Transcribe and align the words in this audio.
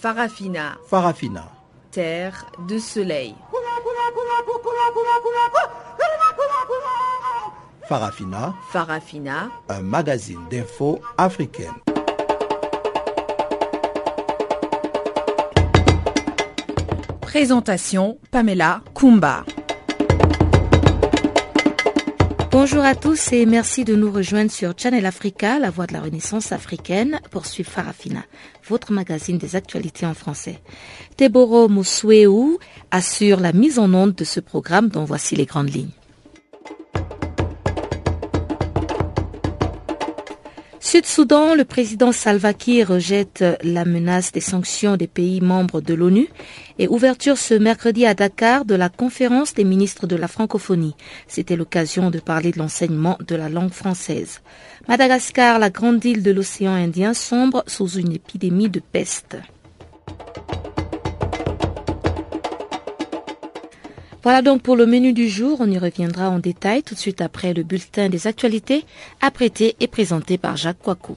Farafina. 0.00 0.78
Farafina. 0.86 1.44
Terre 1.90 2.46
de 2.68 2.78
soleil. 2.78 3.34
Farafina. 7.88 8.54
Farafina. 8.70 9.50
Un 9.68 9.82
magazine 9.82 10.46
d'infos 10.48 11.00
africaine. 11.16 11.74
Présentation 17.20 18.18
Pamela 18.30 18.82
Kumba. 18.94 19.42
Bonjour 22.50 22.82
à 22.82 22.94
tous 22.94 23.32
et 23.32 23.44
merci 23.44 23.84
de 23.84 23.94
nous 23.94 24.10
rejoindre 24.10 24.50
sur 24.50 24.72
Channel 24.74 25.04
Africa, 25.04 25.58
la 25.58 25.68
voix 25.68 25.86
de 25.86 25.92
la 25.92 26.00
Renaissance 26.00 26.50
africaine, 26.50 27.20
pour 27.30 27.44
suivre 27.44 27.70
Farafina, 27.70 28.24
votre 28.66 28.90
magazine 28.90 29.36
des 29.36 29.54
actualités 29.54 30.06
en 30.06 30.14
français. 30.14 30.58
Teboro 31.18 31.68
Moussueu 31.68 32.58
assure 32.90 33.40
la 33.40 33.52
mise 33.52 33.78
en 33.78 33.92
onde 33.92 34.14
de 34.14 34.24
ce 34.24 34.40
programme 34.40 34.88
dont 34.88 35.04
voici 35.04 35.36
les 35.36 35.44
grandes 35.44 35.74
lignes. 35.74 35.97
Sud-Soudan, 40.98 41.54
le 41.54 41.64
président 41.64 42.10
Salva 42.10 42.52
Kiir 42.52 42.88
rejette 42.88 43.44
la 43.62 43.84
menace 43.84 44.32
des 44.32 44.40
sanctions 44.40 44.96
des 44.96 45.06
pays 45.06 45.40
membres 45.40 45.80
de 45.80 45.94
l'ONU 45.94 46.26
et 46.80 46.88
ouverture 46.88 47.38
ce 47.38 47.54
mercredi 47.54 48.04
à 48.04 48.14
Dakar 48.14 48.64
de 48.64 48.74
la 48.74 48.88
conférence 48.88 49.54
des 49.54 49.62
ministres 49.62 50.08
de 50.08 50.16
la 50.16 50.26
francophonie. 50.26 50.96
C'était 51.28 51.54
l'occasion 51.54 52.10
de 52.10 52.18
parler 52.18 52.50
de 52.50 52.58
l'enseignement 52.58 53.16
de 53.24 53.36
la 53.36 53.48
langue 53.48 53.70
française. 53.70 54.40
Madagascar, 54.88 55.60
la 55.60 55.70
grande 55.70 56.04
île 56.04 56.24
de 56.24 56.32
l'océan 56.32 56.72
Indien, 56.72 57.14
sombre 57.14 57.62
sous 57.68 57.90
une 57.90 58.12
épidémie 58.12 58.68
de 58.68 58.80
peste. 58.80 59.36
Voilà 64.28 64.42
donc 64.42 64.60
pour 64.60 64.76
le 64.76 64.84
menu 64.84 65.14
du 65.14 65.26
jour. 65.26 65.56
On 65.60 65.70
y 65.70 65.78
reviendra 65.78 66.28
en 66.28 66.38
détail 66.38 66.82
tout 66.82 66.94
de 66.94 66.98
suite 66.98 67.22
après 67.22 67.54
le 67.54 67.62
bulletin 67.62 68.10
des 68.10 68.26
actualités, 68.26 68.84
apprêté 69.22 69.74
et 69.80 69.86
présenté 69.86 70.36
par 70.36 70.54
Jacques 70.58 70.82
Coicou. 70.82 71.16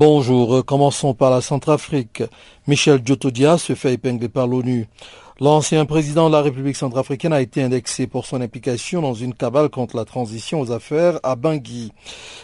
Bonjour, 0.00 0.64
commençons 0.64 1.12
par 1.12 1.30
la 1.30 1.42
Centrafrique. 1.42 2.22
Michel 2.66 3.02
Djotodia 3.04 3.58
se 3.58 3.74
fait 3.74 3.92
épingler 3.92 4.30
par 4.30 4.46
l'ONU. 4.46 4.88
L'ancien 5.40 5.84
président 5.84 6.28
de 6.28 6.34
la 6.34 6.40
République 6.40 6.76
centrafricaine 6.76 7.34
a 7.34 7.42
été 7.42 7.62
indexé 7.62 8.06
pour 8.06 8.24
son 8.24 8.40
implication 8.40 9.02
dans 9.02 9.12
une 9.12 9.34
cabale 9.34 9.68
contre 9.68 9.96
la 9.96 10.06
transition 10.06 10.60
aux 10.60 10.72
affaires 10.72 11.20
à 11.22 11.36
Bangui. 11.36 11.92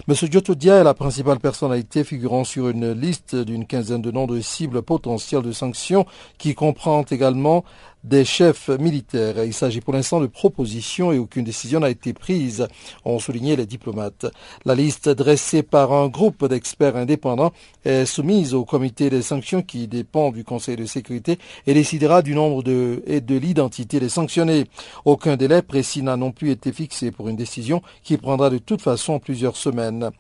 M. 0.07 0.15
Djotodia 0.15 0.77
est 0.77 0.85
la 0.85 0.93
principale 0.93 1.39
personnalité 1.39 2.05
figurant 2.05 2.45
sur 2.45 2.69
une 2.69 2.93
liste 2.93 3.35
d'une 3.35 3.67
quinzaine 3.67 4.03
de 4.03 4.11
noms 4.11 4.27
de 4.27 4.41
cibles 4.43 4.83
potentielles 4.83 5.41
de 5.41 5.53
sanctions 5.53 6.05
qui 6.37 6.55
comprend 6.55 7.05
également 7.11 7.65
des 8.07 8.25
chefs 8.25 8.69
militaires. 8.69 9.45
Il 9.45 9.53
s'agit 9.53 9.81
pour 9.81 9.93
l'instant 9.93 10.21
de 10.21 10.27
propositions 10.27 11.12
et 11.12 11.19
aucune 11.19 11.45
décision 11.45 11.81
n'a 11.81 11.91
été 11.91 12.13
prise, 12.13 12.69
ont 13.05 13.19
souligné 13.19 13.57
les 13.57 13.67
diplomates. 13.67 14.27
La 14.65 14.77
liste 14.77 15.08
dressée 15.08 15.64
par 15.64 15.92
un 15.92 16.08
groupe 16.08 16.47
d'experts 16.47 16.97
indépendants 16.97 17.53
est 17.85 18.07
soumise 18.07 18.55
au 18.55 18.64
comité 18.64 19.11
des 19.11 19.23
sanctions 19.23 19.63
qui 19.63 19.89
dépend 19.89 20.30
du 20.30 20.45
Conseil 20.45 20.77
de 20.77 20.85
sécurité 20.85 21.39
et 21.67 21.75
décidera 21.75 22.23
du 22.23 22.35
nombre 22.35 22.63
de, 22.63 23.03
et 23.07 23.20
de 23.20 23.36
l'identité 23.36 23.98
des 23.98 24.09
sanctionnés. 24.09 24.67
Aucun 25.05 25.36
délai 25.36 25.63
précis 25.63 26.03
n'a 26.03 26.17
non 26.17 26.30
plus 26.30 26.51
été 26.51 26.73
fixé 26.73 27.11
pour 27.11 27.29
une 27.29 27.36
décision 27.36 27.83
qui 28.05 28.17
prendra 28.19 28.51
de 28.51 28.59
toute 28.59 28.83
façon 28.83 29.19
plusieurs 29.19 29.57
semaines. 29.57 30.11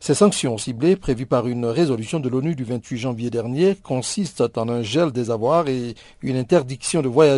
Ces 0.00 0.14
sanctions 0.14 0.58
ciblées, 0.58 0.96
prévues 0.96 1.26
par 1.26 1.46
une 1.46 1.66
résolution 1.66 2.18
de 2.18 2.28
l'ONU 2.28 2.56
du 2.56 2.64
28 2.64 2.98
janvier 2.98 3.30
dernier, 3.30 3.76
consistent 3.76 4.58
en 4.58 4.68
un 4.68 4.82
gel 4.82 5.12
des 5.12 5.30
avoirs 5.30 5.68
et 5.68 5.94
une 6.22 6.36
interdiction 6.36 7.02
de 7.02 7.08
voyage 7.08 7.35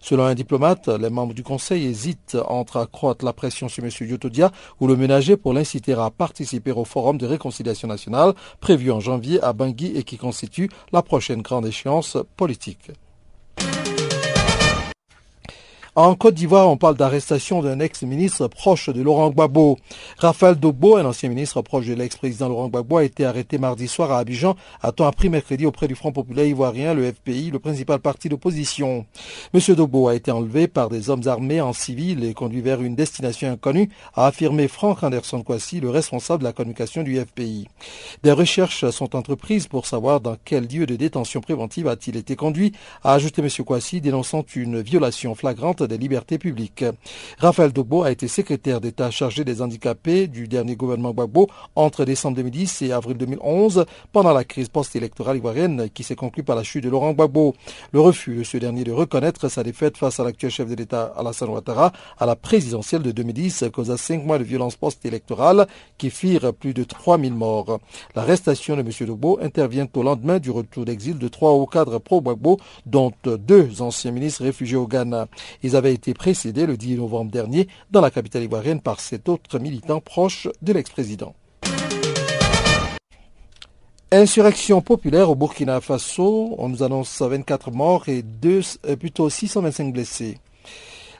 Selon 0.00 0.24
un 0.24 0.34
diplomate, 0.34 0.88
les 0.88 1.10
membres 1.10 1.34
du 1.34 1.42
Conseil 1.42 1.86
hésitent 1.86 2.36
entre 2.48 2.78
accroître 2.78 3.24
la 3.24 3.32
pression 3.32 3.68
sur 3.68 3.84
M. 3.84 3.90
Yotodia 4.00 4.50
ou 4.80 4.86
le 4.86 4.96
ménager 4.96 5.36
pour 5.36 5.52
l'inciter 5.52 5.92
à 5.92 6.10
participer 6.10 6.72
au 6.72 6.84
forum 6.84 7.18
de 7.18 7.26
réconciliation 7.26 7.88
nationale 7.88 8.34
prévu 8.60 8.90
en 8.90 9.00
janvier 9.00 9.42
à 9.42 9.52
Bangui 9.52 9.96
et 9.96 10.02
qui 10.02 10.16
constitue 10.16 10.70
la 10.92 11.02
prochaine 11.02 11.42
grande 11.42 11.66
échéance 11.66 12.16
politique. 12.36 12.90
En 15.98 16.14
Côte 16.14 16.34
d'Ivoire, 16.34 16.68
on 16.68 16.76
parle 16.76 16.94
d'arrestation 16.94 17.62
d'un 17.62 17.80
ex-ministre 17.80 18.48
proche 18.48 18.90
de 18.90 19.00
Laurent 19.00 19.30
Gbagbo. 19.30 19.78
Raphaël 20.18 20.56
Dogbo, 20.56 20.98
un 20.98 21.06
ancien 21.06 21.30
ministre 21.30 21.62
proche 21.62 21.86
de 21.86 21.94
l'ex-président 21.94 22.50
Laurent 22.50 22.68
Gbagbo, 22.68 22.98
a 22.98 23.04
été 23.04 23.24
arrêté 23.24 23.56
mardi 23.56 23.88
soir 23.88 24.12
à 24.12 24.18
Abidjan, 24.18 24.56
à 24.82 24.92
temps 24.92 25.06
appris 25.06 25.30
mercredi 25.30 25.64
auprès 25.64 25.88
du 25.88 25.94
Front 25.94 26.12
populaire 26.12 26.44
ivoirien, 26.44 26.92
le 26.92 27.10
FPI, 27.10 27.50
le 27.50 27.60
principal 27.60 27.98
parti 28.00 28.28
d'opposition. 28.28 29.06
Monsieur 29.54 29.74
Dogbo 29.74 30.08
a 30.08 30.14
été 30.14 30.30
enlevé 30.30 30.68
par 30.68 30.90
des 30.90 31.08
hommes 31.08 31.26
armés 31.28 31.62
en 31.62 31.72
civil 31.72 32.24
et 32.24 32.34
conduit 32.34 32.60
vers 32.60 32.82
une 32.82 32.94
destination 32.94 33.50
inconnue, 33.50 33.88
a 34.14 34.26
affirmé 34.26 34.68
Franck 34.68 35.02
Anderson 35.02 35.42
Kwasi, 35.42 35.80
le 35.80 35.88
responsable 35.88 36.40
de 36.40 36.48
la 36.48 36.52
communication 36.52 37.04
du 37.04 37.18
FPI. 37.18 37.68
Des 38.22 38.32
recherches 38.32 38.90
sont 38.90 39.16
entreprises 39.16 39.66
pour 39.66 39.86
savoir 39.86 40.20
dans 40.20 40.36
quel 40.44 40.66
lieu 40.66 40.84
de 40.84 40.94
détention 40.94 41.40
préventive 41.40 41.88
a-t-il 41.88 42.18
été 42.18 42.36
conduit, 42.36 42.72
a 43.02 43.14
ajouté 43.14 43.40
Monsieur 43.40 43.64
Kwasi, 43.64 44.02
dénonçant 44.02 44.44
une 44.54 44.82
violation 44.82 45.34
flagrante 45.34 45.85
des 45.88 45.98
libertés 45.98 46.38
publiques. 46.38 46.84
Raphaël 47.38 47.72
Dogbo 47.72 48.02
a 48.02 48.10
été 48.10 48.28
secrétaire 48.28 48.80
d'État 48.80 49.10
chargé 49.10 49.44
des 49.44 49.62
handicapés 49.62 50.26
du 50.26 50.48
dernier 50.48 50.76
gouvernement 50.76 51.12
Gbagbo 51.12 51.48
entre 51.74 52.04
décembre 52.04 52.36
2010 52.36 52.82
et 52.82 52.92
avril 52.92 53.16
2011 53.16 53.86
pendant 54.12 54.32
la 54.32 54.44
crise 54.44 54.68
post-électorale 54.68 55.36
ivoirienne 55.38 55.88
qui 55.92 56.02
s'est 56.02 56.16
conclue 56.16 56.42
par 56.42 56.56
la 56.56 56.62
chute 56.62 56.84
de 56.84 56.90
Laurent 56.90 57.12
Gbagbo. 57.12 57.54
Le 57.92 58.00
refus 58.00 58.36
de 58.36 58.42
ce 58.44 58.56
dernier 58.56 58.84
de 58.84 58.92
reconnaître 58.92 59.48
sa 59.48 59.62
défaite 59.62 59.96
face 59.96 60.20
à 60.20 60.24
l'actuel 60.24 60.50
chef 60.50 60.68
de 60.68 60.74
l'État 60.74 61.12
Alassane 61.16 61.48
Ouattara 61.48 61.92
à 62.18 62.26
la 62.26 62.36
présidentielle 62.36 63.02
de 63.02 63.10
2010 63.12 63.64
causa 63.72 63.96
cinq 63.96 64.24
mois 64.24 64.38
de 64.38 64.44
violence 64.44 64.76
post-électorale 64.76 65.66
qui 65.98 66.10
firent 66.10 66.52
plus 66.52 66.74
de 66.74 66.84
3000 66.84 67.34
morts. 67.34 67.78
L'arrestation 68.14 68.76
de 68.76 68.80
M. 68.80 68.90
Dogbo 69.06 69.38
intervient 69.42 69.86
au 69.94 70.02
lendemain 70.02 70.38
du 70.38 70.50
retour 70.50 70.84
d'exil 70.84 71.18
de 71.18 71.28
trois 71.28 71.52
hauts 71.52 71.66
cadres 71.66 71.98
pro-Gbagbo 71.98 72.58
dont 72.86 73.12
deux 73.24 73.82
anciens 73.82 74.10
ministres 74.10 74.44
réfugiés 74.44 74.76
au 74.76 74.86
Ghana. 74.86 75.26
Avaient 75.76 75.94
été 75.94 76.14
précédés 76.14 76.66
le 76.66 76.76
10 76.76 76.96
novembre 76.96 77.30
dernier 77.30 77.68
dans 77.90 78.00
la 78.00 78.10
capitale 78.10 78.42
ivoirienne 78.42 78.80
par 78.80 79.00
cet 79.00 79.28
autre 79.28 79.58
militant 79.58 80.00
proche 80.00 80.48
de 80.62 80.72
l'ex-président. 80.72 81.34
Insurrection 84.12 84.80
populaire 84.82 85.30
au 85.30 85.34
Burkina 85.34 85.80
Faso, 85.80 86.54
on 86.58 86.68
nous 86.68 86.82
annonce 86.82 87.20
24 87.20 87.72
morts 87.72 88.08
et 88.08 88.22
deux, 88.22 88.60
plutôt 88.98 89.28
625 89.28 89.92
blessés. 89.92 90.38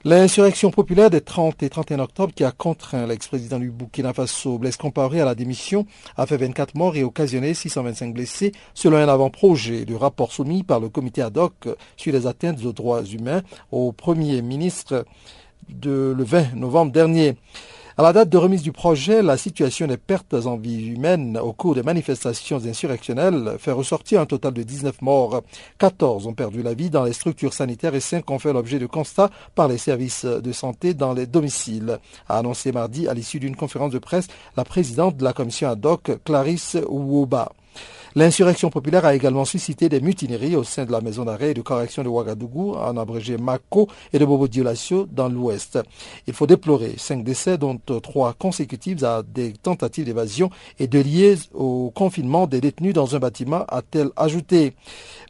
L'insurrection 0.09 0.71
populaire 0.71 1.11
des 1.11 1.21
30 1.21 1.65
et 1.65 1.69
31 1.69 1.99
octobre 1.99 2.33
qui 2.33 2.44
a 2.44 2.53
contraint 2.53 3.09
l'ex-président 3.09 3.59
du 3.59 3.72
Burkina 3.72 4.12
Faso, 4.12 4.56
Blaise 4.56 4.77
Compaoré, 4.77 5.21
à 5.21 5.25
la 5.25 5.34
démission, 5.34 5.84
a 6.17 6.27
fait 6.27 6.37
24 6.37 6.77
morts 6.77 6.94
et 6.94 7.03
occasionné 7.03 7.55
625 7.55 8.15
blessés, 8.15 8.53
selon 8.72 8.99
un 8.99 9.09
avant-projet 9.09 9.84
du 9.84 9.97
rapport 9.97 10.31
soumis 10.31 10.62
par 10.62 10.78
le 10.78 10.91
comité 10.91 11.22
ad 11.22 11.37
hoc 11.37 11.69
sur 11.97 12.12
les 12.12 12.28
atteintes 12.28 12.65
aux 12.65 12.72
droits 12.72 13.03
humains 13.03 13.43
au 13.73 13.91
Premier 13.91 14.43
ministre 14.43 15.05
de 15.69 16.14
le 16.17 16.23
20 16.23 16.55
novembre 16.55 16.93
dernier. 16.93 17.35
À 17.98 18.02
la 18.02 18.12
date 18.12 18.28
de 18.28 18.37
remise 18.37 18.60
du 18.60 18.72
projet, 18.72 19.22
la 19.22 19.38
situation 19.38 19.87
des 19.87 19.96
pertes 19.96 20.34
en 20.34 20.58
vie 20.58 20.88
humaine 20.88 21.38
au 21.38 21.54
cours 21.54 21.75
des 21.75 21.82
manifestations 21.82 22.62
insurrectionnelles 22.66 23.56
fait 23.58 23.72
ressortir 23.72 24.20
un 24.20 24.26
total 24.26 24.52
de 24.52 24.62
19 24.62 25.00
morts. 25.00 25.43
14 25.78 26.26
ont 26.26 26.34
perdu 26.34 26.62
la 26.62 26.75
vie 26.75 26.90
dans 26.90 27.04
les 27.04 27.14
structures 27.14 27.54
sanitaires 27.54 27.94
et 27.94 28.00
5 28.00 28.31
ont 28.31 28.38
fait 28.38 28.52
l'objet 28.52 28.78
de 28.78 28.84
constats 28.84 29.31
par 29.54 29.66
les 29.69 29.78
services 29.78 30.26
de 30.26 30.52
santé 30.52 30.93
dans 30.93 31.14
les 31.14 31.25
domiciles, 31.25 31.98
a 32.28 32.37
annoncé 32.37 32.70
mardi 32.70 33.08
à 33.08 33.14
l'issue 33.14 33.40
d'une 33.40 33.56
conférence 33.56 33.93
de 33.93 33.98
presse 33.98 34.28
la 34.58 34.64
présidente 34.64 35.16
de 35.16 35.25
la 35.25 35.32
commission 35.32 35.70
ad 35.70 35.87
hoc, 35.87 36.19
Clarisse 36.22 36.76
Ouoba. 36.90 37.50
L'insurrection 38.19 38.71
populaire 38.71 39.05
a 39.05 39.15
également 39.15 39.45
suscité 39.45 39.91
des 39.91 40.01
mutineries 40.01 40.57
au 40.57 40.65
sein 40.65 40.87
de 40.87 40.91
la 40.91 41.03
maison 41.03 41.27
d'arrêt 41.27 41.51
et 41.51 41.55
de 41.55 41.61
correction 41.61 42.03
de 42.03 42.09
Ouagadougou, 42.09 42.75
en 42.75 42.97
abrégé 42.97 43.37
Mako 43.37 43.89
et 44.11 44.19
de 44.19 44.25
Bobo 44.25 44.49
Dioulacio 44.49 45.07
dans 45.13 45.29
l'ouest. 45.29 45.79
Il 46.27 46.33
faut 46.33 46.47
déplorer 46.47 46.95
cinq 46.97 47.23
décès, 47.23 47.59
dont 47.59 47.79
trois 48.03 48.33
consécutifs 48.33 49.03
à 49.03 49.23
des 49.23 49.53
tentatives 49.53 50.07
d'évasion 50.07 50.49
et 50.79 50.87
de 50.87 50.99
lier 50.99 51.35
au 51.53 51.93
confinement 51.95 52.47
des 52.47 52.63
détenus 52.63 52.95
dans 52.95 53.15
un 53.15 53.19
bâtiment, 53.19 53.67
a-t-elle 53.69 54.09
ajouté. 54.17 54.73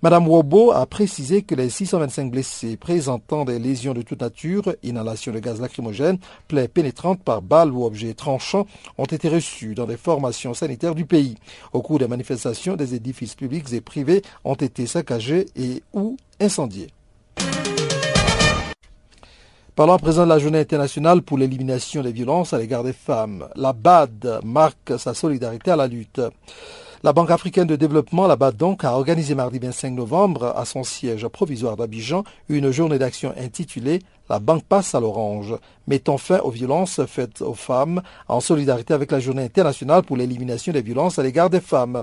Madame 0.02 0.28
Wobo 0.28 0.72
a 0.72 0.84
précisé 0.84 1.40
que 1.42 1.54
les 1.54 1.70
625 1.70 2.30
blessés 2.30 2.76
présentant 2.76 3.46
des 3.46 3.58
lésions 3.58 3.94
de 3.94 4.02
toute 4.02 4.20
nature, 4.20 4.74
inhalation 4.82 5.32
de 5.32 5.38
gaz 5.38 5.58
lacrymogène, 5.58 6.18
plaies 6.48 6.68
pénétrantes 6.68 7.22
par 7.22 7.40
balles 7.40 7.72
ou 7.72 7.84
objets 7.84 8.12
tranchants, 8.12 8.66
ont 8.98 9.06
été 9.06 9.30
reçus 9.30 9.74
dans 9.74 9.86
des 9.86 9.96
formations 9.96 10.52
sanitaires 10.52 10.94
du 10.94 11.06
pays. 11.06 11.36
Au 11.72 11.80
cours 11.80 11.98
des 11.98 12.08
manifestations, 12.08 12.76
des 12.76 12.94
édifices 12.94 13.34
publics 13.34 13.72
et 13.72 13.80
privés 13.80 14.20
ont 14.44 14.54
été 14.54 14.86
saccagés 14.86 15.46
et 15.56 15.82
ou 15.94 16.18
incendiés. 16.40 16.88
Parlons 19.74 19.94
à 19.94 19.98
présent 19.98 20.24
de 20.24 20.30
la 20.30 20.38
journée 20.38 20.60
internationale 20.60 21.22
pour 21.22 21.38
l'élimination 21.38 22.02
des 22.02 22.12
violences 22.12 22.52
à 22.52 22.58
l'égard 22.58 22.84
des 22.84 22.92
femmes. 22.92 23.48
La 23.56 23.72
BAD 23.72 24.40
marque 24.44 24.98
sa 24.98 25.14
solidarité 25.14 25.70
à 25.70 25.76
la 25.76 25.86
lutte. 25.86 26.20
La 27.02 27.12
Banque 27.12 27.30
africaine 27.30 27.66
de 27.66 27.76
développement, 27.76 28.26
la 28.26 28.36
BAD 28.36 28.56
donc, 28.56 28.82
a 28.82 28.94
organisé 28.94 29.34
mardi 29.34 29.58
25 29.58 29.90
novembre 29.90 30.54
à 30.56 30.64
son 30.64 30.82
siège 30.82 31.28
provisoire 31.28 31.76
d'Abidjan 31.76 32.24
une 32.48 32.70
journée 32.70 32.98
d'action 32.98 33.34
intitulée 33.38 34.00
la 34.28 34.38
banque 34.38 34.64
passe 34.64 34.94
à 34.94 35.00
l'orange, 35.00 35.54
mettant 35.86 36.18
fin 36.18 36.38
aux 36.40 36.50
violences 36.50 37.00
faites 37.06 37.42
aux 37.42 37.54
femmes 37.54 38.02
en 38.28 38.40
solidarité 38.40 38.94
avec 38.94 39.12
la 39.12 39.20
journée 39.20 39.44
internationale 39.44 40.02
pour 40.02 40.16
l'élimination 40.16 40.72
des 40.72 40.82
violences 40.82 41.18
à 41.18 41.22
l'égard 41.22 41.50
des 41.50 41.60
femmes. 41.60 42.02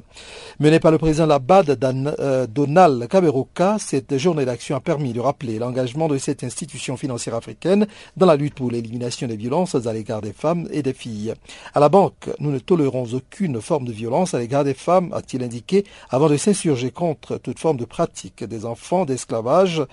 Menée 0.60 0.80
par 0.80 0.92
le 0.92 0.98
président 0.98 1.26
de 1.26 1.30
la 1.30 1.40
BAD, 1.40 1.78
euh, 2.20 2.48
Donald 2.48 3.08
Kaberuka, 3.08 3.78
cette 3.80 4.18
journée 4.18 4.46
d'action 4.46 4.76
a 4.76 4.80
permis 4.80 5.14
de 5.14 5.20
rappeler 5.20 5.60
l'engagement 5.60 6.08
de 6.08 6.18
cette 6.18 6.44
institution 6.44 6.98
financière 6.98 7.36
africaine 7.36 7.88
dans 8.16 8.26
la 8.26 8.36
lutte 8.36 8.56
pour 8.56 8.72
l'élimination 8.72 9.28
des 9.28 9.38
violences 9.38 9.76
à 9.76 9.94
l'égard 9.94 10.22
des 10.22 10.34
femmes 10.34 10.68
et 10.72 10.82
des 10.82 10.94
filles. 10.94 11.34
À 11.74 11.80
la 11.80 11.90
banque, 11.90 12.30
nous 12.40 12.52
ne 12.52 12.60
tolérons 12.60 13.08
aucune 13.14 13.62
forme 13.62 13.86
de 13.86 13.92
violence 13.92 14.34
à 14.34 14.40
l'égard 14.40 14.64
des 14.64 14.74
femmes, 14.74 15.12
a-t-il 15.14 15.44
indiqué, 15.44 15.86
avant 16.10 16.30
de 16.30 16.38
s'insurger 16.38 16.92
contre 16.92 17.38
toute 17.38 17.60
forme 17.60 17.78
de 17.78 17.86
pratique 17.86 18.44
des 18.44 18.66
enfants, 18.66 19.06
d'esclavage, 19.06 19.84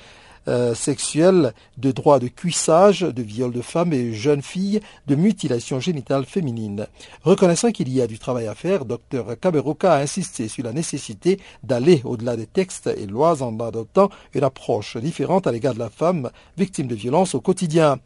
euh, 0.49 0.75
sexuelle, 0.75 1.53
de 1.77 1.93
droits 1.93 2.19
de 2.19 2.29
cuissage, 2.29 3.01
de 3.01 3.23
viol 3.23 3.53
de 3.53 3.61
femmes 3.61 3.93
et 3.93 4.15
jeunes 4.15 4.41
filles, 4.41 4.81
de 5.07 5.15
mutilation 5.15 5.81
génitale 5.81 6.25
féminine. 6.25 6.87
Reconnaissant 7.25 7.73
qu'il 7.73 7.93
y 7.93 8.01
a 8.01 8.07
du 8.07 8.19
travail 8.19 8.47
à 8.47 8.55
faire, 8.55 8.87
Dr 8.87 9.39
Kaberuka 9.39 9.93
a 9.93 10.01
insisté 10.01 10.49
sur 10.49 10.65
la 10.65 10.73
nécessité 10.73 11.39
d'aller 11.63 12.01
au-delà 12.05 12.37
des 12.37 12.47
textes 12.47 12.87
et 12.87 13.07
lois 13.07 13.43
en 13.43 13.61
adoptant 13.61 14.09
une 14.33 14.43
approche 14.43 14.97
différente 14.97 15.47
à 15.47 15.53
l'égard 15.53 15.75
de 15.75 15.79
la 15.79 15.91
femme 15.91 16.31
victime 16.57 16.87
de 16.87 16.95
violences 16.95 17.35
au 17.35 17.43
quotidien. 17.43 17.99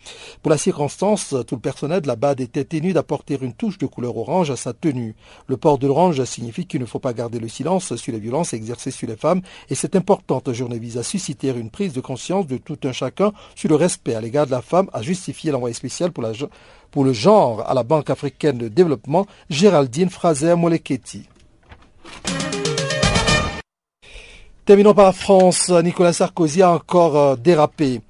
Pour 0.42 0.50
la 0.50 0.58
circonstance, 0.58 1.36
tout 1.46 1.54
le 1.54 1.60
personnel 1.60 2.00
de 2.00 2.08
la 2.08 2.16
BAD 2.16 2.40
était 2.40 2.64
tenu 2.64 2.92
d'apporter 2.92 3.38
une 3.40 3.54
touche 3.54 3.78
de 3.78 3.86
couleur 3.86 4.16
orange 4.16 4.50
à 4.50 4.56
sa 4.56 4.72
tenue. 4.72 5.14
Le 5.46 5.56
port 5.56 5.78
de 5.78 5.86
l'orange 5.86 6.24
signifie 6.24 6.66
qu'il 6.66 6.80
ne 6.80 6.86
faut 6.86 6.98
pas 6.98 7.12
garder 7.12 7.38
le 7.38 7.48
silence 7.48 7.94
sur 7.94 8.12
les 8.12 8.18
violences 8.18 8.54
exercées 8.54 8.90
sur 8.90 9.08
les 9.08 9.16
femmes 9.16 9.42
et 9.70 9.76
cette 9.76 9.94
importante 9.94 10.52
journée 10.52 10.80
vise 10.80 10.98
à 10.98 11.04
susciter 11.04 11.50
une 11.50 11.70
prise 11.70 11.92
de 11.92 12.00
conscience 12.00 12.23
de 12.30 12.56
tout 12.56 12.78
un 12.84 12.92
chacun 12.92 13.32
sur 13.54 13.68
le 13.68 13.76
respect 13.76 14.14
à 14.14 14.20
l'égard 14.20 14.46
de 14.46 14.50
la 14.50 14.62
femme 14.62 14.88
a 14.92 15.02
justifié 15.02 15.50
l'envoyé 15.50 15.74
spécial 15.74 16.10
pour, 16.10 16.22
la, 16.22 16.32
pour 16.90 17.04
le 17.04 17.12
genre 17.12 17.68
à 17.68 17.74
la 17.74 17.82
Banque 17.82 18.08
africaine 18.08 18.56
de 18.56 18.68
développement, 18.68 19.26
Géraldine 19.50 20.08
Fraser-Moleketi. 20.08 21.28
Terminons 24.64 24.94
par 24.94 25.04
la 25.04 25.12
France. 25.12 25.68
Nicolas 25.68 26.14
Sarkozy 26.14 26.62
a 26.62 26.70
encore 26.72 27.16
euh, 27.18 27.36
dérapé. 27.36 28.00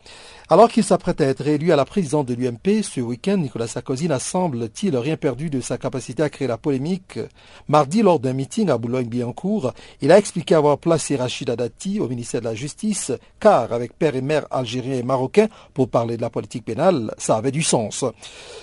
Alors 0.54 0.68
qu'il 0.68 0.84
s'apprête 0.84 1.20
à 1.20 1.24
être 1.24 1.44
élu 1.48 1.72
à 1.72 1.76
la 1.76 1.84
présidence 1.84 2.26
de 2.26 2.34
l'UMP, 2.34 2.84
ce 2.84 3.00
week-end, 3.00 3.38
Nicolas 3.38 3.66
Sarkozy 3.66 4.06
n'a 4.06 4.20
semble-t-il 4.20 4.96
rien 4.96 5.16
perdu 5.16 5.50
de 5.50 5.60
sa 5.60 5.78
capacité 5.78 6.22
à 6.22 6.30
créer 6.30 6.46
la 6.46 6.58
polémique. 6.58 7.18
Mardi, 7.66 8.02
lors 8.02 8.20
d'un 8.20 8.34
meeting 8.34 8.70
à 8.70 8.78
Boulogne-Billancourt, 8.78 9.72
il 10.00 10.12
a 10.12 10.16
expliqué 10.16 10.54
avoir 10.54 10.78
placé 10.78 11.16
Rachida 11.16 11.56
Dati 11.56 11.98
au 11.98 12.06
ministère 12.06 12.40
de 12.40 12.44
la 12.44 12.54
Justice, 12.54 13.10
car 13.40 13.72
avec 13.72 13.98
père 13.98 14.14
et 14.14 14.20
mère 14.20 14.46
algériens 14.52 14.94
et 14.94 15.02
marocains, 15.02 15.48
pour 15.72 15.88
parler 15.88 16.16
de 16.16 16.22
la 16.22 16.30
politique 16.30 16.64
pénale, 16.64 17.12
ça 17.18 17.34
avait 17.34 17.50
du 17.50 17.64
sens. 17.64 18.04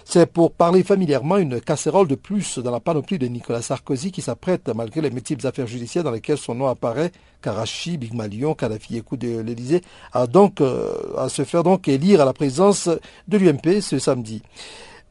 C'est 0.05 0.31
pour 0.31 0.53
parler 0.53 0.83
familièrement 0.83 1.39
une 1.39 1.59
casserole 1.59 2.07
de 2.07 2.15
plus 2.15 2.57
dans 2.59 2.71
la 2.71 2.79
panoplie 2.79 3.19
de 3.19 3.27
Nicolas 3.27 3.61
Sarkozy 3.61 4.13
qui 4.13 4.21
s'apprête, 4.21 4.71
malgré 4.73 5.01
les 5.01 5.11
multiples 5.11 5.45
affaires 5.45 5.67
judiciaires 5.67 6.05
dans 6.05 6.11
lesquelles 6.11 6.37
son 6.37 6.55
nom 6.55 6.67
apparaît, 6.67 7.11
Karachi, 7.41 7.97
Big 7.97 8.13
Malion, 8.13 8.53
Kadhafi 8.53 8.97
et 8.97 9.17
de 9.17 9.39
l'Élysée, 9.41 9.81
à 10.13 10.27
donc 10.27 10.61
euh, 10.61 10.93
à 11.17 11.29
se 11.29 11.43
faire 11.43 11.63
donc 11.63 11.87
élire 11.87 12.21
à 12.21 12.25
la 12.25 12.33
présidence 12.33 12.89
de 13.27 13.37
l'UMP 13.37 13.81
ce 13.81 13.99
samedi. 13.99 14.41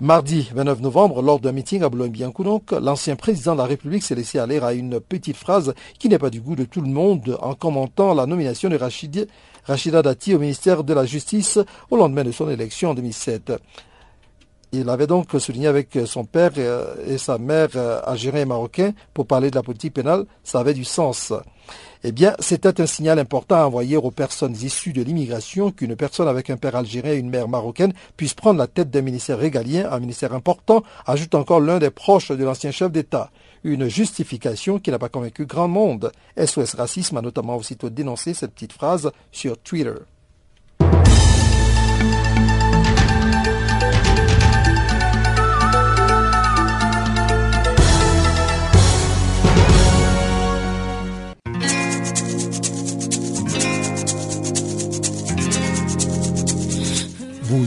Mardi 0.02 0.50
29 0.54 0.80
novembre, 0.80 1.20
lors 1.20 1.40
d'un 1.40 1.52
meeting 1.52 1.82
à 1.82 1.90
Boulogne-Billancourt, 1.90 2.62
l'ancien 2.80 3.16
président 3.16 3.52
de 3.52 3.58
la 3.58 3.66
République 3.66 4.02
s'est 4.02 4.14
laissé 4.14 4.38
aller 4.38 4.58
à 4.58 4.72
une 4.72 4.98
petite 4.98 5.36
phrase 5.36 5.74
qui 5.98 6.08
n'est 6.08 6.18
pas 6.18 6.30
du 6.30 6.40
goût 6.40 6.56
de 6.56 6.64
tout 6.64 6.80
le 6.80 6.88
monde 6.88 7.36
en 7.42 7.54
commentant 7.54 8.14
la 8.14 8.24
nomination 8.24 8.70
de 8.70 8.78
Rachida 8.78 10.02
Dati 10.02 10.34
au 10.34 10.38
ministère 10.38 10.84
de 10.84 10.94
la 10.94 11.04
Justice 11.04 11.58
au 11.90 11.98
lendemain 11.98 12.24
de 12.24 12.32
son 12.32 12.48
élection 12.48 12.90
en 12.90 12.94
2007. 12.94 13.52
Il 14.72 14.88
avait 14.88 15.06
donc 15.06 15.26
souligné 15.38 15.66
avec 15.66 15.98
son 16.06 16.24
père 16.24 16.52
et 17.06 17.18
sa 17.18 17.36
mère 17.36 17.70
algériens 18.04 18.40
et 18.42 18.46
marocains 18.46 18.92
pour 19.12 19.26
parler 19.26 19.50
de 19.50 19.56
la 19.56 19.62
politique 19.62 19.92
pénale, 19.92 20.24
ça 20.44 20.60
avait 20.60 20.74
du 20.74 20.84
sens. 20.84 21.34
Eh 22.02 22.12
bien, 22.12 22.34
c'était 22.38 22.80
un 22.80 22.86
signal 22.86 23.18
important 23.18 23.56
à 23.56 23.66
envoyer 23.66 23.98
aux 23.98 24.10
personnes 24.10 24.56
issues 24.62 24.94
de 24.94 25.02
l'immigration 25.02 25.70
qu'une 25.70 25.96
personne 25.96 26.28
avec 26.28 26.48
un 26.48 26.56
père 26.56 26.74
algérien 26.74 27.12
et 27.12 27.18
une 27.18 27.28
mère 27.28 27.46
marocaine 27.46 27.92
puisse 28.16 28.32
prendre 28.32 28.58
la 28.58 28.66
tête 28.66 28.90
d'un 28.90 29.02
ministère 29.02 29.38
régalien, 29.38 29.86
un 29.92 30.00
ministère 30.00 30.32
important, 30.32 30.82
ajoute 31.04 31.34
encore 31.34 31.60
l'un 31.60 31.78
des 31.78 31.90
proches 31.90 32.30
de 32.30 32.42
l'ancien 32.42 32.70
chef 32.70 32.90
d'État. 32.90 33.30
Une 33.64 33.86
justification 33.88 34.78
qui 34.78 34.90
n'a 34.90 34.98
pas 34.98 35.10
convaincu 35.10 35.44
grand 35.44 35.68
monde. 35.68 36.10
SOS 36.42 36.74
Racisme 36.74 37.18
a 37.18 37.22
notamment 37.22 37.56
aussitôt 37.56 37.90
dénoncé 37.90 38.32
cette 38.32 38.52
petite 38.52 38.72
phrase 38.72 39.12
sur 39.30 39.58
Twitter. 39.58 39.92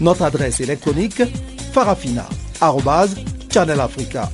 Notre 0.00 0.22
adresse 0.22 0.60
électronique 0.60 1.22
farafina.channelafrica 1.72 4.30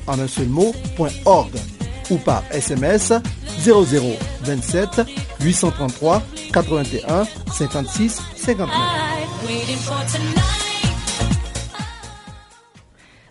ou 2.10 2.16
par 2.18 2.42
SMS 2.50 3.12
0027 3.64 5.02
833 5.40 6.22
81 6.52 7.24
56 7.52 8.20
59. 8.36 9.12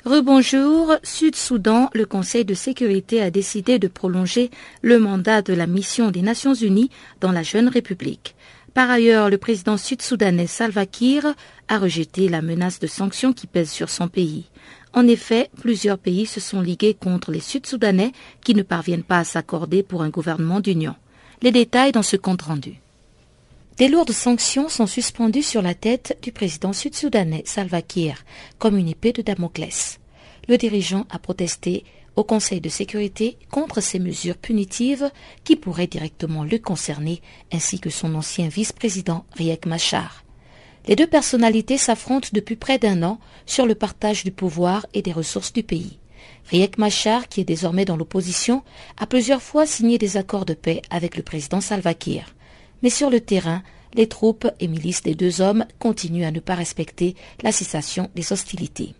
Rebonjour, 0.04 0.96
Sud-Soudan, 1.04 1.92
le 1.94 2.06
Conseil 2.06 2.44
de 2.44 2.56
sécurité 2.56 3.22
a 3.22 3.30
décidé 3.30 3.78
de 3.78 3.88
prolonger 3.88 4.50
le 4.82 4.98
mandat 4.98 5.44
de 5.44 5.54
la 5.54 5.68
mission 5.68 6.10
des 6.10 6.24
Nations 6.24 6.56
Unies 6.56 6.90
dans 7.20 7.32
la 7.32 7.44
jeune 7.44 7.68
République. 7.68 8.36
Par 8.74 8.90
ailleurs, 8.90 9.30
le 9.30 9.38
président 9.38 9.76
sud-soudanais 9.76 10.48
Salva 10.48 10.86
Kiir 10.86 11.36
a 11.68 11.78
rejeté 11.78 12.30
la 12.30 12.42
menace 12.42 12.80
de 12.80 12.88
sanctions 12.88 13.34
qui 13.34 13.46
pèse 13.46 13.70
sur 13.70 13.90
son 13.90 14.08
pays. 14.08 14.46
En 14.94 15.08
effet, 15.08 15.50
plusieurs 15.60 15.98
pays 15.98 16.26
se 16.26 16.40
sont 16.40 16.62
ligués 16.62 16.94
contre 16.94 17.32
les 17.32 17.40
Sud-Soudanais 17.40 18.12
qui 18.44 18.56
ne 18.56 18.64
parviennent 18.64 19.04
pas 19.04 19.20
à 19.20 19.24
s'accorder 19.24 19.84
pour 19.84 20.04
un 20.04 20.10
gouvernement 20.10 20.60
d'union. 20.60 20.96
Les 21.42 21.52
détails 21.52 21.92
dans 21.92 22.04
ce 22.04 22.18
compte 22.18 22.42
rendu. 22.44 22.76
Des 23.78 23.88
lourdes 23.88 24.12
sanctions 24.12 24.70
sont 24.70 24.88
suspendues 24.88 25.44
sur 25.44 25.62
la 25.62 25.74
tête 25.74 26.18
du 26.22 26.32
président 26.32 26.74
sud-soudanais 26.74 27.44
Salva 27.46 27.82
Kiir, 27.82 28.24
comme 28.60 28.78
une 28.78 28.90
épée 28.90 29.14
de 29.14 29.22
Damoclès. 29.22 30.00
Le 30.48 30.58
dirigeant 30.58 31.06
a 31.10 31.20
protesté 31.20 31.84
au 32.16 32.24
Conseil 32.24 32.62
de 32.62 32.70
sécurité 32.70 33.38
contre 33.50 33.82
ces 33.82 34.00
mesures 34.00 34.38
punitives 34.38 35.10
qui 35.44 35.56
pourraient 35.56 35.88
directement 35.88 36.44
le 36.44 36.58
concerner, 36.58 37.22
ainsi 37.52 37.80
que 37.80 37.90
son 37.90 38.16
ancien 38.16 38.48
vice-président 38.48 39.26
Riek 39.34 39.66
Machar. 39.66 40.24
Les 40.88 40.96
deux 40.96 41.08
personnalités 41.08 41.78
s'affrontent 41.78 42.30
depuis 42.34 42.56
près 42.56 42.80
d'un 42.80 43.04
an 43.04 43.20
sur 43.46 43.66
le 43.66 43.76
partage 43.76 44.24
du 44.24 44.32
pouvoir 44.32 44.86
et 44.94 45.02
des 45.02 45.12
ressources 45.12 45.54
du 45.54 45.64
pays. 45.64 46.00
Riek 46.50 46.78
Machar, 46.78 47.28
qui 47.28 47.42
est 47.42 47.46
désormais 47.46 47.86
dans 47.86 47.98
l'opposition, 47.98 48.64
a 48.98 49.06
plusieurs 49.06 49.42
fois 49.42 49.66
signé 49.66 49.98
des 49.98 50.18
accords 50.18 50.46
de 50.46 50.54
paix 50.54 50.82
avec 50.90 51.18
le 51.18 51.24
président 51.24 51.62
Salva 51.62 51.94
Kiir. 51.94 52.36
Mais 52.82 52.90
sur 52.90 53.10
le 53.10 53.22
terrain, 53.22 53.62
les 53.94 54.08
troupes 54.08 54.48
et 54.60 54.68
milices 54.68 55.04
des 55.04 55.16
deux 55.16 55.42
hommes 55.42 55.66
continuent 55.80 56.26
à 56.26 56.32
ne 56.32 56.40
pas 56.40 56.56
respecter 56.56 57.16
la 57.44 57.52
cessation 57.52 58.10
des 58.16 58.34
hostilités. 58.34 58.96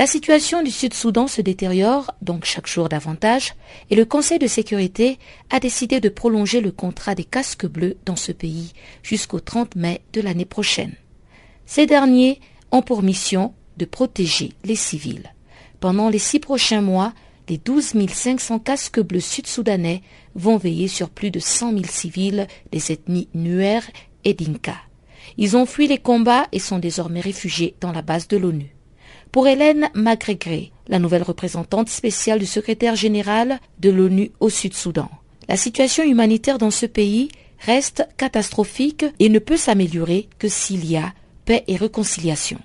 La 0.00 0.06
situation 0.06 0.62
du 0.62 0.70
Sud-Soudan 0.70 1.26
se 1.26 1.42
détériore 1.42 2.10
donc 2.22 2.46
chaque 2.46 2.66
jour 2.66 2.88
davantage 2.88 3.52
et 3.90 3.96
le 3.96 4.06
Conseil 4.06 4.38
de 4.38 4.46
sécurité 4.46 5.18
a 5.50 5.60
décidé 5.60 6.00
de 6.00 6.08
prolonger 6.08 6.62
le 6.62 6.72
contrat 6.72 7.14
des 7.14 7.24
casques 7.24 7.66
bleus 7.66 7.98
dans 8.06 8.16
ce 8.16 8.32
pays 8.32 8.72
jusqu'au 9.02 9.40
30 9.40 9.76
mai 9.76 10.00
de 10.14 10.22
l'année 10.22 10.46
prochaine. 10.46 10.94
Ces 11.66 11.84
derniers 11.84 12.40
ont 12.70 12.80
pour 12.80 13.02
mission 13.02 13.52
de 13.76 13.84
protéger 13.84 14.54
les 14.64 14.74
civils. 14.74 15.34
Pendant 15.80 16.08
les 16.08 16.18
six 16.18 16.40
prochains 16.40 16.80
mois, 16.80 17.12
les 17.50 17.58
12 17.58 17.92
500 18.10 18.58
casques 18.60 19.02
bleus 19.02 19.20
sud-soudanais 19.20 20.00
vont 20.34 20.56
veiller 20.56 20.88
sur 20.88 21.10
plus 21.10 21.30
de 21.30 21.40
100 21.40 21.72
000 21.72 21.84
civils 21.84 22.46
des 22.72 22.90
ethnies 22.90 23.28
Nuer 23.34 23.80
et 24.24 24.32
Dinka. 24.32 24.76
Ils 25.36 25.58
ont 25.58 25.66
fui 25.66 25.88
les 25.88 25.98
combats 25.98 26.48
et 26.52 26.58
sont 26.58 26.78
désormais 26.78 27.20
réfugiés 27.20 27.74
dans 27.82 27.92
la 27.92 28.00
base 28.00 28.28
de 28.28 28.38
l'ONU. 28.38 28.74
Pour 29.32 29.46
Hélène 29.46 29.90
Magrégré, 29.94 30.72
la 30.88 30.98
nouvelle 30.98 31.22
représentante 31.22 31.88
spéciale 31.88 32.40
du 32.40 32.46
secrétaire 32.46 32.96
général 32.96 33.60
de 33.78 33.88
l'ONU 33.88 34.32
au 34.40 34.50
Sud-Soudan, 34.50 35.08
la 35.48 35.56
situation 35.56 36.02
humanitaire 36.02 36.58
dans 36.58 36.72
ce 36.72 36.86
pays 36.86 37.28
reste 37.60 38.06
catastrophique 38.16 39.04
et 39.20 39.28
ne 39.28 39.38
peut 39.38 39.56
s'améliorer 39.56 40.28
que 40.38 40.48
s'il 40.48 40.84
y 40.84 40.96
a 40.96 41.12
paix 41.44 41.62
et 41.68 41.76
réconciliation. 41.76 42.58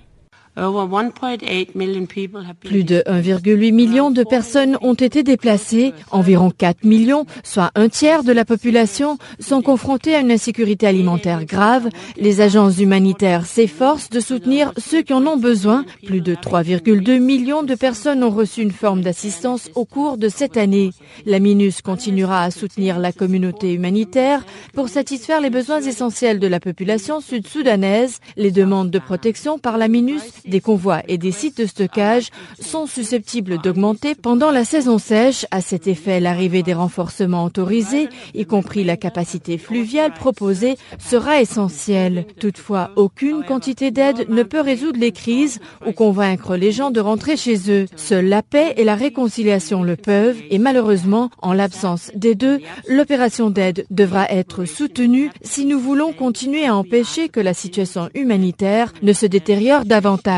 Plus 2.64 2.84
de 2.84 3.02
1,8 3.06 3.72
million 3.72 4.10
de 4.10 4.24
personnes 4.24 4.78
ont 4.80 4.94
été 4.94 5.22
déplacées. 5.22 5.92
Environ 6.10 6.50
4 6.50 6.84
millions, 6.84 7.26
soit 7.42 7.70
un 7.74 7.88
tiers 7.88 8.24
de 8.24 8.32
la 8.32 8.46
population, 8.46 9.18
sont 9.38 9.60
confrontées 9.60 10.14
à 10.14 10.20
une 10.20 10.32
insécurité 10.32 10.86
alimentaire 10.86 11.44
grave. 11.44 11.88
Les 12.16 12.40
agences 12.40 12.78
humanitaires 12.78 13.44
s'efforcent 13.44 14.08
de 14.08 14.20
soutenir 14.20 14.72
ceux 14.78 15.02
qui 15.02 15.12
en 15.12 15.26
ont 15.26 15.36
besoin. 15.36 15.84
Plus 16.06 16.22
de 16.22 16.34
3,2 16.34 17.18
millions 17.18 17.62
de 17.62 17.74
personnes 17.74 18.24
ont 18.24 18.30
reçu 18.30 18.62
une 18.62 18.70
forme 18.70 19.02
d'assistance 19.02 19.70
au 19.74 19.84
cours 19.84 20.16
de 20.16 20.28
cette 20.30 20.56
année. 20.56 20.90
La 21.26 21.38
MINUS 21.38 21.82
continuera 21.82 22.42
à 22.42 22.50
soutenir 22.50 22.98
la 22.98 23.12
communauté 23.12 23.74
humanitaire 23.74 24.44
pour 24.72 24.88
satisfaire 24.88 25.40
les 25.42 25.50
besoins 25.50 25.82
essentiels 25.82 26.38
de 26.38 26.46
la 26.46 26.60
population 26.60 27.20
sud-soudanaise. 27.20 28.20
Les 28.36 28.50
demandes 28.50 28.90
de 28.90 28.98
protection 28.98 29.58
par 29.58 29.76
la 29.76 29.88
MINUS 29.88 30.22
des 30.46 30.60
convois 30.60 31.02
et 31.08 31.18
des 31.18 31.32
sites 31.32 31.58
de 31.58 31.66
stockage 31.66 32.30
sont 32.60 32.86
susceptibles 32.86 33.58
d'augmenter 33.58 34.14
pendant 34.14 34.50
la 34.50 34.64
saison 34.64 34.98
sèche. 34.98 35.46
À 35.50 35.60
cet 35.60 35.86
effet, 35.86 36.20
l'arrivée 36.20 36.62
des 36.62 36.74
renforcements 36.74 37.44
autorisés, 37.44 38.08
y 38.34 38.44
compris 38.44 38.84
la 38.84 38.96
capacité 38.96 39.58
fluviale 39.58 40.12
proposée, 40.12 40.76
sera 40.98 41.40
essentielle. 41.40 42.26
Toutefois, 42.40 42.90
aucune 42.96 43.44
quantité 43.44 43.90
d'aide 43.90 44.28
ne 44.28 44.42
peut 44.42 44.60
résoudre 44.60 45.00
les 45.00 45.12
crises 45.12 45.60
ou 45.86 45.92
convaincre 45.92 46.56
les 46.56 46.72
gens 46.72 46.90
de 46.90 47.00
rentrer 47.00 47.36
chez 47.36 47.70
eux. 47.70 47.86
Seule 47.96 48.26
la 48.26 48.42
paix 48.42 48.74
et 48.76 48.84
la 48.84 48.94
réconciliation 48.94 49.82
le 49.82 49.96
peuvent 49.96 50.40
et 50.50 50.58
malheureusement, 50.58 51.30
en 51.42 51.52
l'absence 51.52 52.10
des 52.14 52.34
deux, 52.34 52.60
l'opération 52.88 53.50
d'aide 53.50 53.86
devra 53.90 54.26
être 54.30 54.64
soutenue 54.64 55.30
si 55.42 55.64
nous 55.64 55.78
voulons 55.78 56.12
continuer 56.12 56.66
à 56.66 56.74
empêcher 56.74 57.28
que 57.28 57.40
la 57.40 57.54
situation 57.54 58.08
humanitaire 58.14 58.92
ne 59.02 59.12
se 59.12 59.26
détériore 59.26 59.84
davantage. 59.84 60.35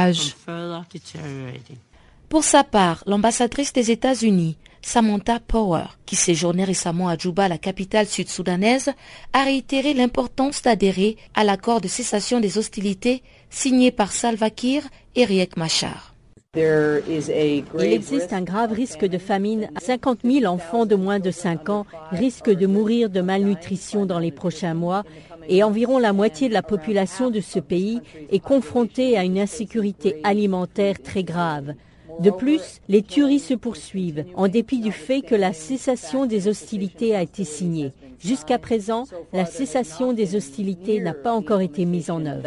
Pour 2.29 2.45
sa 2.45 2.63
part, 2.63 3.03
l'ambassadrice 3.07 3.73
des 3.73 3.91
États-Unis, 3.91 4.59
Samantha 4.83 5.41
Power, 5.41 5.85
qui 6.07 6.17
séjournait 6.17 6.65
récemment 6.65 7.09
à 7.09 7.17
Juba, 7.17 7.49
la 7.49 7.59
capitale 7.59 8.07
sud-soudanaise, 8.07 8.91
a 9.33 9.45
réitéré 9.45 9.95
l'importance 9.95 10.63
d'adhérer 10.63 11.17
à 11.35 11.45
l'accord 11.45 11.81
de 11.81 11.89
cessation 11.89 12.41
des 12.41 12.59
hostilités 12.59 13.23
signé 13.51 13.91
par 13.91 14.13
Salva 14.13 14.51
Kiir 14.51 14.83
et 15.15 15.25
Riek 15.25 15.57
Machar. 15.57 16.15
Il 16.57 17.93
existe 17.93 18.33
un 18.33 18.41
grave 18.41 18.73
risque 18.73 19.05
de 19.05 19.19
famine. 19.19 19.69
50 19.81 20.21
000 20.25 20.47
enfants 20.47 20.87
de 20.87 20.95
moins 20.97 21.19
de 21.19 21.31
5 21.31 21.69
ans 21.69 21.87
risquent 22.11 22.55
de 22.55 22.67
mourir 22.67 23.11
de 23.11 23.21
malnutrition 23.21 24.07
dans 24.07 24.19
les 24.19 24.33
prochains 24.33 24.75
mois 24.75 25.05
et 25.49 25.63
environ 25.63 25.99
la 25.99 26.13
moitié 26.13 26.49
de 26.49 26.55
la 26.55 26.63
population 26.63 27.31
de 27.31 27.41
ce 27.41 27.59
pays 27.59 28.01
est 28.31 28.39
confrontée 28.39 29.17
à 29.17 29.25
une 29.25 29.39
insécurité 29.39 30.21
alimentaire 30.23 31.03
très 31.03 31.25
grave. 31.25 31.75
De 32.21 32.31
plus, 32.31 32.81
les 32.89 33.03
tueries 33.03 33.39
se 33.39 33.55
poursuivent, 33.55 34.25
en 34.35 34.49
dépit 34.49 34.81
du 34.81 34.93
fait 34.93 35.23
que 35.23 35.35
la 35.35 35.53
cessation 35.53 36.27
des 36.27 36.49
hostilités 36.49 37.15
a 37.15 37.23
été 37.23 37.45
signée. 37.45 37.93
Jusqu'à 38.19 38.59
présent, 38.59 39.05
la 39.33 39.47
cessation 39.47 40.13
des 40.13 40.35
hostilités 40.35 41.01
n'a 41.01 41.15
pas 41.15 41.33
encore 41.33 41.61
été 41.61 41.85
mise 41.85 42.11
en 42.11 42.27
œuvre. 42.27 42.43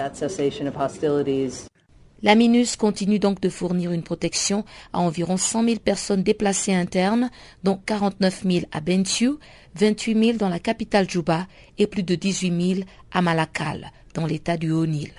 La 2.24 2.36
MINUS 2.36 2.76
continue 2.78 3.18
donc 3.18 3.42
de 3.42 3.50
fournir 3.50 3.92
une 3.92 4.04
protection 4.04 4.64
à 4.94 5.00
environ 5.00 5.38
100 5.38 5.64
000 5.64 5.76
personnes 5.80 6.22
déplacées 6.22 6.74
internes, 6.74 7.32
dont 7.64 7.80
49 7.84 8.44
000 8.44 8.66
à 8.72 8.80
Bentiu, 8.80 9.40
28 9.76 10.26
000 10.26 10.38
dans 10.38 10.50
la 10.50 10.60
capitale 10.60 11.10
Juba 11.10 11.48
et 11.80 11.88
plus 11.88 12.04
de 12.04 12.14
18 12.14 12.76
000 12.76 12.88
à 13.12 13.24
Malakal, 13.24 13.92
dans 14.14 14.28
l'état 14.28 14.58
du 14.58 14.72
Haut-Nil. 14.72 15.12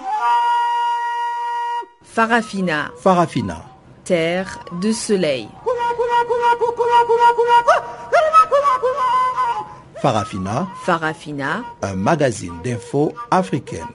Farafina. 2.05 2.93
Farafina. 2.99 3.65
Terre 4.05 4.65
de 4.81 4.93
soleil. 4.93 5.49
Farafina. 10.01 10.69
Farafina. 10.85 11.65
Un 11.83 11.95
magazine 11.97 12.61
d'infos 12.63 13.13
africaine. 13.31 13.87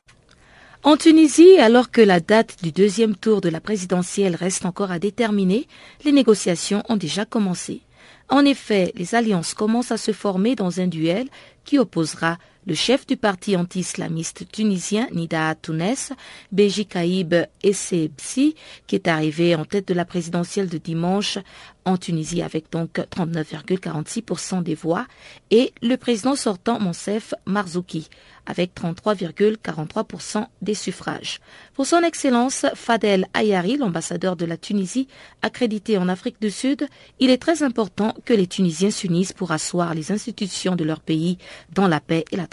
En 0.84 0.96
Tunisie, 0.96 1.58
alors 1.58 1.92
que 1.92 2.02
la 2.02 2.20
date 2.20 2.58
du 2.62 2.72
deuxième 2.72 3.16
tour 3.16 3.42
de 3.42 3.50
la 3.50 3.60
présidentielle 3.60 4.36
reste 4.36 4.66
encore 4.66 4.92
à 4.92 5.00
déterminer, 5.00 5.68
les 6.06 6.12
négociations 6.12 6.84
ont 6.88 6.98
déjà 6.98 7.26
commencé. 7.26 7.82
En 8.30 8.46
effet, 8.46 8.94
les 8.96 9.16
alliances 9.16 9.54
commencent 9.54 9.92
à 9.92 9.98
se 9.98 10.12
former 10.12 10.56
dans 10.56 10.80
un 10.80 10.88
duel 10.88 11.28
qui 11.66 11.80
opposera 11.80 12.38
le 12.68 12.76
chef 12.76 13.08
du 13.08 13.16
parti 13.16 13.56
anti-islamiste 13.56 14.46
tunisien 14.52 15.08
Nida 15.14 15.56
Tounes, 15.56 16.14
Beji 16.52 16.86
Kaïb 16.86 17.34
Essebsi, 17.64 18.56
qui 18.88 18.96
est 18.96 19.08
arrivé 19.08 19.56
en 19.56 19.64
tête 19.64 19.88
de 19.88 19.94
la 19.94 20.04
présidentielle 20.04 20.68
de 20.68 20.78
dimanche 20.78 21.40
en 21.86 21.96
Tunisie 21.96 22.42
avec 22.42 22.70
donc 22.70 22.98
39,46% 22.98 24.62
des 24.62 24.76
voix, 24.76 25.08
et 25.50 25.72
le 25.82 25.96
président 25.96 26.36
sortant 26.36 26.80
Monsef 26.82 27.34
Marzouki 27.46 28.10
avec 28.48 28.74
33,43% 28.76 30.48
des 30.62 30.74
suffrages. 30.74 31.40
Pour 31.74 31.86
son 31.86 32.02
Excellence 32.02 32.66
Fadel 32.76 33.28
Ayari, 33.34 33.78
l'ambassadeur 33.78 34.36
de 34.36 34.46
la 34.46 34.58
Tunisie 34.58 35.08
accrédité 35.42 35.98
en 35.98 36.08
Afrique 36.08 36.42
du 36.42 36.50
Sud, 36.50 36.88
il 37.20 37.30
est 37.30 37.42
très 37.42 37.62
important 37.62 38.16
que 38.26 38.34
les 38.34 38.48
Tunisiens 38.48 38.92
s'unissent 38.92 39.34
pour 39.34 39.52
asseoir 39.52 39.94
les 39.94 40.12
institutions 40.12 40.76
de 40.76 40.86
leur 40.86 41.02
pays 41.02 41.38
dans 41.74 41.88
la 41.88 42.00
paix 42.00 42.24
et 42.32 42.38
la 42.38 42.48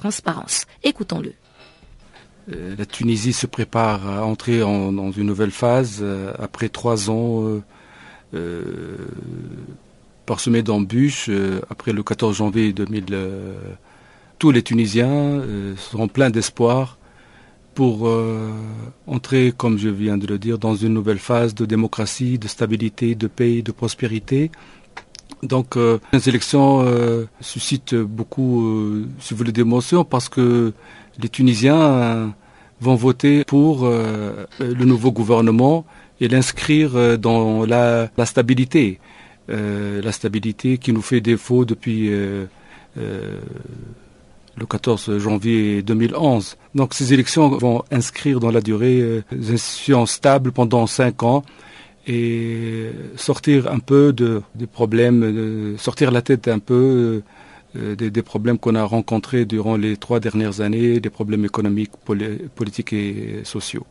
Écoutons-le. 0.83 1.33
Euh, 2.53 2.75
la 2.77 2.85
Tunisie 2.85 3.33
se 3.33 3.47
prépare 3.47 4.07
à 4.09 4.25
entrer 4.25 4.61
dans 4.61 5.13
une 5.13 5.27
nouvelle 5.27 5.51
phase 5.51 6.01
euh, 6.03 6.33
après 6.39 6.69
trois 6.69 7.11
ans 7.11 7.63
euh, 8.35 8.97
parsemés 10.27 10.63
d'embûches. 10.63 11.31
après 11.71 11.93
le 11.93 12.03
14 12.03 12.37
janvier 12.37 12.73
2000, 12.73 13.17
tous 14.39 14.51
les 14.51 14.63
Tunisiens 14.63 15.43
seront 15.77 16.09
pleins 16.09 16.31
d'espoir 16.31 16.99
pour 17.75 18.11
entrer, 19.07 19.53
comme 19.57 19.79
je 19.79 19.89
viens 19.89 20.17
de 20.17 20.27
le 20.27 20.39
dire, 20.39 20.59
dans 20.59 20.75
une 20.75 20.95
nouvelle 20.95 21.19
phase 21.19 21.55
de 21.55 21.67
démocratie, 21.67 22.39
de 22.39 22.49
stabilité, 22.49 23.15
de 23.15 23.27
paix, 23.27 23.63
de 23.63 23.71
prospérité. 23.71 24.51
Donc 25.45 25.77
euh, 25.77 25.99
les 26.13 26.29
élections 26.29 26.83
euh, 26.85 27.27
suscitent 27.41 27.95
beaucoup, 27.95 28.67
euh, 28.67 29.07
si 29.21 29.35
vous 29.35 29.39
voulez, 29.39 29.53
d'émotions 29.53 30.05
parce 30.05 30.29
que 30.29 30.73
les 31.19 31.29
Tunisiens 31.29 32.35
vont 32.81 32.95
voter 32.97 33.45
pour 33.45 33.87
le 33.87 34.85
nouveau 34.85 35.13
gouvernement 35.13 35.87
et 36.21 36.27
l'inscrire 36.27 37.19
dans 37.19 37.65
la, 37.65 38.11
stabilité. 38.25 38.99
la 39.49 40.11
stabilité 40.11 40.77
qui 40.79 40.93
nous 40.93 41.01
fait 41.01 41.21
défaut 41.21 41.65
depuis 41.65 42.11
le 42.11 42.49
14 44.69 45.19
janvier 45.19 45.83
2011. 45.83 46.57
Donc 46.75 46.95
ces 46.95 47.15
élections 47.15 47.49
vont 47.51 47.85
inscrire 47.93 48.41
dans 48.41 48.51
la 48.51 48.61
durée 48.61 49.23
des 49.31 49.53
institutions 49.53 50.05
stables 50.05 50.51
pendant 50.51 50.89
cinq 50.89 51.23
ans 51.23 51.45
et 52.07 52.91
sortir 53.17 53.71
un 53.71 53.79
peu 53.79 54.13
de, 54.13 54.43
des 54.55 54.67
problèmes, 54.67 55.77
sortir 55.79 56.11
la 56.11 56.23
tête 56.23 56.49
un 56.49 56.59
peu 56.59 57.23
euh, 57.77 57.97
des, 57.97 58.23
problèmes 58.23 58.57
qu'on 58.57 58.77
a 58.77 58.85
rencontrés 58.85 59.47
durant 59.47 59.77
les 59.77 59.97
trois 59.97 60.21
dernières 60.21 60.61
années, 60.61 61.01
des 61.01 61.11
problèmes 61.11 61.45
économiques, 61.45 61.91
politiques 62.55 62.93
et 62.93 63.41
sociaux. 63.43 63.85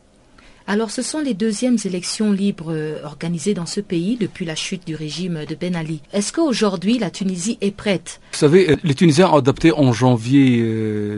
Alors, 0.66 0.90
ce 0.90 1.02
sont 1.02 1.20
les 1.20 1.34
deuxièmes 1.34 1.76
élections 1.84 2.32
libres 2.32 2.72
euh, 2.72 3.04
organisées 3.04 3.52
dans 3.52 3.66
ce 3.66 3.82
pays 3.82 4.16
depuis 4.18 4.46
la 4.46 4.54
chute 4.54 4.86
du 4.86 4.94
régime 4.94 5.44
de 5.46 5.54
Ben 5.54 5.76
Ali. 5.76 6.00
Est-ce 6.14 6.32
qu'aujourd'hui, 6.32 6.98
la 6.98 7.10
Tunisie 7.10 7.58
est 7.60 7.76
prête? 7.76 8.20
Vous 8.32 8.38
savez, 8.38 8.70
euh, 8.70 8.76
les 8.84 8.94
Tunisiens 8.94 9.28
ont 9.28 9.36
adopté 9.36 9.70
en 9.70 9.92
janvier 9.92 10.64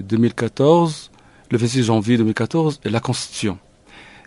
2014, 0.03 1.12
le 1.53 1.59
26 1.59 1.85
janvier 1.85 2.17
2014, 2.17 2.81
la 2.85 2.99
Constitution. 2.99 3.59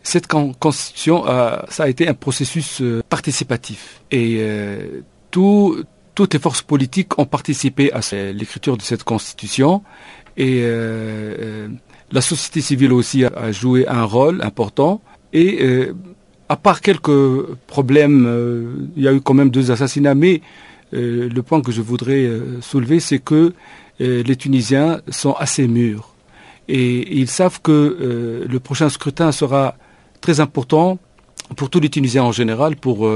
Cette 0.03 0.27
Constitution, 0.27 1.25
ça 1.69 1.83
a 1.83 1.87
été 1.87 2.07
un 2.07 2.13
processus 2.13 2.81
participatif. 3.09 4.01
Et 4.11 4.41
tout, 5.29 5.83
toutes 6.15 6.33
les 6.33 6.39
forces 6.39 6.61
politiques 6.61 7.17
ont 7.17 7.25
participé 7.25 7.91
à 7.93 8.01
l'écriture 8.33 8.75
de 8.75 8.81
cette 8.81 9.03
constitution 9.03 9.83
et 10.39 10.61
euh, 10.63 11.35
euh, 11.39 11.67
la 12.11 12.21
société 12.21 12.61
civile 12.61 12.93
aussi 12.93 13.25
a, 13.25 13.51
joué 13.51 13.87
un 13.87 14.03
rôle 14.03 14.41
important. 14.41 15.01
Et 15.33 15.59
euh, 15.61 15.93
à 16.47 16.55
part 16.55 16.81
quelques 16.81 17.45
problèmes, 17.67 18.91
il 18.95 19.03
y 19.03 19.07
a 19.07 19.13
eu 19.13 19.21
quand 19.21 19.33
même 19.33 19.49
deux 19.49 19.69
assassinats, 19.69 20.15
mais 20.15 20.41
le 20.91 21.39
point 21.41 21.61
que 21.61 21.71
je 21.71 21.81
voudrais 21.81 22.27
soulever, 22.61 22.99
c'est 22.99 23.19
que 23.19 23.53
les 23.99 24.35
Tunisiens 24.35 25.01
sont 25.09 25.33
assez 25.33 25.67
mûrs 25.67 26.15
et 26.67 27.17
ils 27.19 27.27
savent 27.27 27.61
que 27.61 28.45
le 28.49 28.59
prochain 28.59 28.89
scrutin 28.89 29.31
sera 29.31 29.75
très 30.21 30.39
important 30.39 30.99
pour 31.55 31.69
tous 31.69 31.79
les 31.79 31.89
Tunisiens 31.89 32.23
en 32.23 32.31
général, 32.31 32.75
pour 32.75 33.07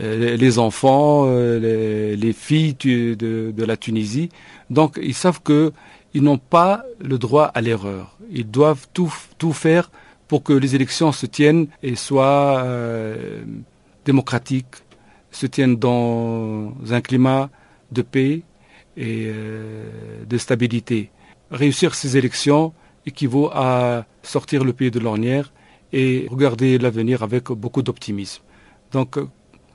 euh, 0.00 0.36
les 0.36 0.58
enfants, 0.58 1.24
euh, 1.26 2.16
les, 2.16 2.32
filles 2.32 2.74
de, 2.74 3.64
la 3.64 3.76
Tunisie. 3.76 4.30
Donc 4.70 4.98
ils 5.02 5.14
savent 5.14 5.40
qu'ils 5.42 6.22
n'ont 6.22 6.38
pas 6.38 6.84
le 7.00 7.18
droit 7.18 7.44
à 7.44 7.60
l'erreur. 7.60 8.16
Ils 8.30 8.50
doivent 8.50 8.86
tout, 8.92 9.12
tout 9.38 9.52
faire 9.52 9.90
pour 10.28 10.42
que 10.42 10.52
les 10.52 10.74
élections 10.74 11.12
se 11.12 11.26
tiennent 11.26 11.66
et 11.82 11.96
soient 11.96 12.62
euh, 12.64 13.42
démocratiques, 14.04 14.76
se 15.32 15.46
tiennent 15.46 15.76
dans 15.76 16.72
un 16.90 17.00
climat 17.00 17.50
de 17.92 18.02
paix 18.02 18.42
et 18.96 19.30
de 20.28 20.38
stabilité. 20.38 21.10
Réussir 21.50 21.94
ces 21.94 22.16
élections 22.16 22.72
équivaut 23.06 23.50
à 23.52 24.04
sortir 24.22 24.64
le 24.64 24.72
pays 24.72 24.90
de 24.90 25.00
l'ornière 25.00 25.52
et 25.92 26.26
regarder 26.30 26.78
l'avenir 26.78 27.22
avec 27.22 27.48
beaucoup 27.48 27.82
d'optimisme. 27.82 28.42
Donc 28.92 29.18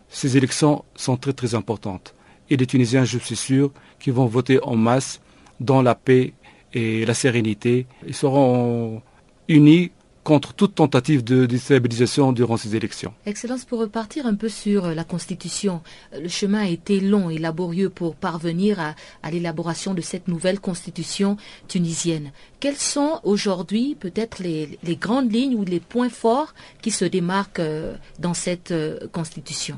ces 0.10 0.38
élections 0.38 0.86
sont 0.96 1.18
très 1.18 1.34
très 1.34 1.56
importantes. 1.56 2.14
Et 2.50 2.58
les 2.58 2.68
Tunisiens, 2.68 3.06
je 3.06 3.18
suis 3.18 3.36
sûr, 3.36 3.72
qui 4.00 4.12
vont 4.12 4.28
voter 4.28 4.60
en 4.64 4.76
masse 4.76 5.20
dans 5.60 5.82
la 5.82 5.96
paix 5.96 6.34
et 6.74 7.06
la 7.06 7.14
sérénité. 7.14 7.88
Ils 8.06 8.14
seront 8.14 9.02
unis 9.48 9.92
contre 10.26 10.54
toute 10.54 10.76
tentative 10.76 11.24
de 11.24 11.46
déstabilisation 11.46 12.34
durant 12.34 12.58
ces 12.58 12.76
élections. 12.76 13.14
Excellence, 13.26 13.64
pour 13.64 13.80
repartir 13.80 14.26
un 14.26 14.36
peu 14.36 14.50
sur 14.50 14.88
la 14.88 15.06
Constitution, 15.06 15.82
le 16.20 16.28
chemin 16.28 16.64
a 16.64 16.68
été 16.68 17.00
long 17.00 17.30
et 17.30 17.38
laborieux 17.38 17.90
pour 17.90 18.16
parvenir 18.16 18.80
à, 18.80 19.32
l'élaboration 19.32 19.94
de 19.94 20.02
cette 20.02 20.28
nouvelle 20.28 20.60
Constitution 20.60 21.38
tunisienne. 21.70 22.32
Quelles 22.60 22.76
sont 22.76 23.22
aujourd'hui 23.24 23.96
peut-être 23.96 24.40
les, 24.44 24.78
grandes 25.00 25.32
lignes 25.32 25.56
ou 25.56 25.64
les 25.64 25.80
points 25.80 26.10
forts 26.10 26.54
qui 26.82 26.92
se 26.92 27.06
démarquent 27.06 27.60
euh, 27.60 27.96
dans 28.20 28.34
cette 28.34 28.72
euh, 28.72 29.08
Constitution? 29.14 29.78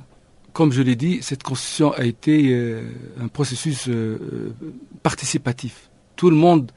Comme 0.57 0.71
je 0.71 0.81
l'ai 0.81 0.95
dit, 0.95 1.19
cette 1.21 1.43
constitution 1.43 1.91
a 1.91 2.03
été 2.03 2.51
euh, 2.51 2.81
un 3.21 3.27
processus 3.27 3.87
euh, 3.87 3.91
euh, 3.93 4.55
participatif. 5.03 5.91
Tout 6.15 6.31
le 6.31 6.35
monde 6.35 6.71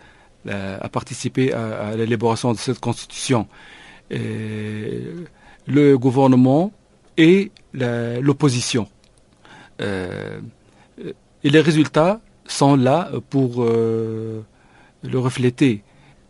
a 0.48 0.88
participé 0.88 1.52
à, 1.52 1.94
l'élaboration 1.96 2.52
de 2.52 2.58
cette 2.58 2.80
constitution. 2.80 3.46
le 4.10 5.96
gouvernement 5.96 6.72
et 7.16 7.50
l'opposition. 7.74 8.88
et 9.80 11.50
les 11.50 11.60
résultats 11.60 12.20
sont 12.46 12.76
là 12.76 13.10
pour 13.28 13.64
le 13.64 14.44
refléter. 15.14 15.82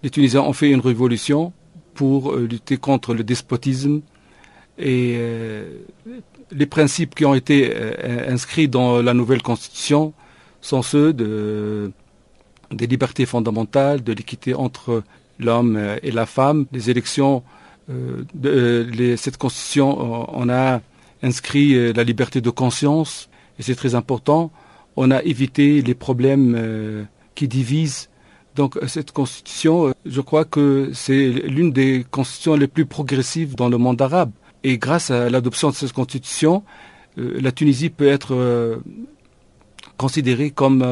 Les 0.03 0.11
Tunisiens 0.11 0.43
ont 0.43 0.53
fait 0.53 0.71
une 0.71 0.81
révolution 0.81 1.53
pour 1.95 2.35
lutter 2.37 2.79
contre 2.79 3.15
le 3.15 3.23
despotisme 3.23 4.01
et 4.79 5.19
les 6.53 6.67
principes 6.67 7.15
qui 7.15 7.25
ont 7.25 7.35
été 7.35 7.73
euh, 7.75 8.33
inscrits 8.33 8.69
dans 8.69 9.03
la 9.03 9.15
nouvelle 9.15 9.43
constitution 9.43 10.13
sont 10.61 10.83
ceux 10.83 11.13
de, 11.13 11.93
des 12.71 12.87
libertés 12.87 13.27
fondamentales, 13.27 14.03
de 14.03 14.13
l'équité 14.13 14.55
entre 14.55 15.03
l'homme 15.39 15.79
et 16.03 16.11
la 16.11 16.27
femme. 16.27 16.67
Les 16.73 16.91
élections, 16.91 17.43
euh, 17.91 18.25
de, 18.35 19.17
cette 19.17 19.37
constitution, 19.37 20.29
on 20.33 20.49
a 20.49 20.81
inscrit 21.23 21.75
euh, 21.75 21.93
la 21.93 22.05
liberté 22.05 22.41
de 22.41 22.51
conscience, 22.51 23.29
et 23.59 23.63
c'est 23.63 23.75
très 23.75 23.95
important. 23.95 24.51
On 24.97 25.11
a 25.11 25.23
évité 25.23 25.83
les 25.83 25.95
problèmes 25.95 27.07
qui 27.35 27.47
divisent. 27.47 28.09
Donc 28.57 28.77
cette 28.89 29.13
constitution, 29.13 29.95
je 30.05 30.21
crois 30.21 30.45
que 30.45 30.91
c'est 30.93 31.29
l'une 31.29 31.73
des 31.73 32.05
constitutions 32.11 32.57
les 32.57 32.67
plus 32.67 32.85
progressives 32.87 33.55
dans 33.55 33.69
le 33.69 33.79
monde 33.79 34.03
arabe. 34.03 34.33
Et 34.65 34.77
grâce 34.77 35.11
à 35.11 35.31
l'adoption 35.31 35.71
de 35.71 35.75
cette 35.75 35.93
constitution, 35.93 36.63
euh, 37.19 37.39
la 37.41 37.53
Tunisie 37.53 37.91
peut 37.91 38.09
être 38.09 38.35
euh, 38.35 38.77
considérée 39.97 40.51
comme 40.51 40.83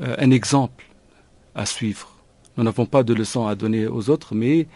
euh, 0.00 0.14
un 0.18 0.30
exemple 0.30 0.84
à 1.54 1.66
suivre. 1.66 2.08
Nous 2.56 2.64
n'avons 2.64 2.86
pas 2.86 3.02
de 3.02 3.14
leçons 3.14 3.46
à 3.46 3.54
donner 3.54 3.86
aux 3.86 4.10
autres, 4.10 4.34
mais 4.34 4.66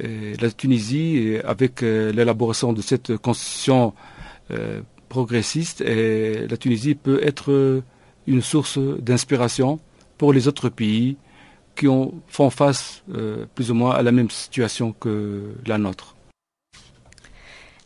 la 0.00 0.50
Tunisie, 0.50 1.36
avec 1.44 1.82
l'élaboration 1.82 2.72
de 2.72 2.82
cette 2.82 3.16
constitution 3.16 3.92
progressiste, 5.08 5.80
la 5.80 6.56
Tunisie 6.56 6.96
peut 6.96 7.20
être 7.22 7.82
une 8.26 8.42
source 8.42 8.78
d'inspiration 8.78 9.78
pour 10.18 10.32
les 10.32 10.48
autres 10.48 10.68
pays 10.68 11.16
qui 11.76 11.86
ont, 11.86 12.14
font 12.26 12.50
face 12.50 13.04
plus 13.54 13.70
ou 13.70 13.74
moins 13.74 13.92
à 13.92 14.02
la 14.02 14.10
même 14.10 14.30
situation 14.30 14.92
que 14.92 15.54
la 15.66 15.78
nôtre. 15.78 16.13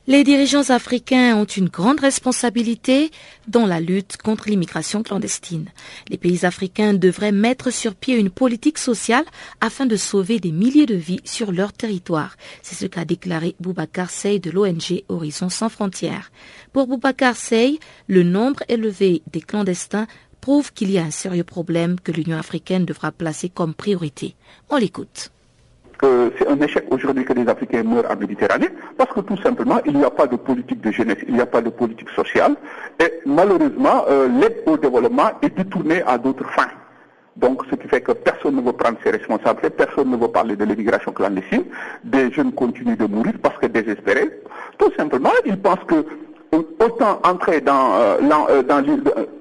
Les 0.09 0.25
dirigeants 0.25 0.71
africains 0.71 1.37
ont 1.37 1.45
une 1.45 1.69
grande 1.69 2.01
responsabilité 2.01 3.11
dans 3.47 3.67
la 3.67 3.79
lutte 3.79 4.17
contre 4.17 4.49
l'immigration 4.49 5.03
clandestine. 5.03 5.69
Les 6.09 6.17
pays 6.17 6.47
africains 6.47 6.95
devraient 6.95 7.31
mettre 7.31 7.71
sur 7.71 7.95
pied 7.95 8.17
une 8.17 8.31
politique 8.31 8.79
sociale 8.79 9.27
afin 9.61 9.85
de 9.85 9.97
sauver 9.97 10.41
des 10.41 10.51
milliers 10.51 10.87
de 10.87 10.95
vies 10.95 11.21
sur 11.25 11.53
leur 11.53 11.75
territoire. 11.75 12.39
C'est 12.63 12.75
ce 12.75 12.87
qu'a 12.87 13.05
déclaré 13.05 13.55
Boubacar 13.61 14.09
Sey 14.09 14.39
de 14.39 14.51
l'ONG 14.51 15.05
Horizon 15.11 15.51
sans 15.51 15.69
frontières. 15.69 16.33
Pour 16.73 16.87
Boubacar 16.87 17.37
Sey, 17.37 17.79
le 18.07 18.23
nombre 18.23 18.63
élevé 18.71 19.21
des 19.31 19.43
clandestins 19.43 20.07
prouve 20.41 20.73
qu'il 20.73 20.91
y 20.91 20.97
a 20.97 21.05
un 21.05 21.11
sérieux 21.11 21.45
problème 21.45 22.01
que 22.01 22.13
l'Union 22.13 22.39
africaine 22.39 22.87
devra 22.87 23.13
placer 23.13 23.51
comme 23.51 23.75
priorité. 23.75 24.37
On 24.71 24.79
l'écoute 24.79 25.33
que 25.99 26.33
c'est 26.39 26.49
un 26.49 26.61
échec 26.61 26.85
aujourd'hui 26.91 27.25
que 27.25 27.33
les 27.33 27.49
Africains 27.49 27.83
meurent 27.83 28.11
en 28.11 28.17
Méditerranée, 28.17 28.69
parce 28.97 29.13
que 29.13 29.21
tout 29.21 29.37
simplement, 29.39 29.81
il 29.85 29.95
n'y 29.95 30.05
a 30.05 30.11
pas 30.11 30.27
de 30.27 30.37
politique 30.37 30.81
de 30.81 30.91
jeunesse, 30.91 31.19
il 31.27 31.35
n'y 31.35 31.41
a 31.41 31.47
pas 31.47 31.61
de 31.61 31.71
politique 31.71 32.09
sociale, 32.11 32.55
et 33.01 33.13
malheureusement, 33.27 34.05
euh, 34.09 34.29
l'aide 34.29 34.63
au 34.67 34.77
développement 34.77 35.31
est 35.43 35.55
détournée 35.57 36.03
à 36.07 36.17
d'autres 36.17 36.49
fins. 36.51 36.71
Donc, 37.37 37.63
ce 37.71 37.77
qui 37.77 37.87
fait 37.87 38.01
que 38.01 38.13
personne 38.13 38.57
ne 38.57 38.63
veut 38.63 38.73
prendre 38.73 38.99
ses 39.05 39.11
responsabilités, 39.11 39.71
personne 39.71 40.11
ne 40.11 40.17
veut 40.17 40.29
parler 40.29 40.57
de 40.57 40.65
l'immigration 40.65 41.13
clandestine, 41.13 41.65
des 42.03 42.33
jeunes 42.33 42.53
continuent 42.53 42.97
de 42.97 43.07
mourir 43.07 43.35
parce 43.41 43.57
que 43.59 43.67
désespérés. 43.67 44.29
Tout 44.77 44.93
simplement, 44.97 45.31
ils 45.47 45.57
pensent 45.57 45.85
que 45.87 46.05
autant 46.53 47.21
entrer 47.25 47.61
dans, 47.61 47.95
euh, 47.95 48.17
euh, 48.51 48.63
dans 48.63 48.83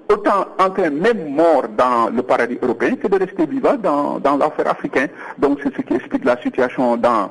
autant 0.09 0.45
entrer 0.59 0.89
même 0.89 1.33
mort 1.33 1.63
dans 1.77 2.09
le 2.09 2.21
paradis 2.21 2.57
européen 2.61 2.95
que 2.95 3.07
de 3.07 3.17
rester 3.17 3.45
vivant 3.45 3.75
dans, 3.75 4.19
dans 4.19 4.37
l'affaire 4.37 4.69
africain. 4.69 5.07
Donc 5.37 5.59
c'est 5.63 5.75
ce 5.75 5.81
qui 5.81 5.93
explique 5.95 6.25
la 6.25 6.37
situation 6.41 6.97
dans 6.97 7.29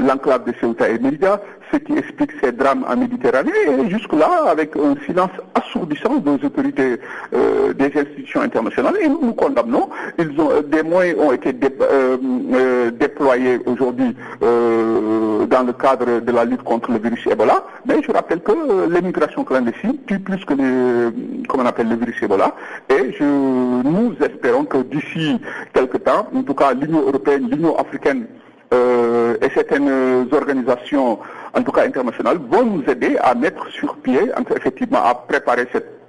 l'enclave 0.00 0.44
de 0.44 0.52
Ceuta 0.60 0.88
et 0.88 0.98
Melilla, 0.98 1.40
ce 1.72 1.76
qui 1.76 1.96
explique 1.96 2.32
ces 2.42 2.52
drames 2.52 2.84
en 2.88 2.96
Méditerranée, 2.96 3.52
et 3.66 3.90
jusque-là, 3.90 4.46
avec 4.48 4.74
un 4.76 4.94
silence 5.06 5.30
assourdissant 5.54 6.16
des 6.16 6.44
autorités 6.44 6.98
des 7.32 7.92
institutions 7.96 8.40
internationales, 8.40 8.94
et 9.00 9.08
nous 9.08 9.20
nous 9.22 9.34
condamnons. 9.34 9.88
Ils 10.18 10.40
ont, 10.40 10.50
des 10.66 10.82
moyens 10.82 11.18
ont 11.20 11.32
été 11.32 11.52
déployés 11.52 13.60
aujourd'hui 13.66 14.16
dans 14.40 15.66
le 15.66 15.72
cadre 15.72 16.20
de 16.20 16.32
la 16.32 16.44
lutte 16.44 16.62
contre 16.62 16.90
le 16.90 16.98
virus 16.98 17.24
Ebola, 17.26 17.64
mais 17.86 18.02
je 18.02 18.10
rappelle 18.10 18.40
que 18.40 18.52
l'immigration 18.92 19.44
clandestine 19.44 19.96
tue 20.06 20.18
plus 20.18 20.44
que 20.44 20.54
le, 20.54 21.12
comment 21.48 21.62
on 21.62 21.66
appelle 21.66 21.88
le 21.88 21.96
virus 21.96 22.20
Ebola, 22.22 22.54
et 22.88 23.12
je, 23.12 23.24
nous 23.24 24.14
espérons 24.20 24.64
que 24.64 24.78
d'ici 24.78 25.40
quelques 25.72 26.02
temps, 26.02 26.26
en 26.34 26.42
tout 26.42 26.54
cas 26.54 26.74
l'Union 26.74 27.02
européenne, 27.02 27.48
l'Union 27.48 27.76
africaine 27.76 28.26
euh, 28.72 29.36
et 29.42 29.50
certaines 29.50 30.28
organisations, 30.32 31.18
en 31.54 31.62
tout 31.62 31.72
cas 31.72 31.84
internationales, 31.84 32.38
vont 32.48 32.64
nous 32.64 32.84
aider 32.88 33.16
à 33.20 33.34
mettre 33.34 33.68
sur 33.70 33.96
pied, 33.96 34.20
effectivement, 34.56 35.02
à 35.04 35.14
préparer 35.14 35.66
cette 35.72 36.00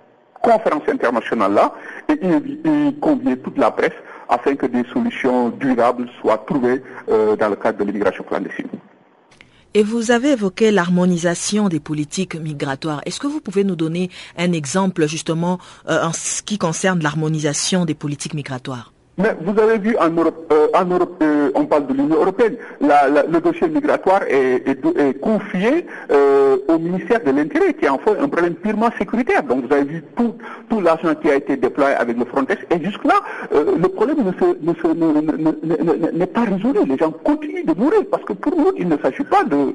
conférence 0.41 0.87
internationale-là 0.87 1.73
et 2.09 2.13
y, 2.13 2.95
convier 2.99 3.37
toute 3.37 3.57
la 3.57 3.71
presse 3.71 3.93
afin 4.27 4.55
que 4.55 4.65
des 4.65 4.83
solutions 4.91 5.49
durables 5.49 6.07
soient 6.19 6.43
trouvées 6.47 6.81
euh, 7.09 7.35
dans 7.35 7.49
le 7.49 7.55
cadre 7.55 7.79
de 7.79 7.83
l'immigration 7.83 8.23
clandestine. 8.23 8.67
Et 9.73 9.83
vous 9.83 10.11
avez 10.11 10.31
évoqué 10.31 10.69
l'harmonisation 10.71 11.69
des 11.69 11.79
politiques 11.79 12.35
migratoires. 12.35 13.01
Est-ce 13.05 13.21
que 13.21 13.27
vous 13.27 13.39
pouvez 13.39 13.63
nous 13.63 13.77
donner 13.77 14.09
un 14.37 14.51
exemple 14.51 15.07
justement 15.07 15.59
euh, 15.87 16.03
en 16.03 16.11
ce 16.11 16.41
qui 16.41 16.57
concerne 16.57 17.01
l'harmonisation 17.01 17.85
des 17.85 17.95
politiques 17.95 18.33
migratoires? 18.33 18.91
Mais 19.21 19.35
vous 19.41 19.59
avez 19.59 19.77
vu 19.77 19.95
en 19.97 20.09
Europe, 20.09 20.51
euh, 20.51 20.67
en 20.73 20.85
Europe 20.85 21.21
euh, 21.21 21.51
on 21.55 21.65
parle 21.65 21.87
de 21.87 21.93
l'Union 21.93 22.15
européenne, 22.15 22.55
le 22.81 23.39
dossier 23.39 23.67
migratoire 23.67 24.21
est, 24.27 25.19
confié 25.21 25.85
euh, 26.11 26.57
au 26.67 26.77
ministère 26.79 27.23
de 27.23 27.31
l'Intérieur, 27.31 27.73
qui 27.77 27.85
est 27.85 27.89
en 27.89 27.97
fait 27.99 28.17
un 28.19 28.27
problème 28.27 28.55
purement 28.55 28.89
sécuritaire. 28.97 29.43
Donc 29.43 29.65
vous 29.65 29.73
avez 29.73 29.83
vu 29.83 30.03
tout, 30.15 30.33
l'argent 30.81 31.13
qui 31.21 31.29
a 31.29 31.35
été 31.35 31.57
déployé 31.57 31.95
avec 31.95 32.17
le 32.17 32.25
Frontex, 32.25 32.63
et 32.71 32.83
jusque-là, 32.83 33.15
le 33.51 33.87
problème 33.87 34.17
n'est 36.13 36.25
pas 36.25 36.41
résolu. 36.41 36.79
Les 36.87 36.97
gens 36.97 37.11
continuent 37.11 37.65
de 37.65 37.73
mourir, 37.73 38.01
parce 38.09 38.23
que 38.23 38.33
pour 38.33 38.55
nous, 38.55 38.71
il 38.77 38.87
ne 38.87 38.97
s'agit 38.97 39.23
pas 39.23 39.43
de, 39.43 39.73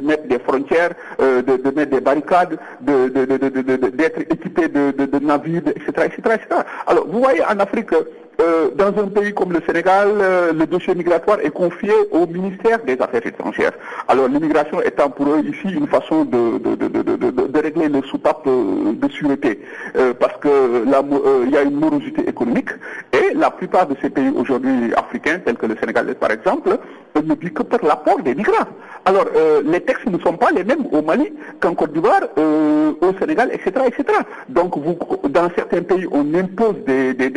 mettre 0.00 0.26
des 0.28 0.38
frontières, 0.38 0.90
de, 1.18 1.70
mettre 1.70 1.90
des 1.90 2.00
barricades, 2.00 2.58
d'être 2.80 4.20
équipé 4.20 4.68
de, 4.68 5.18
navires, 5.18 5.62
etc., 5.68 5.90
etc., 6.06 6.36
etc. 6.36 6.62
Alors, 6.86 7.06
vous 7.06 7.18
voyez, 7.18 7.42
en 7.44 7.58
Afrique, 7.58 7.90
the 7.98 8.27
euh, 8.40 8.70
dans 8.76 8.96
un 9.02 9.08
pays 9.08 9.34
comme 9.34 9.52
le 9.52 9.60
Sénégal, 9.66 10.10
euh, 10.20 10.52
le 10.52 10.64
dossier 10.66 10.94
migratoire 10.94 11.40
est 11.40 11.50
confié 11.50 11.90
au 12.12 12.24
ministère 12.24 12.78
des 12.84 12.96
Affaires 13.00 13.26
étrangères. 13.26 13.72
Alors 14.06 14.28
l'immigration 14.28 14.80
étant 14.80 15.10
pour 15.10 15.26
eux 15.34 15.40
ici 15.40 15.74
une 15.74 15.88
façon 15.88 16.24
de, 16.24 17.58
régler 17.58 17.88
le 17.88 18.00
soupape 18.02 18.46
euh, 18.46 18.92
de 18.92 19.08
sûreté, 19.08 19.60
parce 20.20 20.36
que 20.36 20.84
il 21.46 21.50
y 21.50 21.56
a 21.56 21.62
une 21.62 21.80
morosité 21.80 22.28
économique 22.28 22.68
et 23.12 23.34
la 23.34 23.50
plupart 23.50 23.88
de 23.88 23.96
ces 24.00 24.08
pays 24.10 24.32
aujourd'hui 24.36 24.94
africains, 24.94 25.40
tels 25.44 25.56
que 25.56 25.66
le 25.66 25.76
Sénégal 25.76 26.14
par 26.14 26.30
exemple, 26.30 26.78
ne 27.16 27.34
vivent 27.34 27.52
que 27.52 27.64
par 27.64 27.80
l'apport 27.84 28.20
des 28.20 28.36
migrants. 28.36 28.68
Alors 29.04 29.26
les 29.64 29.80
textes 29.80 30.06
ne 30.06 30.18
sont 30.18 30.34
pas 30.36 30.50
les 30.52 30.62
mêmes 30.62 30.86
au 30.92 31.02
Mali 31.02 31.32
qu'en 31.58 31.74
Côte 31.74 31.92
d'Ivoire, 31.92 32.20
au 32.36 33.12
Sénégal, 33.18 33.50
etc., 33.52 33.70
etc. 33.86 34.04
Donc 34.48 34.76
vous, 34.78 34.96
dans 35.28 35.50
certains 35.56 35.82
pays, 35.82 36.06
on 36.12 36.32
impose 36.34 36.76
des, 36.86 37.14
des, 37.14 37.30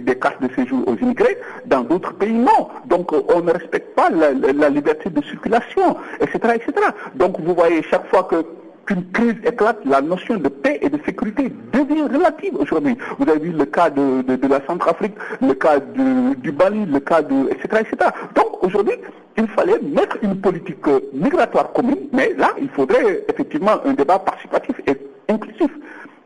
des 0.00 0.18
cartes 0.18 0.39
de 0.40 0.48
séjour 0.54 0.86
aux 0.86 0.96
immigrés, 0.96 1.38
dans 1.66 1.82
d'autres 1.82 2.14
pays 2.14 2.32
non. 2.32 2.68
Donc 2.86 3.12
euh, 3.12 3.22
on 3.34 3.40
ne 3.40 3.52
respecte 3.52 3.94
pas 3.94 4.10
la, 4.10 4.70
liberté 4.70 5.10
de 5.10 5.22
circulation, 5.22 5.96
etc., 6.20 6.54
etc. 6.56 6.72
Donc 7.14 7.40
vous 7.40 7.54
voyez 7.54 7.82
chaque 7.82 8.06
fois 8.08 8.24
que 8.24 8.44
qu'une 8.86 9.04
crise 9.12 9.36
éclate, 9.44 9.78
la 9.84 10.00
notion 10.00 10.36
de 10.38 10.48
paix 10.48 10.78
et 10.80 10.88
de 10.88 10.98
sécurité 11.04 11.52
devient 11.72 12.02
relative 12.02 12.56
aujourd'hui. 12.56 12.96
Vous 13.18 13.28
avez 13.28 13.38
vu 13.38 13.52
le 13.52 13.66
cas 13.66 13.90
de, 13.90 14.22
de, 14.22 14.48
la 14.48 14.64
Centrafrique, 14.66 15.14
le 15.40 15.52
cas 15.52 15.78
du 15.78 16.50
Bali, 16.50 16.86
le 16.86 16.98
cas 16.98 17.20
de, 17.20 17.50
etc., 17.50 17.82
etc. 17.82 18.10
Donc 18.34 18.64
aujourd'hui, 18.64 18.94
il 19.36 19.46
fallait 19.48 19.78
mettre 19.82 20.16
une 20.22 20.40
politique 20.40 20.86
euh, 20.88 21.00
migratoire 21.12 21.72
commune, 21.72 22.08
mais 22.12 22.34
là, 22.36 22.50
il 22.60 22.68
faudrait 22.70 23.24
effectivement 23.28 23.76
un 23.84 23.92
débat 23.92 24.18
participatif 24.18 24.80
et 24.86 24.96
inclusif. 25.28 25.70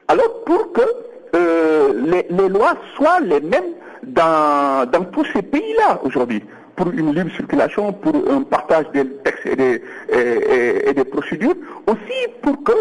Alors 0.09 0.45
pour 0.45 0.73
que 0.73 0.83
euh, 1.35 2.23
les, 2.31 2.49
lois 2.49 2.77
soient 2.97 3.21
les 3.21 3.41
mêmes 3.41 3.75
dans, 4.03 4.89
dans 4.91 5.05
tous 5.05 5.25
ces 5.33 5.43
pays-là 5.43 6.01
aujourd'hui. 6.03 6.43
Pour 6.77 6.91
une 6.91 7.15
libre 7.15 7.31
circulation, 7.37 7.93
pour 7.93 8.15
un 8.31 8.43
partage 8.43 8.87
des 8.93 9.07
textes 9.25 9.47
et 9.47 9.57
des, 9.57 11.05
procédures, 11.05 11.55
aussi 11.87 12.29
pour 12.43 12.63
que, 12.65 12.73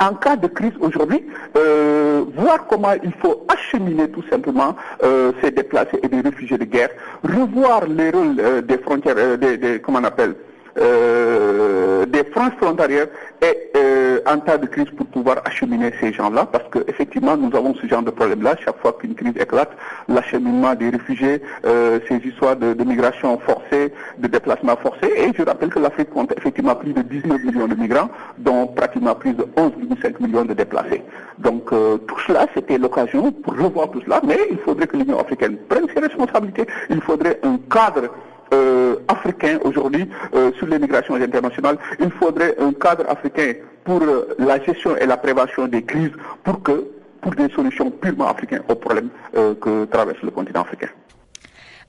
en 0.00 0.14
cas 0.14 0.34
de 0.36 0.48
crise 0.48 0.72
aujourd'hui, 0.80 1.24
euh, 1.56 2.24
voir 2.36 2.66
comment 2.66 2.92
il 3.04 3.12
faut 3.22 3.46
acheminer 3.48 4.10
tout 4.10 4.24
simplement 4.28 4.74
euh, 5.04 5.30
ces 5.40 5.52
déplacés 5.52 6.00
et 6.02 6.08
des 6.08 6.20
réfugiés 6.22 6.58
de 6.58 6.64
guerre, 6.64 6.90
revoir 7.22 7.86
les 7.86 8.10
rôles 8.10 8.34
des 8.66 8.78
frontières, 8.78 9.38
des, 9.38 9.80
comment 9.80 10.00
on 10.00 10.04
appelle, 10.04 10.34
euh, 10.76 12.04
des 12.06 12.24
franges 12.24 12.52
frontalières 12.60 13.06
et 13.42 13.70
euh, 13.76 14.18
en 14.26 14.40
cas 14.40 14.58
de 14.58 14.66
crise 14.66 14.90
pour 14.96 15.06
pouvoir 15.06 15.36
acheminer 15.44 15.92
ces 16.00 16.12
gens-là, 16.12 16.46
parce 16.50 16.64
qu'effectivement 16.72 17.36
nous 17.36 17.54
avons 17.56 17.74
ce 17.74 17.86
genre 17.86 18.02
de 18.02 18.10
problème-là, 18.10 18.56
chaque 18.64 18.78
fois 18.78 18.92
qu'une 18.98 19.14
crise 19.14 19.34
éclate, 19.40 19.70
l'acheminement 20.08 20.74
des 20.74 20.90
réfugiés, 20.90 21.42
euh, 21.64 22.00
ces 22.08 22.16
histoires 22.16 22.56
de, 22.56 22.74
migration 22.84 23.38
forcée, 23.38 23.92
de 24.18 24.26
déplacement 24.26 24.76
forcé, 24.76 25.06
et 25.16 25.32
je 25.36 25.42
rappelle 25.42 25.68
que 25.68 25.78
l'Afrique 25.78 26.10
compte 26.10 26.32
effectivement 26.36 26.74
plus 26.74 26.92
de 26.92 27.02
19 27.02 27.44
millions 27.44 27.68
de 27.68 27.74
migrants, 27.76 28.10
dont 28.38 28.66
pratiquement 28.66 29.14
plus 29.14 29.34
de 29.34 29.44
11,5 29.56 30.20
millions 30.20 30.44
de 30.44 30.54
déplacés. 30.54 31.02
Donc 31.38 31.70
tout 31.70 32.18
cela, 32.26 32.46
c'était 32.54 32.78
l'occasion 32.78 33.30
pour 33.30 33.56
revoir 33.56 33.90
tout 33.90 34.00
cela, 34.02 34.20
mais 34.26 34.38
il 34.50 34.58
faudrait 34.58 34.86
que 34.86 34.96
l'Union 34.96 35.20
africaine 35.20 35.56
prenne 35.68 35.86
ses 35.94 36.00
responsabilités, 36.00 36.66
il 36.90 37.00
faudrait 37.00 37.38
un 37.42 37.58
cadre 37.70 38.10
euh, 38.54 38.96
africain 39.08 39.58
aujourd'hui 39.64 40.08
euh, 40.34 40.52
sur 40.58 40.66
l'immigration 40.66 41.14
internationale. 41.14 41.76
Il 42.00 42.10
faudrait 42.10 42.54
un 42.60 42.72
cadre 42.72 43.04
africain 43.08 43.54
pour 43.84 44.00
euh, 44.02 44.28
la 44.38 44.62
gestion 44.62 44.96
et 44.96 45.06
la 45.06 45.16
prévention 45.16 45.66
des 45.66 45.82
crises 45.82 46.12
pour 46.44 46.62
que 46.62 46.86
pour 47.20 47.34
des 47.34 47.48
solutions 47.50 47.90
purement 47.90 48.28
africaines 48.28 48.62
aux 48.68 48.74
problèmes 48.74 49.08
que 49.32 49.86
traverse 49.86 50.20
le 50.22 50.30
continent 50.30 50.60
africain. 50.60 50.88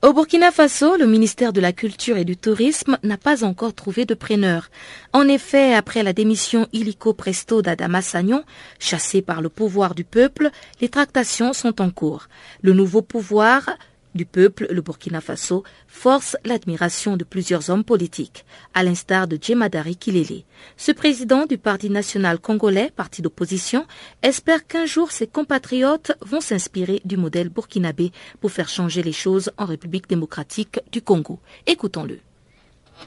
Au 0.01 0.13
Burkina 0.13 0.51
Faso, 0.51 0.97
le 0.97 1.07
ministère 1.07 1.51
de 1.51 1.59
la 1.59 1.73
Culture 1.73 2.15
et 2.15 2.25
du 2.25 2.37
Tourisme 2.37 2.97
n'a 3.03 3.17
pas 3.17 3.43
encore 3.43 3.73
trouvé 3.73 4.05
de 4.05 4.13
preneur. 4.13 4.69
En 5.13 5.27
effet, 5.27 5.73
après 5.73 6.03
la 6.03 6.13
démission 6.13 6.67
illico 6.73 7.13
presto 7.13 7.61
d'Adama 7.61 8.01
Sagnon, 8.01 8.43
chassé 8.79 9.21
par 9.21 9.41
le 9.41 9.49
pouvoir 9.49 9.95
du 9.95 10.03
peuple, 10.03 10.51
les 10.79 10.89
tractations 10.89 11.53
sont 11.53 11.81
en 11.81 11.89
cours. 11.89 12.27
Le 12.61 12.73
nouveau 12.73 13.01
pouvoir 13.01 13.77
du 14.15 14.25
peuple, 14.25 14.67
le 14.71 14.81
Burkina 14.81 15.21
Faso, 15.21 15.63
force 15.87 16.37
l'admiration 16.45 17.17
de 17.17 17.23
plusieurs 17.23 17.69
hommes 17.69 17.83
politiques, 17.83 18.45
à 18.73 18.81
l'instar 18.81 19.27
de 19.27 19.37
Djemadari 19.39 19.97
Kilele. 19.97 20.43
Ce 20.77 20.91
président 20.91 21.45
du 21.45 21.57
Parti 21.57 21.89
national 21.89 22.39
congolais, 22.39 22.91
parti 22.95 23.21
d'opposition, 23.21 23.85
espère 24.23 24.65
qu'un 24.65 24.85
jour 24.85 25.11
ses 25.11 25.27
compatriotes 25.27 26.13
vont 26.21 26.41
s'inspirer 26.41 27.01
du 27.05 27.17
modèle 27.17 27.49
burkinabé 27.49 28.11
pour 28.41 28.51
faire 28.51 28.69
changer 28.69 29.03
les 29.03 29.11
choses 29.11 29.51
en 29.57 29.65
République 29.65 30.07
démocratique 30.07 30.79
du 30.91 31.01
Congo. 31.01 31.39
Écoutons-le. 31.67 32.19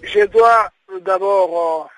Je 0.03 0.27
dois 0.27 0.71
d'abord, 1.01 1.89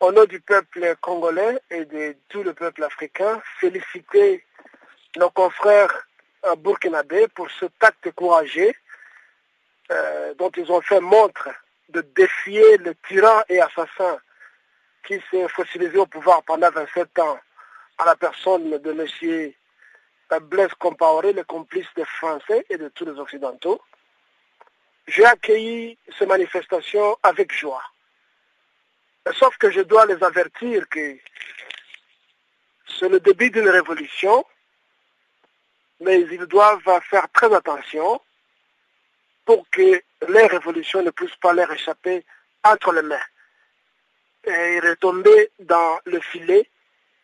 euh, 0.00 0.06
au 0.06 0.12
nom 0.12 0.24
du 0.24 0.40
peuple 0.40 0.94
congolais 1.00 1.58
et 1.70 1.84
de 1.84 2.16
tout 2.28 2.42
le 2.42 2.54
peuple 2.54 2.84
africain, 2.84 3.40
féliciter 3.60 4.44
nos 5.16 5.30
confrères 5.30 6.06
burkinabé 6.56 7.28
pour 7.28 7.50
ce 7.50 7.66
acte 7.80 8.10
courageux 8.12 8.72
euh, 9.90 10.34
dont 10.34 10.50
ils 10.56 10.70
ont 10.70 10.80
fait 10.80 11.00
montre 11.00 11.48
de 11.88 12.00
défier 12.14 12.76
le 12.78 12.94
tyran 13.08 13.42
et 13.48 13.60
assassin 13.60 14.18
qui 15.04 15.20
s'est 15.30 15.48
fossilisé 15.48 15.98
au 15.98 16.06
pouvoir 16.06 16.42
pendant 16.44 16.70
27 16.70 17.18
ans 17.18 17.38
à 17.98 18.04
la 18.04 18.16
personne 18.16 18.78
de 18.78 18.90
M. 18.90 19.52
Blaise 20.42 20.72
Compaoré, 20.78 21.32
le 21.32 21.44
complice 21.44 21.88
des 21.96 22.04
Français 22.04 22.64
et 22.70 22.78
de 22.78 22.88
tous 22.88 23.04
les 23.04 23.18
Occidentaux. 23.18 23.80
J'ai 25.08 25.24
accueilli 25.24 25.98
ces 26.18 26.26
manifestations 26.26 27.18
avec 27.22 27.52
joie. 27.52 27.82
Sauf 29.32 29.56
que 29.58 29.70
je 29.70 29.80
dois 29.80 30.06
les 30.06 30.22
avertir 30.22 30.88
que 30.88 31.16
c'est 32.86 33.08
le 33.08 33.18
début 33.20 33.50
d'une 33.50 33.68
révolution 33.68 34.44
mais 36.00 36.20
ils 36.22 36.46
doivent 36.46 36.82
faire 37.08 37.28
très 37.32 37.52
attention 37.54 38.20
pour 39.44 39.68
que 39.70 40.02
les 40.28 40.46
révolutions 40.46 41.02
ne 41.02 41.10
puissent 41.10 41.36
pas 41.36 41.52
leur 41.52 41.70
échapper 41.72 42.24
entre 42.64 42.92
les 42.92 43.02
mains 43.02 43.28
et 44.44 44.80
retomber 44.80 45.50
dans 45.58 45.98
le 46.04 46.20
filet 46.20 46.68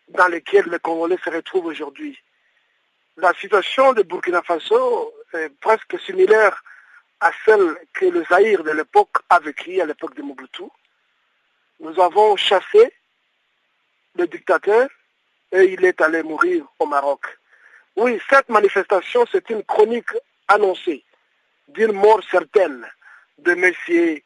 dans 0.08 0.28
lequel 0.28 0.66
les 0.70 0.78
Congolais 0.78 1.18
se 1.24 1.30
retrouvent 1.30 1.66
aujourd'hui. 1.66 2.18
La 3.16 3.32
situation 3.34 3.92
de 3.92 4.02
Burkina 4.02 4.42
Faso 4.42 5.14
est 5.32 5.48
presque 5.60 5.98
similaire 6.00 6.62
à 7.20 7.30
celle 7.44 7.76
que 7.94 8.06
le 8.06 8.24
Zaïre 8.24 8.62
de 8.62 8.72
l'époque 8.72 9.16
a 9.30 9.40
vécue, 9.40 9.80
à 9.80 9.86
l'époque 9.86 10.14
de 10.14 10.22
Mobutu. 10.22 10.64
Nous 11.80 11.98
avons 12.00 12.36
chassé 12.36 12.92
le 14.16 14.26
dictateur 14.26 14.88
et 15.52 15.64
il 15.64 15.84
est 15.84 16.00
allé 16.00 16.22
mourir 16.22 16.66
au 16.78 16.86
Maroc. 16.86 17.24
Oui, 17.96 18.20
cette 18.28 18.48
manifestation, 18.50 19.24
c'est 19.32 19.48
une 19.50 19.64
chronique 19.64 20.10
annoncée 20.48 21.02
d'une 21.68 21.92
mort 21.92 22.20
certaine 22.30 22.86
de 23.38 23.52
M. 23.52 24.20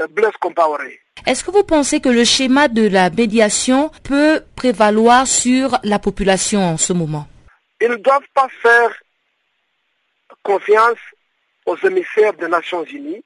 Euh, 0.00 0.06
Blaise 0.08 0.32
Compaoré. 0.40 1.00
Est-ce 1.24 1.44
que 1.44 1.52
vous 1.52 1.62
pensez 1.62 2.00
que 2.00 2.08
le 2.08 2.24
schéma 2.24 2.66
de 2.66 2.88
la 2.88 3.10
médiation 3.10 3.90
peut 4.02 4.42
prévaloir 4.56 5.26
sur 5.26 5.78
la 5.84 6.00
population 6.00 6.60
en 6.60 6.76
ce 6.76 6.92
moment? 6.92 7.28
Ils 7.80 7.90
ne 7.90 7.96
doivent 7.96 8.28
pas 8.34 8.48
faire 8.60 8.90
confiance 10.42 10.98
aux 11.66 11.76
émissaires 11.76 12.34
des 12.34 12.48
Nations 12.48 12.84
Unies 12.84 13.24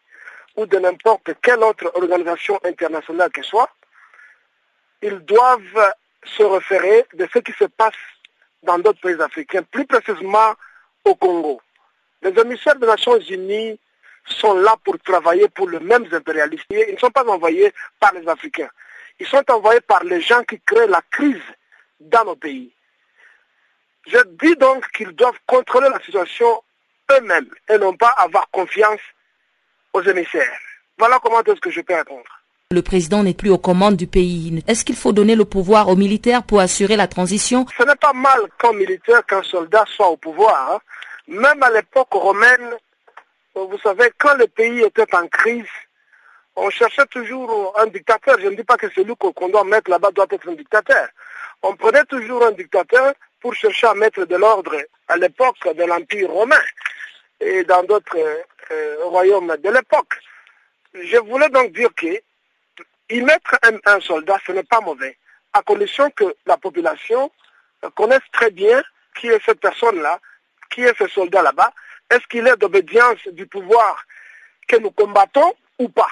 ou 0.57 0.67
de 0.67 0.79
n'importe 0.79 1.31
quelle 1.43 1.61
autre 1.61 1.91
organisation 1.95 2.61
internationale 2.65 3.31
que 3.31 3.43
soit. 3.43 3.71
Ils 5.01 5.19
doivent 5.21 5.93
se 6.25 6.43
référer 6.43 7.07
de 7.15 7.27
ce 7.33 7.39
qui 7.39 7.53
se 7.53 7.65
passe 7.65 7.95
dans 8.63 8.79
d'autres 8.79 9.01
pays 9.01 9.21
africains, 9.21 9.63
plus 9.63 9.87
précisément 9.87 10.55
au 11.05 11.15
Congo. 11.15 11.61
Les 12.23 12.31
émissaires 12.41 12.77
des 12.77 12.87
Nations 12.87 13.19
Unies 13.19 13.79
sont 14.27 14.55
là 14.55 14.77
pour 14.85 14.99
travailler 14.99 15.49
pour 15.49 15.69
les 15.69 15.81
mêmes 15.81 16.07
impérialistes. 16.13 16.67
Ils 16.71 16.95
ne 16.95 16.99
sont 16.99 17.11
pas 17.11 17.25
envoyés 17.25 17.73
par 18.01 18.13
les 18.13 18.27
Africains. 18.29 18.69
Ils 19.21 19.27
sont 19.27 19.45
envoyés 19.51 19.81
par 19.81 20.05
les 20.05 20.21
gens 20.21 20.43
qui 20.45 20.61
créent 20.61 20.87
la 20.87 21.03
crise 21.11 21.43
dans 22.01 22.25
nos 22.25 22.37
pays. 22.37 22.73
Je 24.07 24.19
dis 24.43 24.57
donc 24.57 24.89
qu'ils 24.93 25.13
doivent 25.13 25.39
contrôler 25.47 25.89
la 25.91 26.01
situation 26.01 26.63
eux-mêmes 27.13 27.51
et 27.69 27.79
non 27.79 27.95
pas 27.97 28.15
avoir 28.17 28.49
confiance 28.51 29.01
aux 29.93 30.03
émissaires. 30.03 30.59
Voilà 30.99 31.19
comment 31.23 31.43
est-ce 31.43 31.61
que 31.61 31.71
je 31.71 31.81
peux 31.81 31.95
répondre. 31.95 32.38
Le 32.71 32.83
président 32.83 33.23
n'est 33.23 33.33
plus 33.33 33.49
aux 33.49 33.57
commandes 33.57 33.97
du 33.97 34.07
pays. 34.07 34.63
Est-ce 34.69 34.85
qu'il 34.85 34.95
faut 34.95 35.15
donner 35.15 35.35
le 35.35 35.47
pouvoir 35.47 35.89
aux 35.89 35.97
militaires 35.97 36.43
pour 36.43 36.61
assurer 36.61 36.97
la 36.97 37.07
transition? 37.07 37.65
Ce 37.79 37.83
n'est 37.83 37.97
pas 37.97 38.13
mal 38.13 38.41
qu'un 38.59 38.75
militaire, 38.75 39.25
qu'un 39.25 39.43
soldat 39.43 39.87
soit 39.87 40.09
au 40.09 40.19
pouvoir. 40.19 40.73
Hein. 40.73 40.79
Même 41.29 41.63
à 41.63 41.71
l'époque 41.71 42.13
romaine, 42.13 42.75
vous 43.55 43.79
savez, 43.83 44.13
quand 44.19 44.35
le 44.35 44.47
pays 44.49 44.83
était 44.83 45.15
en 45.17 45.27
crise, 45.29 45.65
on 46.57 46.69
cherchait 46.69 47.07
toujours 47.07 47.75
un 47.79 47.87
dictateur. 47.87 48.37
Je 48.39 48.49
ne 48.49 48.57
dis 48.57 48.65
pas 48.65 48.77
que 48.77 48.91
celui 48.91 49.15
qu'on 49.17 49.49
doit 49.49 49.65
mettre 49.65 49.91
là-bas 49.91 50.11
doit 50.11 50.27
être 50.31 50.51
un 50.51 50.55
dictateur. 50.55 51.09
On 51.63 51.75
prenait 51.75 52.05
toujours 52.05 52.45
un 52.45 52.53
dictateur 52.53 53.15
pour 53.41 53.55
chercher 53.55 53.87
à 53.87 53.95
mettre 53.95 54.27
de 54.27 54.37
l'ordre 54.37 54.77
à 55.09 55.17
l'époque 55.17 55.57
de 55.75 55.85
l'Empire 55.85 56.29
romain 56.31 56.61
et 57.41 57.65
dans 57.65 57.83
d'autres 57.85 58.19
euh, 58.19 58.97
royaumes 59.05 59.57
de 59.65 59.71
l'époque. 59.71 60.21
Je 60.93 61.17
voulais 61.17 61.49
donc 61.49 61.73
dire 61.73 61.89
que 61.97 62.09
y 63.11 63.21
mettre 63.23 63.59
un, 63.87 64.01
soldat, 64.01 64.39
ce 64.47 64.53
n'est 64.53 64.65
pas 64.65 64.81
mauvais, 64.81 65.17
à 65.53 65.63
condition 65.63 66.11
que 66.11 66.37
la 66.47 66.57
population 66.57 67.31
connaisse 67.95 68.23
très 68.33 68.51
bien 68.51 68.83
qui 69.19 69.29
est 69.29 69.43
cette 69.45 69.61
personne-là, 69.61 70.21
qui 70.71 70.83
est 70.83 70.97
ce 70.97 71.09
soldat 71.09 71.43
là-bas, 71.43 71.73
est-ce 72.11 72.27
qu'il 72.29 72.47
est 72.47 72.57
d'obédience 72.57 73.27
du 73.29 73.47
pouvoir 73.47 74.05
que 74.67 74.77
nous 74.77 74.91
combattons 74.91 75.53
ou 75.79 75.89
pas? 75.89 76.11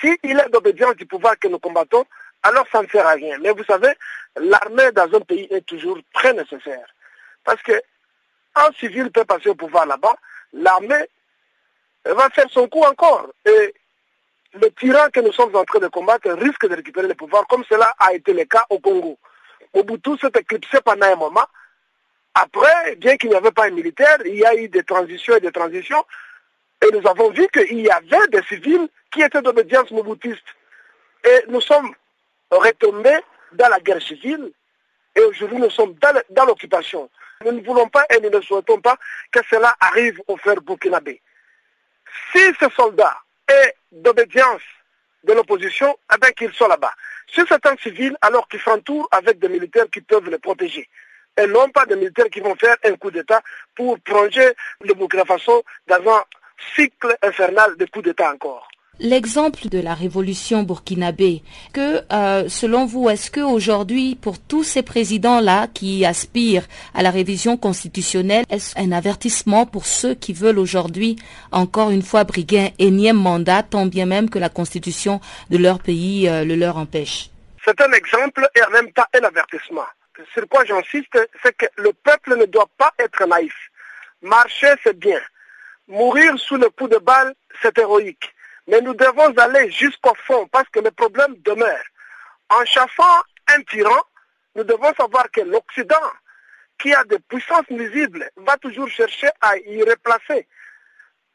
S'il 0.00 0.16
est 0.24 0.48
d'obédience 0.50 0.96
du 0.96 1.06
pouvoir 1.06 1.38
que 1.38 1.48
nous 1.48 1.58
combattons, 1.58 2.04
alors 2.42 2.66
ça 2.70 2.82
ne 2.82 2.88
sert 2.88 3.06
à 3.06 3.12
rien. 3.12 3.38
Mais 3.40 3.50
vous 3.50 3.64
savez, 3.64 3.92
l'armée 4.36 4.92
dans 4.92 5.12
un 5.14 5.20
pays 5.20 5.48
est 5.50 5.66
toujours 5.66 5.98
très 6.12 6.32
nécessaire. 6.34 6.86
Parce 7.44 7.62
que 7.62 7.80
un 8.54 8.70
civil 8.78 9.10
peut 9.10 9.24
passer 9.24 9.48
au 9.48 9.54
pouvoir 9.54 9.86
là-bas, 9.86 10.14
l'armée 10.52 11.08
va 12.04 12.28
faire 12.30 12.48
son 12.50 12.68
coup 12.68 12.82
encore. 12.82 13.28
Et 13.46 13.74
le 14.54 14.70
tyran 14.70 15.10
que 15.12 15.20
nous 15.20 15.32
sommes 15.32 15.54
en 15.54 15.64
train 15.64 15.78
de 15.78 15.88
combattre 15.88 16.30
risque 16.30 16.66
de 16.66 16.74
récupérer 16.74 17.08
le 17.08 17.14
pouvoir, 17.14 17.46
comme 17.46 17.64
cela 17.68 17.94
a 17.98 18.14
été 18.14 18.32
le 18.32 18.44
cas 18.44 18.64
au 18.70 18.78
Congo. 18.78 19.18
Mobutu 19.74 20.16
s'est 20.18 20.30
éclipsé 20.38 20.78
pendant 20.84 21.06
un 21.06 21.16
moment. 21.16 21.46
Après, 22.34 22.96
bien 22.96 23.16
qu'il 23.16 23.30
n'y 23.30 23.36
avait 23.36 23.52
pas 23.52 23.66
un 23.66 23.70
militaire, 23.70 24.18
il 24.24 24.36
y 24.36 24.44
a 24.44 24.54
eu 24.54 24.68
des 24.68 24.82
transitions 24.82 25.36
et 25.36 25.40
des 25.40 25.52
transitions. 25.52 26.04
Et 26.82 26.96
nous 26.96 27.06
avons 27.06 27.30
vu 27.30 27.46
qu'il 27.48 27.80
y 27.80 27.90
avait 27.90 28.28
des 28.28 28.42
civils 28.42 28.88
qui 29.10 29.22
étaient 29.22 29.42
d'obédience 29.42 29.90
mobutiste. 29.90 30.44
Et 31.24 31.44
nous 31.48 31.60
sommes 31.60 31.92
retombés 32.50 33.18
dans 33.52 33.68
la 33.68 33.80
guerre 33.80 34.00
civile. 34.00 34.52
Et 35.16 35.20
aujourd'hui, 35.20 35.58
nous 35.58 35.70
sommes 35.70 35.94
dans 36.30 36.44
l'occupation. 36.44 37.10
Nous 37.44 37.52
ne 37.52 37.60
voulons 37.60 37.88
pas 37.88 38.04
et 38.10 38.20
nous 38.20 38.30
ne 38.30 38.40
souhaitons 38.40 38.80
pas 38.80 38.96
que 39.30 39.40
cela 39.50 39.74
arrive 39.80 40.20
au 40.28 40.36
frère 40.36 40.60
burkinabé. 40.60 41.20
Si 42.32 42.40
ce 42.60 42.68
soldat 42.74 43.16
est 43.48 43.74
d'obédience 43.92 44.62
de 45.24 45.32
l'opposition, 45.32 45.98
eh 46.14 46.18
bien 46.18 46.30
qu'ils 46.30 46.52
soient 46.52 46.68
là-bas. 46.68 46.92
Si 47.32 47.40
c'est 47.48 47.66
un 47.66 47.76
civil, 47.76 48.16
alors 48.20 48.48
qu'ils 48.48 48.60
s'entourent 48.60 49.08
avec 49.10 49.38
des 49.38 49.48
militaires 49.48 49.86
qui 49.92 50.00
peuvent 50.00 50.28
les 50.30 50.38
protéger. 50.38 50.88
Et 51.36 51.46
non 51.46 51.68
pas 51.70 51.86
des 51.86 51.96
militaires 51.96 52.30
qui 52.32 52.40
vont 52.40 52.56
faire 52.56 52.76
un 52.84 52.96
coup 52.96 53.10
d'État 53.10 53.42
pour 53.74 53.98
plonger 54.00 54.52
le 54.80 54.94
Burkina 54.94 55.24
dans 55.86 56.10
un 56.14 56.24
cycle 56.74 57.16
infernal 57.22 57.76
de 57.76 57.84
coups 57.86 58.06
d'État 58.06 58.32
encore. 58.32 58.68
L'exemple 59.00 59.68
de 59.68 59.78
la 59.78 59.94
révolution 59.94 60.64
burkinabé, 60.64 61.42
que 61.72 62.02
euh, 62.12 62.48
selon 62.48 62.84
vous, 62.84 63.08
est-ce 63.08 63.30
que 63.30 63.38
aujourd'hui, 63.40 64.18
pour 64.20 64.40
tous 64.40 64.64
ces 64.64 64.82
présidents-là 64.82 65.68
qui 65.72 66.04
aspirent 66.04 66.66
à 66.94 67.04
la 67.04 67.12
révision 67.12 67.56
constitutionnelle, 67.56 68.44
est-ce 68.50 68.76
un 68.76 68.90
avertissement 68.90 69.66
pour 69.66 69.86
ceux 69.86 70.16
qui 70.16 70.32
veulent 70.32 70.58
aujourd'hui 70.58 71.14
encore 71.52 71.90
une 71.90 72.02
fois 72.02 72.24
briguer 72.24 72.58
un 72.58 72.70
énième 72.80 73.18
mandat, 73.18 73.62
tant 73.62 73.86
bien 73.86 74.04
même 74.04 74.28
que 74.28 74.40
la 74.40 74.48
constitution 74.48 75.20
de 75.48 75.58
leur 75.58 75.78
pays 75.78 76.28
euh, 76.28 76.44
le 76.44 76.56
leur 76.56 76.76
empêche? 76.76 77.30
C'est 77.64 77.80
un 77.80 77.92
exemple 77.92 78.48
et 78.56 78.62
en 78.64 78.70
même 78.70 78.90
temps 78.90 79.06
un 79.14 79.24
avertissement. 79.24 79.86
Sur 80.34 80.48
quoi 80.48 80.64
j'insiste, 80.64 81.16
c'est 81.44 81.56
que 81.56 81.66
le 81.76 81.92
peuple 81.92 82.36
ne 82.36 82.46
doit 82.46 82.68
pas 82.76 82.92
être 82.98 83.24
naïf. 83.28 83.54
Marcher, 84.22 84.74
c'est 84.82 84.98
bien. 84.98 85.20
Mourir 85.86 86.36
sous 86.36 86.56
le 86.56 86.68
coup 86.70 86.88
de 86.88 86.98
balle, 86.98 87.32
c'est 87.62 87.78
héroïque. 87.78 88.34
Mais 88.68 88.82
nous 88.82 88.94
devons 88.94 89.34
aller 89.38 89.70
jusqu'au 89.70 90.14
fond 90.26 90.46
parce 90.48 90.68
que 90.68 90.80
le 90.80 90.90
problème 90.90 91.34
demeure. 91.38 91.82
En 92.50 92.64
chassant 92.66 93.22
un 93.48 93.62
tyran, 93.62 94.02
nous 94.54 94.64
devons 94.64 94.92
savoir 94.94 95.30
que 95.30 95.40
l'Occident, 95.40 95.96
qui 96.78 96.92
a 96.92 97.02
des 97.04 97.18
puissances 97.18 97.68
nuisibles, 97.70 98.30
va 98.36 98.56
toujours 98.58 98.88
chercher 98.88 99.28
à 99.40 99.56
y 99.56 99.82
replacer 99.82 100.46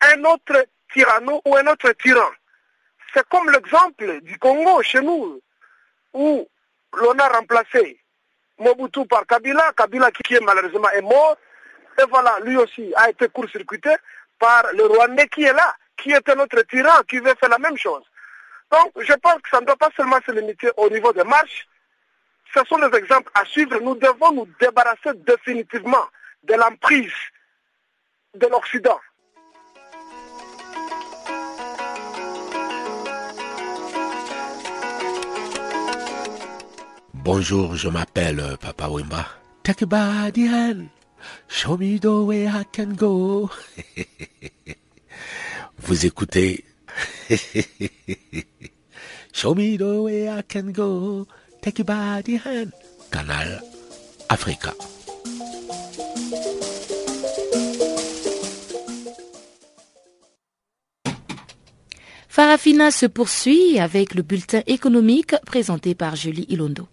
un 0.02 0.24
autre 0.26 0.68
tyranno 0.94 1.42
ou 1.46 1.56
un 1.56 1.66
autre 1.68 1.92
tyran. 1.94 2.30
C'est 3.14 3.28
comme 3.30 3.50
l'exemple 3.50 4.22
du 4.22 4.38
Congo 4.38 4.84
chez 4.84 5.02
nous, 5.02 5.42
où 6.14 6.48
l'on 6.96 7.18
a 7.18 7.28
remplacé 7.30 8.00
Mobutu 8.60 9.08
par 9.08 9.26
Kabila, 9.26 9.74
Kabila 9.76 10.12
qui 10.12 10.36
est 10.36 10.40
malheureusement 10.40 10.90
est 10.92 11.02
mort, 11.02 11.38
et 12.00 12.06
voilà, 12.10 12.38
lui 12.44 12.58
aussi 12.58 12.94
a 12.96 13.10
été 13.10 13.28
court-circuité 13.30 13.96
par 14.38 14.72
le 14.74 14.86
Rwandais 14.86 15.28
qui 15.28 15.44
est 15.44 15.54
là 15.54 15.76
qui 15.98 16.12
est 16.12 16.30
un 16.30 16.40
autre 16.40 16.62
tyran 16.64 17.02
qui 17.08 17.20
veut 17.20 17.36
faire 17.40 17.50
la 17.50 17.60
même 17.60 17.78
chose. 17.78 18.04
Donc, 18.72 18.92
je 19.00 19.14
pense 19.14 19.42
que 19.42 19.50
ça 19.50 19.62
ne 19.62 19.66
doit 19.66 19.76
pas 19.76 19.90
seulement 19.96 20.20
se 20.26 20.32
limiter 20.32 20.70
au 20.78 20.90
niveau 20.90 21.14
des 21.14 21.24
marches. 21.24 21.68
Ce 22.54 22.64
sont 22.66 22.78
des 22.80 22.98
exemples 22.98 23.32
à 23.36 23.46
suivre. 23.46 23.80
Nous 23.80 23.96
devons 23.96 24.32
nous 24.32 24.48
débarrasser 24.60 25.14
définitivement 25.16 26.06
de 26.44 26.56
l'emprise 26.56 27.14
de 28.36 28.48
l'Occident. 28.48 29.00
Bonjour, 37.14 37.76
je 37.76 37.88
m'appelle 37.88 38.40
euh, 38.42 38.58
Papa 38.58 38.90
Wimba. 38.90 39.26
Take 39.64 39.86
Show 41.48 41.78
me 41.78 41.98
the 41.98 42.26
way 42.26 42.48
I 42.48 42.66
can 42.74 42.96
go. 42.96 43.50
Vous 45.86 46.06
écoutez 46.06 46.64
Show 49.34 49.56
me 49.56 49.78
the 49.78 50.02
way 50.02 50.30
I 50.30 50.42
can 50.44 50.72
go. 50.72 51.28
Take 51.62 51.80
you 51.80 51.86
by 51.86 52.22
hand. 52.44 52.72
Canal 53.12 53.62
Africa. 54.30 54.74
Farafina 62.30 62.90
se 62.90 63.06
poursuit 63.06 63.80
avec 63.80 64.16
le 64.16 64.24
bulletin 64.24 64.62
économique 64.66 65.36
présenté 65.46 65.96
par 65.96 66.16
Julie 66.16 66.46
Ilondo. 66.50 66.88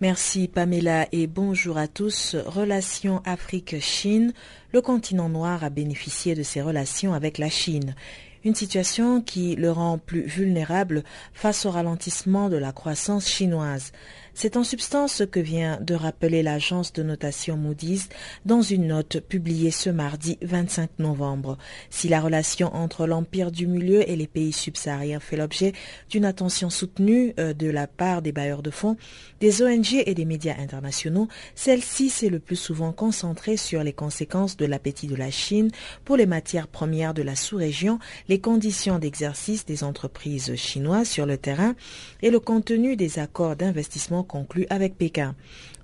Merci 0.00 0.48
Pamela 0.48 1.06
et 1.12 1.26
bonjour 1.26 1.76
à 1.76 1.86
tous. 1.86 2.34
Relations 2.46 3.20
Afrique-Chine. 3.26 4.32
Le 4.72 4.80
continent 4.80 5.28
noir 5.28 5.62
a 5.62 5.68
bénéficié 5.68 6.34
de 6.34 6.42
ses 6.42 6.62
relations 6.62 7.12
avec 7.12 7.36
la 7.36 7.50
Chine. 7.50 7.94
une 8.42 8.54
situation 8.54 9.20
qui 9.20 9.56
le 9.56 9.70
rend 9.70 9.98
plus 9.98 10.22
vulnérable 10.22 11.04
face 11.34 11.66
au 11.66 11.70
ralentissement 11.70 12.48
de 12.48 12.56
la 12.56 12.72
croissance 12.72 13.28
chinoise. 13.28 13.92
C'est 14.42 14.56
en 14.56 14.64
substance 14.64 15.12
ce 15.12 15.24
que 15.24 15.38
vient 15.38 15.78
de 15.82 15.94
rappeler 15.94 16.42
l'agence 16.42 16.94
de 16.94 17.02
notation 17.02 17.58
Moody's 17.58 18.08
dans 18.46 18.62
une 18.62 18.86
note 18.86 19.20
publiée 19.20 19.70
ce 19.70 19.90
mardi 19.90 20.38
25 20.40 20.92
novembre. 20.98 21.58
Si 21.90 22.08
la 22.08 22.22
relation 22.22 22.74
entre 22.74 23.06
l'Empire 23.06 23.50
du 23.50 23.66
Milieu 23.66 24.08
et 24.08 24.16
les 24.16 24.26
pays 24.26 24.54
subsahariens 24.54 25.20
fait 25.20 25.36
l'objet 25.36 25.74
d'une 26.08 26.24
attention 26.24 26.70
soutenue 26.70 27.34
euh, 27.38 27.52
de 27.52 27.68
la 27.68 27.86
part 27.86 28.22
des 28.22 28.32
bailleurs 28.32 28.62
de 28.62 28.70
fonds, 28.70 28.96
des 29.40 29.60
ONG 29.60 30.02
et 30.06 30.14
des 30.14 30.24
médias 30.24 30.56
internationaux, 30.58 31.28
celle-ci 31.54 32.08
s'est 32.08 32.30
le 32.30 32.38
plus 32.38 32.56
souvent 32.56 32.92
concentrée 32.92 33.58
sur 33.58 33.84
les 33.84 33.92
conséquences 33.92 34.56
de 34.56 34.64
l'appétit 34.64 35.06
de 35.06 35.16
la 35.16 35.30
Chine 35.30 35.70
pour 36.06 36.16
les 36.16 36.24
matières 36.24 36.68
premières 36.68 37.12
de 37.12 37.20
la 37.20 37.36
sous-région, 37.36 37.98
les 38.28 38.40
conditions 38.40 38.98
d'exercice 38.98 39.66
des 39.66 39.84
entreprises 39.84 40.54
chinoises 40.56 41.10
sur 41.10 41.26
le 41.26 41.36
terrain 41.36 41.74
et 42.22 42.30
le 42.30 42.40
contenu 42.40 42.96
des 42.96 43.18
accords 43.18 43.54
d'investissement 43.54 44.24
conclu 44.30 44.64
avec 44.70 44.96
Pékin. 44.96 45.34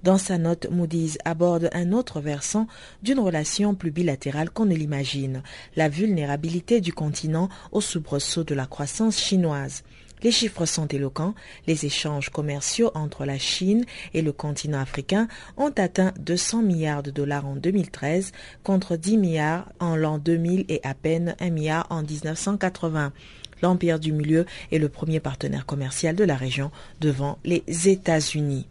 Dans 0.05 0.19
sa 0.19 0.39
note, 0.39 0.69
Moody's 0.71 1.19
aborde 1.25 1.69
un 1.73 1.91
autre 1.91 2.21
versant 2.21 2.69
d'une 3.03 3.19
relation 3.19 3.75
plus 3.75 3.91
bilatérale 3.91 4.51
qu'on 4.51 4.67
ne 4.67 4.75
l'imagine, 4.77 5.43
la 5.75 5.89
vulnérabilité 5.89 6.81
du 6.81 6.93
continent 6.93 7.49
au 7.73 7.81
soubresaut 7.81 8.45
de 8.45 8.55
la 8.55 8.67
croissance 8.67 9.19
chinoise. 9.19 9.83
Les 10.23 10.31
chiffres 10.31 10.65
sont 10.65 10.87
éloquents. 10.87 11.35
Les 11.67 11.87
échanges 11.87 12.31
commerciaux 12.31 12.93
entre 12.95 13.25
la 13.25 13.37
Chine 13.37 13.85
et 14.15 14.23
le 14.23 14.33
continent 14.33 14.81
africain 14.81 15.29
ont 15.57 15.73
atteint 15.77 16.15
200 16.21 16.63
milliards 16.63 17.03
de 17.03 17.11
dollars 17.11 17.47
en 17.47 17.57
2013 17.57 18.33
contre 18.63 18.97
10 18.97 19.19
milliards 19.19 19.69
en 19.81 19.97
l'an 19.97 20.19
2000 20.19 20.65
et 20.69 20.81
à 20.85 20.95
peine 20.95 21.35
1 21.41 21.51
milliard 21.51 21.87
en 21.91 22.03
1980. 22.03 23.13
L'Empire 23.63 23.99
du 23.99 24.13
Milieu 24.13 24.47
est 24.73 24.79
le 24.79 24.89
premier 24.89 25.21
partenaire 25.21 25.67
commercial 25.67 26.15
de 26.15 26.25
la 26.25 26.37
région 26.37 26.71
devant 27.01 27.39
les 27.45 27.63
États-Unis. 27.89 28.67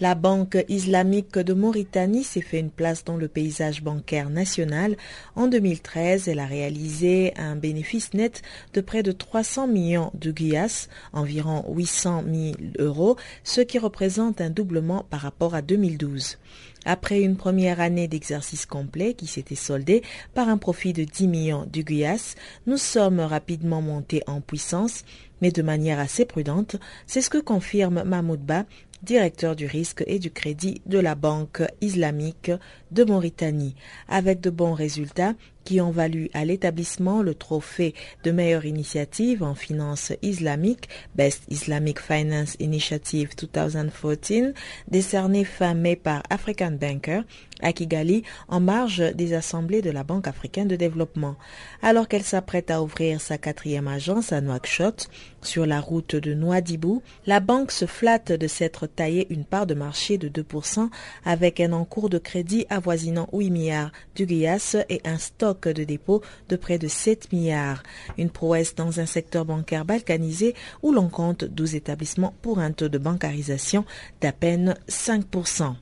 La 0.00 0.14
Banque 0.14 0.56
islamique 0.70 1.38
de 1.38 1.52
Mauritanie 1.52 2.24
s'est 2.24 2.40
fait 2.40 2.58
une 2.58 2.70
place 2.70 3.04
dans 3.04 3.18
le 3.18 3.28
paysage 3.28 3.82
bancaire 3.82 4.30
national. 4.30 4.96
En 5.36 5.46
2013, 5.46 6.26
elle 6.26 6.38
a 6.38 6.46
réalisé 6.46 7.34
un 7.36 7.54
bénéfice 7.54 8.14
net 8.14 8.40
de 8.72 8.80
près 8.80 9.02
de 9.02 9.12
300 9.12 9.66
millions 9.66 10.10
de 10.14 10.32
guillas, 10.32 10.88
environ 11.12 11.66
800 11.68 12.24
000 12.32 12.54
euros, 12.78 13.16
ce 13.44 13.60
qui 13.60 13.78
représente 13.78 14.40
un 14.40 14.48
doublement 14.48 15.04
par 15.10 15.20
rapport 15.20 15.54
à 15.54 15.60
2012. 15.60 16.38
Après 16.86 17.20
une 17.20 17.36
première 17.36 17.78
année 17.78 18.08
d'exercice 18.08 18.64
complet 18.64 19.12
qui 19.12 19.26
s'était 19.26 19.54
soldée 19.54 20.02
par 20.32 20.48
un 20.48 20.56
profit 20.56 20.94
de 20.94 21.04
10 21.04 21.28
millions 21.28 21.68
de 21.70 21.82
guillas, 21.82 22.36
nous 22.66 22.78
sommes 22.78 23.20
rapidement 23.20 23.82
montés 23.82 24.22
en 24.26 24.40
puissance, 24.40 25.04
mais 25.42 25.50
de 25.50 25.60
manière 25.60 25.98
assez 25.98 26.24
prudente. 26.24 26.76
C'est 27.06 27.20
ce 27.20 27.28
que 27.28 27.36
confirme 27.36 28.02
Mahmoud 28.04 28.40
Ba, 28.40 28.64
directeur 29.02 29.56
du 29.56 29.66
risque 29.66 30.04
et 30.06 30.18
du 30.18 30.30
crédit 30.30 30.82
de 30.86 30.98
la 30.98 31.14
Banque 31.14 31.62
islamique 31.80 32.50
de 32.90 33.04
Mauritanie. 33.04 33.74
Avec 34.08 34.40
de 34.40 34.50
bons 34.50 34.74
résultats, 34.74 35.34
qui 35.70 35.80
ont 35.80 35.92
valu 35.92 36.30
à 36.34 36.44
l'établissement 36.44 37.22
le 37.22 37.32
trophée 37.32 37.94
de 38.24 38.32
meilleure 38.32 38.64
initiative 38.64 39.44
en 39.44 39.54
finance 39.54 40.12
islamique, 40.20 40.88
Best 41.14 41.44
Islamic 41.48 42.00
Finance 42.00 42.56
Initiative 42.58 43.36
2014, 43.36 44.52
décerné 44.88 45.44
fin 45.44 45.74
mai 45.74 45.94
par 45.94 46.24
African 46.28 46.72
Banker 46.72 47.22
à 47.62 47.72
Kigali 47.72 48.24
en 48.48 48.58
marge 48.58 49.14
des 49.14 49.32
assemblées 49.32 49.82
de 49.82 49.90
la 49.90 50.02
Banque 50.02 50.26
africaine 50.26 50.66
de 50.66 50.76
développement. 50.76 51.36
Alors 51.82 52.08
qu'elle 52.08 52.24
s'apprête 52.24 52.70
à 52.70 52.82
ouvrir 52.82 53.20
sa 53.20 53.38
quatrième 53.38 53.86
agence 53.86 54.32
à 54.32 54.40
Nouakchott, 54.40 55.08
sur 55.42 55.66
la 55.66 55.80
route 55.80 56.16
de 56.16 56.34
Nouadhibou, 56.34 57.02
la 57.26 57.40
banque 57.40 57.70
se 57.70 57.86
flatte 57.86 58.32
de 58.32 58.46
s'être 58.46 58.86
taillé 58.86 59.26
une 59.30 59.44
part 59.44 59.66
de 59.66 59.74
marché 59.74 60.18
de 60.18 60.28
2% 60.28 60.90
avec 61.24 61.60
un 61.60 61.72
encours 61.72 62.10
de 62.10 62.18
crédit 62.18 62.66
avoisinant 62.68 63.28
8 63.32 63.50
milliards 63.50 63.92
du 64.14 64.26
Guias 64.26 64.76
et 64.88 65.00
un 65.04 65.18
stock 65.18 65.59
de 65.68 65.84
dépôt 65.84 66.22
de 66.48 66.56
près 66.56 66.78
de 66.78 66.88
7 66.88 67.32
milliards. 67.32 67.82
Une 68.18 68.30
prouesse 68.30 68.74
dans 68.74 69.00
un 69.00 69.06
secteur 69.06 69.44
bancaire 69.44 69.84
balkanisé 69.84 70.54
où 70.82 70.92
l'on 70.92 71.08
compte 71.08 71.44
12 71.44 71.74
établissements 71.74 72.34
pour 72.42 72.58
un 72.58 72.72
taux 72.72 72.88
de 72.88 72.98
bancarisation 72.98 73.84
d'à 74.20 74.32
peine 74.32 74.76
5%. 74.88 75.74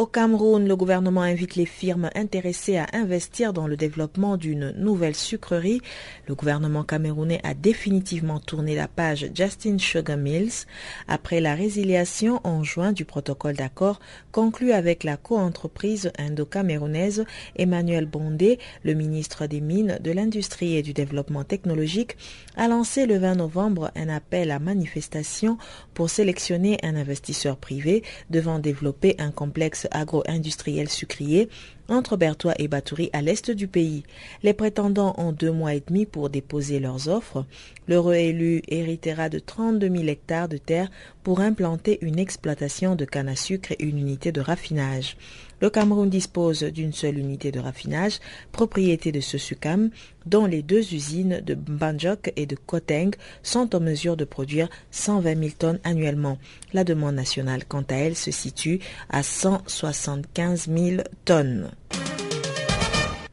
Au 0.00 0.06
Cameroun, 0.06 0.66
le 0.66 0.76
gouvernement 0.76 1.20
invite 1.20 1.56
les 1.56 1.66
firmes 1.66 2.08
intéressées 2.14 2.78
à 2.78 2.86
investir 2.94 3.52
dans 3.52 3.66
le 3.66 3.76
développement 3.76 4.38
d'une 4.38 4.70
nouvelle 4.78 5.14
sucrerie. 5.14 5.82
Le 6.26 6.34
gouvernement 6.34 6.84
camerounais 6.84 7.42
a 7.44 7.52
définitivement 7.52 8.40
tourné 8.40 8.74
la 8.74 8.88
page 8.88 9.28
Justin 9.34 9.76
Sugar 9.76 10.16
Mills 10.16 10.64
après 11.06 11.42
la 11.42 11.54
résiliation 11.54 12.40
en 12.44 12.64
juin 12.64 12.92
du 12.92 13.04
protocole 13.04 13.56
d'accord 13.56 14.00
conclu 14.32 14.72
avec 14.72 15.04
la 15.04 15.18
coentreprise 15.18 16.10
indo-camerounaise 16.16 17.26
Emmanuel 17.56 18.06
Bondé, 18.06 18.58
le 18.84 18.94
ministre 18.94 19.46
des 19.46 19.60
Mines, 19.60 19.98
de 20.00 20.12
l'Industrie 20.12 20.76
et 20.76 20.82
du 20.82 20.94
Développement 20.94 21.44
technologique, 21.44 22.16
a 22.56 22.68
lancé 22.68 23.04
le 23.04 23.18
20 23.18 23.34
novembre 23.34 23.90
un 23.96 24.08
appel 24.08 24.50
à 24.50 24.60
manifestation 24.60 25.58
pour 25.92 26.08
sélectionner 26.08 26.78
un 26.82 26.96
investisseur 26.96 27.58
privé 27.58 28.02
devant 28.30 28.60
développer 28.60 29.14
un 29.18 29.30
complexe 29.30 29.88
agro-industriel 29.90 30.88
sucrier 30.88 31.48
entre 31.88 32.16
Bertois 32.16 32.54
et 32.58 32.68
Batouri 32.68 33.10
à 33.12 33.20
l'est 33.20 33.50
du 33.50 33.66
pays. 33.66 34.04
Les 34.42 34.54
prétendants 34.54 35.14
ont 35.18 35.32
deux 35.32 35.50
mois 35.50 35.74
et 35.74 35.82
demi 35.86 36.06
pour 36.06 36.30
déposer 36.30 36.78
leurs 36.78 37.08
offres. 37.08 37.44
Le 37.88 37.98
réélu 37.98 38.62
héritera 38.68 39.28
de 39.28 39.38
32 39.38 39.88
000 39.88 40.04
hectares 40.04 40.48
de 40.48 40.56
terre 40.56 40.90
pour 41.22 41.40
implanter 41.40 41.98
une 42.02 42.18
exploitation 42.18 42.94
de 42.94 43.04
canne 43.04 43.28
à 43.28 43.36
sucre 43.36 43.72
et 43.72 43.84
une 43.84 43.98
unité 43.98 44.30
de 44.32 44.40
raffinage. 44.40 45.16
Le 45.60 45.68
Cameroun 45.68 46.08
dispose 46.08 46.62
d'une 46.62 46.92
seule 46.92 47.18
unité 47.18 47.52
de 47.52 47.60
raffinage, 47.60 48.18
propriété 48.50 49.12
de 49.12 49.20
Sosucam, 49.20 49.90
dont 50.26 50.46
les 50.46 50.62
deux 50.62 50.94
usines 50.94 51.40
de 51.44 51.54
Banjok 51.54 52.32
et 52.36 52.46
de 52.46 52.56
Koteng 52.56 53.10
sont 53.42 53.74
en 53.74 53.80
mesure 53.80 54.16
de 54.16 54.24
produire 54.24 54.68
120 54.90 55.38
000 55.38 55.50
tonnes 55.58 55.80
annuellement. 55.84 56.38
La 56.72 56.84
demande 56.84 57.14
nationale, 57.14 57.64
quant 57.66 57.84
à 57.90 57.94
elle, 57.94 58.16
se 58.16 58.30
situe 58.30 58.80
à 59.10 59.22
175 59.22 60.68
000 60.68 61.02
tonnes. 61.24 61.70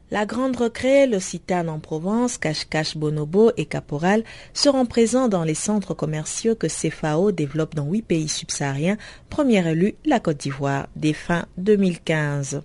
La 0.09 0.25
Grande 0.25 0.55
Recrée, 0.55 1.05
l'Occitane 1.05 1.67
en 1.67 1.79
Provence, 1.79 2.37
Cache-Cache 2.37 2.95
Bonobo 2.95 3.51
et 3.57 3.65
Caporal 3.65 4.23
seront 4.53 4.85
présents 4.85 5.27
dans 5.27 5.43
les 5.43 5.53
centres 5.53 5.93
commerciaux 5.93 6.55
que 6.55 6.67
CFAO 6.67 7.33
développe 7.33 7.75
dans 7.75 7.87
huit 7.87 8.03
pays 8.03 8.29
subsahariens, 8.29 8.97
premier 9.29 9.69
élu 9.69 9.95
la 10.05 10.21
Côte 10.21 10.37
d'Ivoire, 10.37 10.87
dès 10.95 11.11
fin 11.11 11.45
2015. 11.57 12.61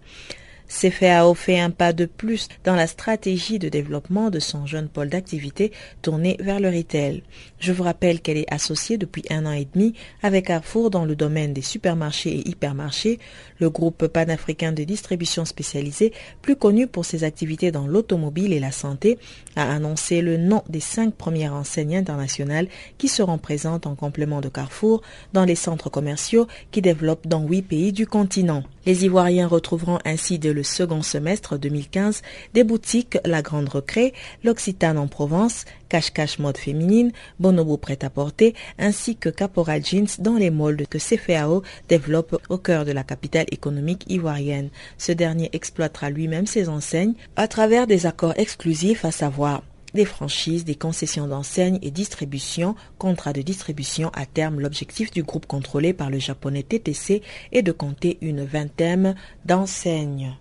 CFAO 0.72 1.35
fait 1.35 1.61
un 1.61 1.70
pas 1.70 1.92
de 1.92 2.06
plus 2.06 2.48
dans 2.64 2.74
la 2.74 2.87
stratégie 2.87 3.58
de 3.58 3.68
développement 3.68 4.30
de 4.30 4.40
son 4.40 4.64
jeune 4.64 4.88
pôle 4.88 5.11
d'activité 5.11 5.70
tourné 6.00 6.37
vers 6.40 6.61
le 6.61 6.70
retail. 6.70 7.22
Je 7.58 7.72
vous 7.72 7.82
rappelle 7.82 8.20
qu'elle 8.20 8.38
est 8.38 8.52
associée 8.52 8.96
depuis 8.96 9.22
un 9.30 9.44
an 9.44 9.52
et 9.52 9.68
demi 9.72 9.94
avec 10.22 10.46
Carrefour 10.46 10.90
dans 10.90 11.04
le 11.04 11.14
domaine 11.14 11.52
des 11.52 11.62
supermarchés 11.62 12.38
et 12.38 12.48
hypermarchés, 12.48 13.18
le 13.61 13.70
groupe 13.70 14.06
panafricain 14.06 14.72
de 14.72 14.82
distribution 14.82 15.44
spécialisée, 15.44 16.12
plus 16.40 16.56
connu 16.56 16.87
pour 16.87 17.04
ses 17.04 17.22
activités 17.22 17.70
dans 17.70 17.87
l'automobile 17.87 18.52
et 18.52 18.61
la 18.61 18.72
santé, 18.72 19.18
a 19.56 19.70
annoncé 19.70 20.22
le 20.22 20.38
nom 20.38 20.62
des 20.68 20.80
cinq 20.80 21.14
premières 21.14 21.54
enseignes 21.54 21.96
internationales 21.96 22.68
qui 22.96 23.08
seront 23.08 23.38
présentes 23.38 23.87
en 23.87 23.94
complément 23.94 24.40
de 24.40 24.48
Carrefour 24.48 25.02
dans 25.32 25.44
les 25.44 25.54
centres 25.54 25.90
commerciaux 25.90 26.48
qui 26.70 26.80
développent 26.80 27.28
dans 27.28 27.42
huit 27.42 27.62
pays 27.62 27.92
du 27.92 28.06
continent. 28.06 28.64
Les 28.87 29.04
Ivoiriens 29.04 29.46
retrouveront 29.46 29.98
ainsi 30.04 30.38
dès 30.38 30.52
le 30.52 30.62
second 30.62 31.03
semestre 31.03 31.59
2015 31.59 32.22
des 32.55 32.64
boutiques 32.64 33.18
La 33.25 33.42
Grande 33.42 33.68
Recrée, 33.68 34.12
l'Occitane 34.44 34.98
en 34.98 35.09
Provence, 35.09 35.64
Cache-Cache 35.88 36.38
Mode 36.38 36.57
Féminine, 36.57 37.12
Bonobo 37.38 37.77
Prêt-à-Porter, 37.77 38.55
ainsi 38.79 39.16
que 39.16 39.29
Caporal 39.29 39.85
Jeans 39.85 40.09
dans 40.18 40.37
les 40.37 40.51
moldes 40.51 40.87
que 40.88 40.98
CFAO 40.98 41.62
développe 41.88 42.40
au 42.48 42.59
cœur 42.59 42.85
de 42.85 42.92
la 42.92 43.05
capitale 43.05 43.46
économique 43.51 44.05
ivoirienne. 44.09 44.70
Ce 44.98 45.12
dernier 45.12 45.51
exploitera 45.53 46.11
lui-même 46.11 46.46
ses 46.46 46.68
enseignes 46.68 47.14
à 47.37 47.48
travers 47.48 47.87
des 47.87 48.07
accords 48.07 48.35
exclusifs, 48.37 49.05
à 49.05 49.11
savoir 49.11 49.62
des 49.94 50.05
franchises, 50.05 50.64
des 50.64 50.74
concessions 50.74 51.26
d'enseignes 51.26 51.78
et 51.83 51.90
distribution, 51.90 52.74
contrats 52.98 53.33
de 53.33 53.42
distribution 53.42 54.11
à 54.14 54.26
terme. 54.26 54.61
L'objectif 54.61 55.11
du 55.11 55.22
groupe 55.22 55.46
contrôlé 55.46 55.92
par 55.92 56.11
le 56.11 56.18
japonais 56.18 56.62
TTC 56.62 57.22
est 57.52 57.62
de 57.62 57.72
compter 57.72 58.18
une 58.20 58.44
vingtaine 58.44 59.14
d'enseignes. 59.44 60.37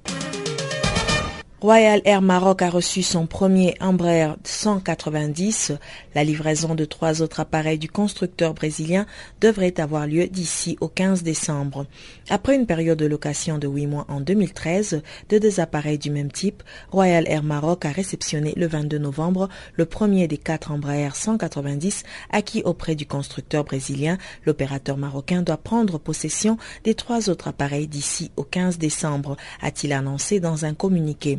Royal 1.61 2.01
Air 2.05 2.23
Maroc 2.23 2.63
a 2.63 2.71
reçu 2.71 3.03
son 3.03 3.27
premier 3.27 3.75
Embraer 3.79 4.33
190. 4.43 5.73
La 6.15 6.23
livraison 6.23 6.73
de 6.73 6.85
trois 6.85 7.21
autres 7.21 7.39
appareils 7.39 7.77
du 7.77 7.87
constructeur 7.87 8.55
brésilien 8.55 9.05
devrait 9.41 9.79
avoir 9.79 10.07
lieu 10.07 10.25
d'ici 10.25 10.75
au 10.81 10.87
15 10.87 11.21
décembre. 11.21 11.85
Après 12.31 12.55
une 12.55 12.65
période 12.65 12.97
de 12.97 13.05
location 13.05 13.59
de 13.59 13.67
huit 13.67 13.85
mois 13.85 14.07
en 14.09 14.21
2013 14.21 15.03
de 15.29 15.37
deux 15.37 15.59
appareils 15.59 15.99
du 15.99 16.09
même 16.09 16.31
type, 16.31 16.63
Royal 16.89 17.25
Air 17.27 17.43
Maroc 17.43 17.85
a 17.85 17.91
réceptionné 17.91 18.55
le 18.57 18.65
22 18.65 18.97
novembre 18.97 19.47
le 19.75 19.85
premier 19.85 20.27
des 20.27 20.39
quatre 20.39 20.71
Embraer 20.71 21.13
190 21.13 22.01
acquis 22.31 22.63
auprès 22.63 22.95
du 22.95 23.05
constructeur 23.05 23.65
brésilien. 23.65 24.17
L'opérateur 24.47 24.97
marocain 24.97 25.43
doit 25.43 25.57
prendre 25.57 25.99
possession 25.99 26.57
des 26.83 26.95
trois 26.95 27.29
autres 27.29 27.49
appareils 27.49 27.87
d'ici 27.87 28.31
au 28.35 28.43
15 28.43 28.79
décembre, 28.79 29.37
a-t-il 29.61 29.93
annoncé 29.93 30.39
dans 30.39 30.65
un 30.65 30.73
communiqué. 30.73 31.37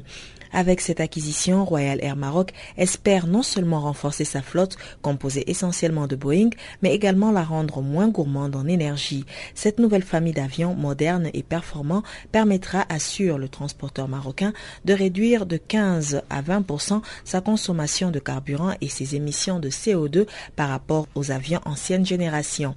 Avec 0.53 0.81
cette 0.81 1.01
acquisition, 1.01 1.65
Royal 1.65 1.99
Air 2.03 2.17
Maroc 2.17 2.53
espère 2.77 3.27
non 3.27 3.43
seulement 3.43 3.81
renforcer 3.81 4.25
sa 4.25 4.43
flotte 4.43 4.77
composée 5.01 5.51
essentiellement 5.51 6.07
de 6.07 6.17
Boeing, 6.17 6.51
mais 6.83 6.95
également 6.95 7.33
la 7.33 7.43
rendre 7.43 7.81
moins 7.81 8.09
gourmande 8.09 8.55
en 8.55 8.67
énergie. 8.67 9.25
Cette 9.55 9.79
nouvelle 9.79 10.03
famille 10.03 10.35
d'avions 10.35 10.75
modernes 10.75 11.31
et 11.33 11.43
performants 11.43 12.03
permettra, 12.33 12.85
assure 12.89 13.39
le 13.39 13.49
transporteur 13.49 14.09
marocain, 14.09 14.53
de 14.85 14.93
réduire 14.93 15.47
de 15.47 15.57
15 15.57 16.23
à 16.29 16.43
20% 16.43 17.01
sa 17.25 17.41
consommation 17.41 18.11
de 18.11 18.19
carburant 18.19 18.75
et 18.81 18.89
ses 18.89 19.17
émissions 19.17 19.59
de 19.59 19.71
CO2 19.71 20.27
par 20.57 20.69
rapport 20.69 21.07
aux 21.15 21.31
avions 21.31 21.61
ancienne 21.65 22.05
génération. 22.05 22.75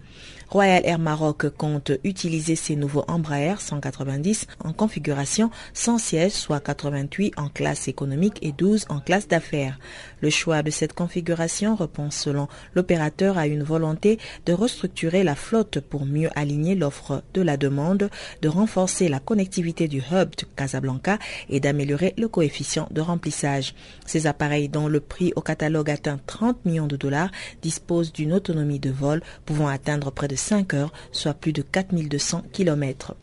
Royal 0.56 0.84
Air 0.86 1.00
Maroc 1.00 1.50
compte 1.50 1.92
utiliser 2.06 2.56
ses 2.56 2.78
nouveaux 2.78 3.04
Embraer 3.10 3.56
190 3.60 4.48
en 4.64 4.72
configuration 4.72 5.52
sans 5.74 5.98
siège, 5.98 6.32
soit 6.32 6.62
88 6.62 7.34
en 7.36 7.50
classe 7.50 7.90
économique 7.90 8.40
et 8.42 8.54
12 8.54 8.86
en 8.88 9.02
classe 9.02 9.28
d'affaires. 9.28 9.78
Le 10.22 10.30
choix 10.30 10.64
de 10.64 10.70
cette 10.70 10.94
configuration 10.94 11.76
répond 11.76 12.10
selon 12.10 12.48
l'opérateur 12.74 13.38
à 13.38 13.48
une 13.48 13.64
volonté 13.64 14.18
de 14.46 14.54
restructurer 14.54 15.26
la 15.26 15.36
flotte 15.36 15.82
pour 15.82 16.06
mieux 16.06 16.30
aligner 16.36 16.76
l'offre 16.76 17.22
de 17.34 17.42
la 17.42 17.58
demande, 17.58 18.10
de 18.42 18.48
renforcer 18.48 19.10
la 19.10 19.20
connectivité 19.20 19.90
du 19.90 19.98
hub 20.10 20.30
de 20.38 20.46
Casablanca 20.56 21.20
et 21.50 21.60
d'améliorer 21.60 22.14
le 22.18 22.30
coefficient 22.30 22.88
de 22.92 23.02
remplissage. 23.02 23.76
Ces 24.06 24.26
appareils 24.26 24.70
dont 24.70 24.88
le 24.88 25.02
prix 25.02 25.34
au 25.36 25.42
catalogue 25.42 25.90
atteint 25.90 26.22
30 26.26 26.64
millions 26.64 26.88
de 26.88 26.96
dollars 26.96 27.32
disposent 27.62 28.14
d'une 28.14 28.32
autonomie 28.32 28.80
de 28.80 28.90
vol 28.90 29.22
pouvant 29.46 29.68
atteindre 29.68 30.12
près 30.12 30.30
de 30.30 30.45
5 30.46 30.76
heures, 30.76 30.94
soit 31.12 31.34
plus 31.34 31.54
de 31.54 31.64
4200 31.64 32.44
kilomètres. 32.52 33.16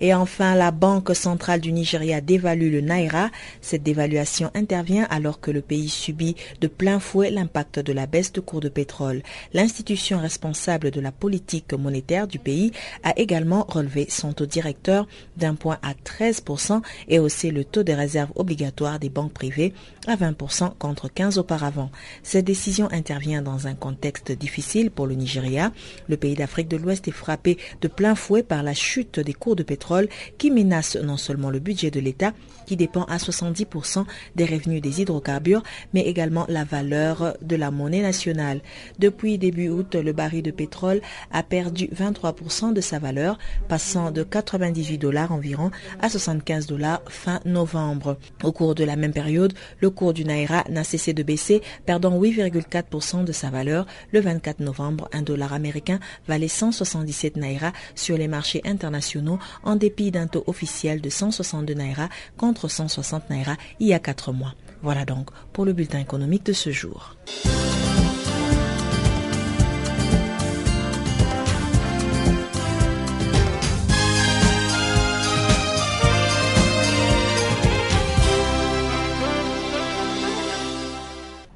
Et 0.00 0.14
enfin, 0.14 0.54
la 0.54 0.70
Banque 0.70 1.14
centrale 1.14 1.60
du 1.60 1.72
Nigeria 1.72 2.22
dévalue 2.22 2.72
le 2.72 2.80
Naira. 2.80 3.28
Cette 3.60 3.82
dévaluation 3.82 4.50
intervient 4.54 5.06
alors 5.10 5.40
que 5.40 5.50
le 5.50 5.60
pays 5.60 5.90
subit 5.90 6.36
de 6.62 6.68
plein 6.68 7.00
fouet 7.00 7.30
l'impact 7.30 7.80
de 7.80 7.92
la 7.92 8.06
baisse 8.06 8.32
de 8.32 8.40
cours 8.40 8.60
de 8.60 8.70
pétrole. 8.70 9.22
L'institution 9.52 10.18
responsable 10.18 10.90
de 10.90 11.02
la 11.02 11.12
politique 11.12 11.74
monétaire 11.74 12.26
du 12.26 12.38
pays 12.38 12.72
a 13.02 13.12
également 13.18 13.66
relevé 13.68 14.06
son 14.08 14.32
taux 14.32 14.46
directeur 14.46 15.06
d'un 15.36 15.54
point 15.54 15.78
à 15.82 15.92
13% 15.92 16.80
et 17.08 17.18
haussé 17.18 17.50
le 17.50 17.64
taux 17.64 17.82
de 17.82 17.92
réserve 17.92 18.30
obligatoire 18.36 18.98
des 18.98 19.10
banques 19.10 19.34
privées 19.34 19.74
à 20.06 20.16
20% 20.16 20.78
contre 20.78 21.08
15 21.12 21.36
auparavant. 21.36 21.90
Cette 22.22 22.46
décision 22.46 22.88
intervient 22.90 23.42
dans 23.42 23.66
un 23.66 23.74
contexte 23.74 24.32
difficile 24.32 24.90
pour 24.90 25.06
le 25.06 25.14
Nigeria. 25.14 25.72
Le 26.08 26.16
pays 26.16 26.34
d'Afrique 26.36 26.68
de 26.68 26.78
l'Ouest 26.78 27.06
est 27.06 27.12
frappé 27.12 27.58
de 27.82 27.88
plein 27.88 28.14
fouet 28.14 28.42
par 28.42 28.62
la 28.62 28.72
chute 28.72 29.20
des 29.20 29.34
cours 29.34 29.56
de 29.56 29.62
pétrole 29.62 29.89
qui 30.38 30.50
menace 30.50 30.96
non 30.96 31.16
seulement 31.16 31.50
le 31.50 31.58
budget 31.58 31.90
de 31.90 32.00
l'État, 32.00 32.32
qui 32.66 32.76
dépend 32.76 33.02
à 33.04 33.16
70% 33.16 34.04
des 34.36 34.44
revenus 34.44 34.80
des 34.80 35.00
hydrocarbures, 35.00 35.62
mais 35.92 36.02
également 36.02 36.46
la 36.48 36.64
valeur 36.64 37.36
de 37.42 37.56
la 37.56 37.70
monnaie 37.70 38.02
nationale. 38.02 38.60
Depuis 38.98 39.38
début 39.38 39.68
août, 39.68 39.96
le 39.96 40.12
baril 40.12 40.42
de 40.42 40.50
pétrole 40.50 41.00
a 41.32 41.42
perdu 41.42 41.88
23% 41.88 42.72
de 42.72 42.80
sa 42.80 42.98
valeur, 42.98 43.38
passant 43.68 44.10
de 44.12 44.22
98 44.22 44.98
dollars 44.98 45.32
environ 45.32 45.70
à 46.00 46.08
75 46.08 46.66
dollars 46.66 47.02
fin 47.08 47.40
novembre. 47.44 48.18
Au 48.44 48.52
cours 48.52 48.74
de 48.74 48.84
la 48.84 48.96
même 48.96 49.12
période, 49.12 49.52
le 49.80 49.90
cours 49.90 50.12
du 50.12 50.24
Naira 50.24 50.64
n'a 50.68 50.84
cessé 50.84 51.12
de 51.12 51.22
baisser, 51.22 51.62
perdant 51.86 52.20
8,4% 52.20 53.24
de 53.24 53.32
sa 53.32 53.50
valeur. 53.50 53.86
Le 54.12 54.20
24 54.20 54.60
novembre, 54.60 55.08
un 55.12 55.22
dollar 55.22 55.52
américain 55.52 55.98
valait 56.28 56.48
177 56.48 57.36
Naira 57.36 57.72
sur 57.94 58.16
les 58.16 58.28
marchés 58.28 58.60
internationaux 58.64 59.38
en 59.64 59.76
dépit 59.80 60.12
d'un 60.12 60.28
taux 60.28 60.44
officiel 60.46 61.00
de 61.00 61.10
162 61.10 61.74
naira 61.74 62.08
contre 62.36 62.68
160 62.68 63.30
naira 63.30 63.56
il 63.80 63.88
y 63.88 63.94
a 63.94 63.98
quatre 63.98 64.32
mois. 64.32 64.54
Voilà 64.82 65.04
donc 65.04 65.30
pour 65.52 65.64
le 65.64 65.72
bulletin 65.72 65.98
économique 65.98 66.46
de 66.46 66.52
ce 66.52 66.70
jour. 66.70 67.16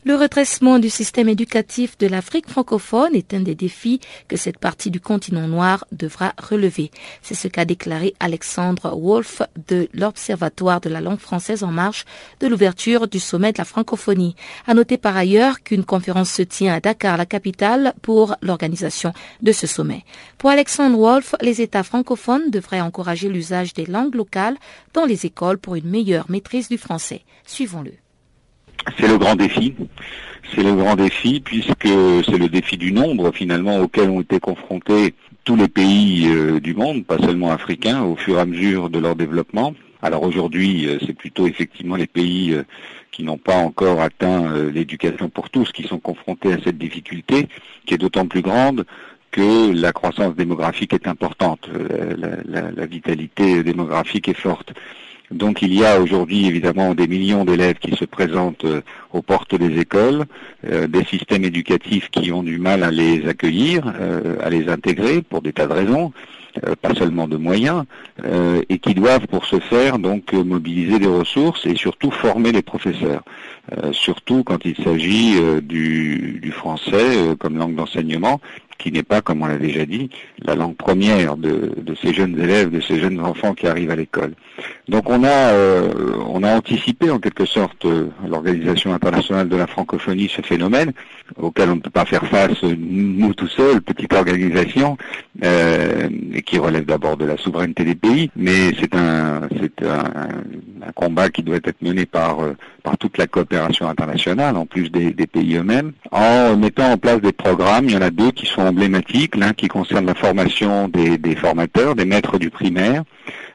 Le 0.09 0.15
redressement 0.15 0.79
du 0.79 0.89
système 0.89 1.29
éducatif 1.29 1.95
de 1.99 2.07
l'Afrique 2.07 2.49
francophone 2.49 3.13
est 3.13 3.31
un 3.35 3.41
des 3.41 3.53
défis 3.53 3.99
que 4.27 4.37
cette 4.37 4.57
partie 4.57 4.89
du 4.89 4.99
continent 4.99 5.47
noir 5.47 5.85
devra 5.91 6.33
relever. 6.41 6.89
C'est 7.21 7.35
ce 7.35 7.47
qu'a 7.47 7.63
déclaré 7.63 8.15
Alexandre 8.19 8.97
Wolff 8.99 9.43
de 9.67 9.87
l'Observatoire 9.93 10.81
de 10.81 10.89
la 10.89 10.99
langue 10.99 11.19
française 11.19 11.63
en 11.63 11.67
marche 11.67 12.05
de 12.39 12.47
l'ouverture 12.47 13.07
du 13.07 13.19
sommet 13.19 13.51
de 13.51 13.59
la 13.59 13.65
francophonie. 13.65 14.35
À 14.65 14.73
noter 14.73 14.97
par 14.97 15.15
ailleurs 15.15 15.61
qu'une 15.61 15.85
conférence 15.85 16.31
se 16.31 16.41
tient 16.41 16.73
à 16.73 16.79
Dakar, 16.79 17.15
la 17.15 17.27
capitale, 17.27 17.93
pour 18.01 18.35
l'organisation 18.41 19.13
de 19.43 19.51
ce 19.51 19.67
sommet. 19.67 20.05
Pour 20.39 20.49
Alexandre 20.49 20.97
Wolff, 20.97 21.35
les 21.39 21.61
États 21.61 21.83
francophones 21.83 22.49
devraient 22.49 22.81
encourager 22.81 23.29
l'usage 23.29 23.75
des 23.75 23.85
langues 23.85 24.15
locales 24.15 24.57
dans 24.95 25.05
les 25.05 25.27
écoles 25.27 25.59
pour 25.59 25.75
une 25.75 25.87
meilleure 25.87 26.31
maîtrise 26.31 26.67
du 26.67 26.79
français. 26.79 27.21
Suivons-le. 27.45 27.91
C'est 28.97 29.07
le 29.07 29.17
grand 29.17 29.35
défi. 29.35 29.75
C'est 30.53 30.63
le 30.63 30.73
grand 30.73 30.95
défi 30.95 31.39
puisque 31.39 31.87
c'est 32.25 32.37
le 32.37 32.49
défi 32.49 32.77
du 32.77 32.91
nombre 32.91 33.31
finalement 33.31 33.77
auquel 33.79 34.09
ont 34.09 34.21
été 34.21 34.39
confrontés 34.39 35.13
tous 35.43 35.55
les 35.55 35.67
pays 35.67 36.27
euh, 36.27 36.59
du 36.59 36.73
monde, 36.73 37.05
pas 37.05 37.17
seulement 37.17 37.51
africains, 37.51 38.03
au 38.03 38.15
fur 38.15 38.37
et 38.37 38.41
à 38.41 38.45
mesure 38.45 38.89
de 38.89 38.99
leur 38.99 39.15
développement. 39.15 39.73
Alors 40.01 40.23
aujourd'hui, 40.23 40.87
euh, 40.87 40.97
c'est 41.05 41.13
plutôt 41.13 41.47
effectivement 41.47 41.95
les 41.95 42.07
pays 42.07 42.53
euh, 42.53 42.63
qui 43.11 43.23
n'ont 43.23 43.37
pas 43.37 43.55
encore 43.55 43.99
atteint 43.99 44.53
l'éducation 44.71 45.29
pour 45.29 45.49
tous 45.49 45.71
qui 45.71 45.83
sont 45.83 45.99
confrontés 45.99 46.53
à 46.53 46.57
cette 46.63 46.77
difficulté, 46.77 47.47
qui 47.85 47.95
est 47.95 47.97
d'autant 47.97 48.27
plus 48.27 48.41
grande 48.41 48.85
que 49.31 49.71
la 49.73 49.91
croissance 49.91 50.35
démographique 50.35 50.93
est 50.93 51.07
importante, 51.07 51.69
la 52.47 52.85
vitalité 52.85 53.61
démographique 53.63 54.27
est 54.27 54.39
forte. 54.39 54.73
Donc 55.31 55.61
il 55.61 55.73
y 55.73 55.85
a 55.85 56.01
aujourd'hui 56.01 56.47
évidemment 56.47 56.95
des 56.95 57.07
millions 57.07 57.45
d'élèves 57.45 57.77
qui 57.77 57.95
se 57.95 58.05
présentent 58.05 58.65
euh, 58.65 58.81
aux 59.13 59.21
portes 59.21 59.55
des 59.55 59.79
écoles, 59.79 60.25
euh, 60.65 60.87
des 60.87 61.03
systèmes 61.05 61.43
éducatifs 61.43 62.09
qui 62.09 62.31
ont 62.31 62.41
du 62.41 62.57
mal 62.57 62.83
à 62.83 62.89
les 62.89 63.27
accueillir, 63.27 63.93
euh, 63.99 64.37
à 64.41 64.49
les 64.49 64.69
intégrer 64.69 65.21
pour 65.21 65.41
des 65.41 65.53
tas 65.53 65.67
de 65.67 65.73
raisons, 65.73 66.11
pas 66.81 66.95
seulement 66.95 67.27
de 67.27 67.37
moyens, 67.37 67.85
et 68.69 68.79
qui 68.79 68.95
doivent 68.95 69.27
pour 69.27 69.45
ce 69.45 69.59
faire 69.59 69.99
donc 69.99 70.33
mobiliser 70.33 70.97
des 70.97 71.07
ressources 71.07 71.65
et 71.67 71.75
surtout 71.75 72.09
former 72.09 72.51
les 72.51 72.63
professeurs, 72.63 73.23
surtout 73.91 74.43
quand 74.43 74.65
il 74.65 74.75
s'agit 74.83 75.39
du, 75.61 76.39
du, 76.41 76.51
français 76.51 77.35
comme 77.37 77.55
langue 77.55 77.75
d'enseignement 77.75 78.41
qui 78.79 78.91
n'est 78.91 79.03
pas, 79.03 79.21
comme 79.21 79.43
on 79.43 79.45
l'a 79.45 79.57
déjà 79.57 79.85
dit, 79.85 80.09
la 80.41 80.55
langue 80.55 80.75
première 80.75 81.37
de, 81.37 81.71
ces 82.01 82.13
jeunes 82.13 82.39
élèves, 82.39 82.71
de 82.71 82.79
ces 82.79 82.97
jeunes 82.97 83.19
enfants 83.19 83.53
qui 83.53 83.67
arrivent 83.67 83.91
à 83.91 83.95
l'école. 83.95 84.33
Donc 84.87 85.09
on 85.09 85.23
a, 85.23 85.27
euh, 85.53 86.15
on 86.27 86.41
a 86.43 86.55
anticipé 86.55 87.11
en 87.11 87.19
quelque 87.19 87.45
sorte 87.45 87.85
euh, 87.85 88.07
l'Organisation 88.27 88.93
internationale 88.93 89.49
de 89.49 89.55
la 89.55 89.67
francophonie 89.67 90.31
ce 90.33 90.41
phénomène 90.41 90.93
auquel 91.37 91.69
on 91.69 91.75
ne 91.75 91.81
peut 91.81 91.89
pas 91.89 92.05
faire 92.05 92.25
face 92.25 92.63
nous 92.63 93.33
tout 93.33 93.47
seuls, 93.47 93.81
petite 93.81 94.13
organisation 94.13 94.97
euh, 95.43 96.09
qui 96.45 96.57
relève 96.57 96.85
d'abord 96.85 97.17
de 97.17 97.25
la 97.25 97.37
souveraineté 97.37 97.83
des 97.83 97.95
pays, 97.95 98.31
mais 98.35 98.73
c'est 98.79 98.95
un, 98.95 99.41
c'est 99.61 99.85
un, 99.85 100.09
combat 100.95 101.29
qui 101.29 101.43
doit 101.43 101.57
être 101.57 101.81
mené 101.81 102.05
par 102.05 102.39
par 102.83 102.97
toute 102.97 103.17
la 103.17 103.27
coopération 103.27 103.87
internationale, 103.87 104.55
en 104.55 104.65
plus 104.65 104.89
des, 104.89 105.11
des 105.11 105.27
pays 105.27 105.55
eux-mêmes, 105.55 105.91
en 106.11 106.55
mettant 106.57 106.91
en 106.91 106.97
place 106.97 107.21
des 107.21 107.31
programmes. 107.31 107.85
Il 107.85 107.91
y 107.91 107.97
en 107.97 108.01
a 108.01 108.09
deux 108.09 108.31
qui 108.31 108.45
sont 108.45 108.68
l'un 109.35 109.53
qui 109.53 109.67
concerne 109.67 110.05
la 110.05 110.15
formation 110.15 110.87
des, 110.87 111.35
formateurs, 111.35 111.95
des 111.95 112.05
maîtres 112.05 112.37
du 112.37 112.49
primaire, 112.49 113.03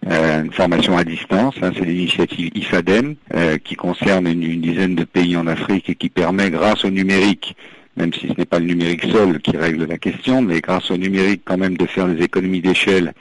une 0.06 0.52
formation 0.52 0.96
à 0.96 1.04
distance. 1.04 1.54
Hein, 1.62 1.72
c'est 1.76 1.84
l'initiative 1.84 2.50
IFADEM 2.54 3.16
qui 3.64 3.74
concerne 3.74 4.26
une, 4.26 4.60
dizaine 4.60 4.94
de 4.94 5.04
pays 5.04 5.36
en 5.36 5.46
Afrique 5.46 5.90
et 5.90 5.94
qui 5.94 6.08
permet, 6.08 6.50
grâce 6.50 6.84
au 6.84 6.90
numérique, 6.90 7.56
même 7.96 8.12
si 8.12 8.28
ce 8.28 8.34
n'est 8.36 8.44
pas 8.44 8.58
le 8.58 8.66
numérique 8.66 9.04
seul 9.04 9.40
qui 9.40 9.56
règle 9.56 9.86
la 9.86 9.98
question, 9.98 10.42
mais 10.42 10.60
grâce 10.60 10.90
au 10.90 10.96
numérique 10.96 11.42
quand 11.44 11.58
même 11.58 11.76
de 11.76 11.86
faire 11.86 12.08
des 12.08 12.22
économies 12.22 12.60
d'échelle 12.60 13.12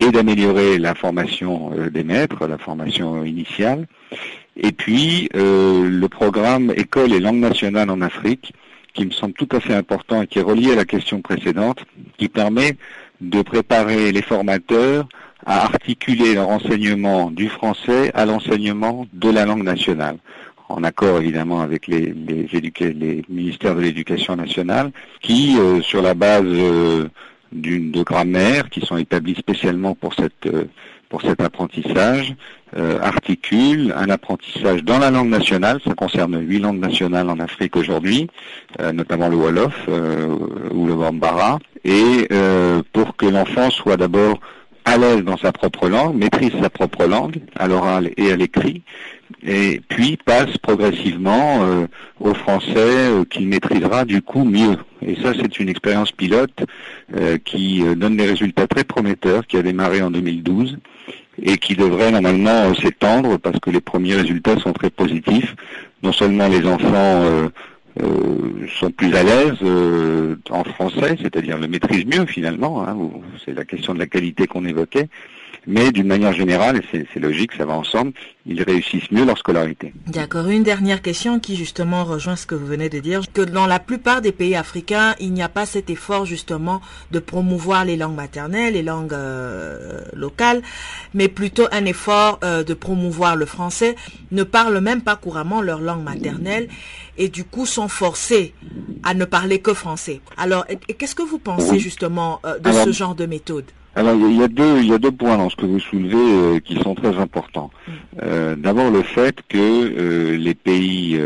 et 0.00 0.10
d'améliorer 0.10 0.78
la 0.78 0.94
formation 0.94 1.72
des 1.90 2.04
maîtres, 2.04 2.46
la 2.46 2.58
formation 2.58 3.24
initiale. 3.24 3.86
Et 4.56 4.72
puis 4.72 5.28
le 5.34 6.06
programme 6.08 6.72
École 6.76 7.12
et 7.12 7.20
langue 7.20 7.40
nationale 7.40 7.90
en 7.90 8.00
Afrique, 8.00 8.52
qui 8.94 9.06
me 9.06 9.10
semble 9.10 9.34
tout 9.34 9.48
à 9.52 9.60
fait 9.60 9.74
important 9.74 10.22
et 10.22 10.26
qui 10.26 10.38
est 10.38 10.42
relié 10.42 10.72
à 10.72 10.76
la 10.76 10.84
question 10.84 11.20
précédente, 11.20 11.84
qui 12.16 12.28
permet 12.28 12.76
de 13.20 13.42
préparer 13.42 14.12
les 14.12 14.22
formateurs 14.22 15.08
à 15.46 15.64
articuler 15.64 16.34
leur 16.34 16.48
enseignement 16.48 17.30
du 17.30 17.48
français 17.48 18.10
à 18.14 18.26
l'enseignement 18.26 19.06
de 19.12 19.30
la 19.30 19.44
langue 19.44 19.62
nationale, 19.62 20.18
en 20.68 20.84
accord 20.84 21.20
évidemment 21.20 21.60
avec 21.60 21.86
les, 21.86 22.12
les, 22.12 23.24
ministères 23.28 23.74
de 23.74 23.80
l'éducation 23.80 24.36
nationale, 24.36 24.90
qui, 25.22 25.56
euh, 25.58 25.80
sur 25.80 26.02
la 26.02 26.14
base 26.14 26.44
euh, 26.44 27.08
d'une 27.52 27.90
de 27.90 28.02
grammaire, 28.02 28.68
qui 28.68 28.80
sont 28.80 28.96
établis 28.96 29.36
spécialement 29.36 29.94
pour 29.94 30.14
cette 30.14 30.46
euh, 30.46 30.64
pour 31.08 31.22
cet 31.22 31.40
apprentissage, 31.40 32.34
articule 32.76 33.94
un 33.96 34.10
apprentissage 34.10 34.84
dans 34.84 34.98
la 34.98 35.10
langue 35.10 35.30
nationale, 35.30 35.80
ça 35.84 35.94
concerne 35.94 36.38
huit 36.40 36.58
langues 36.58 36.80
nationales 36.80 37.30
en 37.30 37.40
Afrique 37.40 37.76
aujourd'hui, 37.76 38.28
notamment 38.92 39.28
le 39.28 39.36
Wolof 39.36 39.88
ou 39.88 40.86
le 40.86 40.94
Bambara, 40.94 41.58
et 41.84 42.28
pour 42.92 43.16
que 43.16 43.26
l'enfant 43.26 43.70
soit 43.70 43.96
d'abord 43.96 44.38
à 44.84 44.96
l'aise 44.96 45.22
dans 45.22 45.36
sa 45.36 45.52
propre 45.52 45.88
langue, 45.88 46.16
maîtrise 46.16 46.52
sa 46.60 46.70
propre 46.70 47.06
langue, 47.06 47.40
à 47.56 47.66
l'oral 47.66 48.10
et 48.16 48.32
à 48.32 48.36
l'écrit, 48.36 48.82
et 49.42 49.80
puis 49.88 50.16
passe 50.16 50.56
progressivement 50.58 51.62
euh, 51.62 51.86
au 52.20 52.34
français 52.34 52.76
euh, 52.76 53.24
qu'il 53.24 53.48
maîtrisera 53.48 54.04
du 54.04 54.22
coup 54.22 54.44
mieux. 54.44 54.76
Et 55.02 55.16
ça, 55.16 55.32
c'est 55.34 55.60
une 55.60 55.68
expérience 55.68 56.12
pilote 56.12 56.64
euh, 57.16 57.38
qui 57.44 57.82
donne 57.96 58.16
des 58.16 58.26
résultats 58.26 58.66
très 58.66 58.84
prometteurs, 58.84 59.46
qui 59.46 59.56
a 59.56 59.62
démarré 59.62 60.02
en 60.02 60.10
2012 60.10 60.78
et 61.40 61.56
qui 61.58 61.76
devrait 61.76 62.10
normalement 62.10 62.74
s'étendre 62.74 63.38
parce 63.38 63.60
que 63.60 63.70
les 63.70 63.80
premiers 63.80 64.14
résultats 64.14 64.58
sont 64.58 64.72
très 64.72 64.90
positifs. 64.90 65.54
Non 66.02 66.12
seulement 66.12 66.48
les 66.48 66.66
enfants 66.66 67.48
euh, 68.00 68.66
sont 68.78 68.92
plus 68.92 69.12
à 69.16 69.24
l'aise 69.24 69.56
euh, 69.62 70.36
en 70.50 70.62
français, 70.62 71.16
c'est-à-dire 71.20 71.58
le 71.58 71.66
maîtrisent 71.66 72.06
mieux 72.06 72.26
finalement. 72.26 72.86
Hein, 72.86 72.96
c'est 73.44 73.54
la 73.54 73.64
question 73.64 73.92
de 73.92 73.98
la 73.98 74.06
qualité 74.06 74.46
qu'on 74.46 74.64
évoquait. 74.64 75.08
Mais 75.70 75.92
d'une 75.92 76.06
manière 76.06 76.32
générale, 76.32 76.80
et 76.94 77.06
c'est 77.12 77.20
logique, 77.20 77.52
ça 77.52 77.66
va 77.66 77.74
ensemble, 77.74 78.12
ils 78.46 78.62
réussissent 78.62 79.10
mieux 79.10 79.26
leur 79.26 79.36
scolarité. 79.36 79.92
D'accord. 80.06 80.48
Une 80.48 80.62
dernière 80.62 81.02
question 81.02 81.38
qui 81.40 81.56
justement 81.56 82.04
rejoint 82.04 82.36
ce 82.36 82.46
que 82.46 82.54
vous 82.54 82.64
venez 82.64 82.88
de 82.88 83.00
dire, 83.00 83.20
que 83.30 83.42
dans 83.42 83.66
la 83.66 83.78
plupart 83.78 84.22
des 84.22 84.32
pays 84.32 84.56
africains, 84.56 85.14
il 85.20 85.34
n'y 85.34 85.42
a 85.42 85.50
pas 85.50 85.66
cet 85.66 85.90
effort 85.90 86.24
justement 86.24 86.80
de 87.10 87.18
promouvoir 87.18 87.84
les 87.84 87.98
langues 87.98 88.16
maternelles, 88.16 88.72
les 88.72 88.82
langues 88.82 89.12
euh, 89.12 90.00
locales, 90.14 90.62
mais 91.12 91.28
plutôt 91.28 91.66
un 91.70 91.84
effort 91.84 92.40
de 92.40 92.74
promouvoir 92.74 93.36
le 93.36 93.44
français, 93.44 93.94
ne 94.30 94.44
parlent 94.44 94.80
même 94.80 95.02
pas 95.02 95.16
couramment 95.16 95.60
leur 95.60 95.80
langue 95.80 96.02
maternelle 96.02 96.68
et 97.18 97.28
du 97.28 97.44
coup 97.44 97.66
sont 97.66 97.88
forcés 97.88 98.54
à 99.02 99.12
ne 99.12 99.24
parler 99.24 99.58
que 99.58 99.74
français. 99.74 100.20
Alors, 100.36 100.64
qu'est-ce 100.96 101.14
que 101.14 101.22
vous 101.22 101.38
pensez 101.38 101.78
justement 101.78 102.40
euh, 102.46 102.58
de 102.58 102.72
ce 102.72 102.92
genre 102.92 103.14
de 103.14 103.26
méthode? 103.26 103.64
Alors 103.98 104.14
il 104.14 104.36
y 104.36 104.42
a 104.42 104.48
deux 104.48 104.78
il 104.78 104.88
y 104.88 104.94
a 104.94 104.98
deux 104.98 105.10
points 105.10 105.36
dans 105.36 105.50
ce 105.50 105.56
que 105.56 105.66
vous 105.66 105.80
soulevez 105.80 106.16
euh, 106.16 106.60
qui 106.60 106.76
sont 106.76 106.94
très 106.94 107.16
importants. 107.18 107.70
Mm. 107.86 107.92
Euh, 108.22 108.56
d'abord 108.56 108.90
le 108.90 109.02
fait 109.02 109.42
que 109.48 110.36
les 110.36 110.54
pays, 110.54 111.20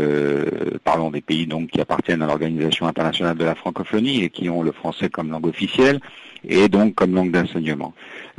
parlons 0.83 1.11
des 1.11 1.21
pays 1.21 1.47
donc 1.47 1.69
qui 1.69 1.79
appartiennent 1.79 2.21
à 2.21 2.27
l'organisation 2.27 2.87
internationale 2.87 3.37
de 3.37 3.45
la 3.45 3.55
francophonie 3.55 4.23
et 4.23 4.29
qui 4.29 4.49
ont 4.49 4.63
le 4.63 4.71
français 4.71 5.09
comme 5.09 5.29
langue 5.31 5.47
officielle 5.47 5.99
et 6.47 6.67
donc 6.69 6.95
comme 6.95 7.13
langue 7.13 7.31
d'enseignement 7.31 7.93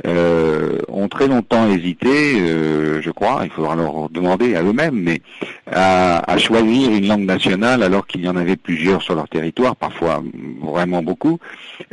euh, 0.05 0.79
ont 0.89 1.07
très 1.07 1.27
longtemps 1.27 1.69
hésité, 1.69 2.39
euh, 2.39 3.01
je 3.01 3.09
crois, 3.11 3.41
il 3.43 3.49
faudra 3.49 3.75
leur 3.75 4.09
demander 4.09 4.55
à 4.55 4.61
eux-mêmes, 4.61 4.99
mais 5.01 5.21
à, 5.71 6.37
choisir 6.37 6.91
une 6.91 7.07
langue 7.07 7.25
nationale 7.25 7.81
alors 7.81 8.05
qu'il 8.05 8.21
y 8.21 8.27
en 8.27 8.35
avait 8.35 8.57
plusieurs 8.57 9.01
sur 9.01 9.15
leur 9.15 9.29
territoire, 9.29 9.75
parfois 9.75 10.21
vraiment 10.61 11.01
beaucoup, 11.01 11.39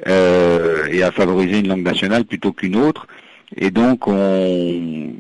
euh, 0.09 0.87
et 0.91 1.03
à 1.03 1.13
favoriser 1.13 1.61
une 1.61 1.69
langue 1.69 1.85
nationale 1.85 2.25
plutôt 2.25 2.53
qu'une 2.53 2.77
autre. 2.77 3.07
Et 3.57 3.71
donc, 3.71 4.09
on, 4.09 5.13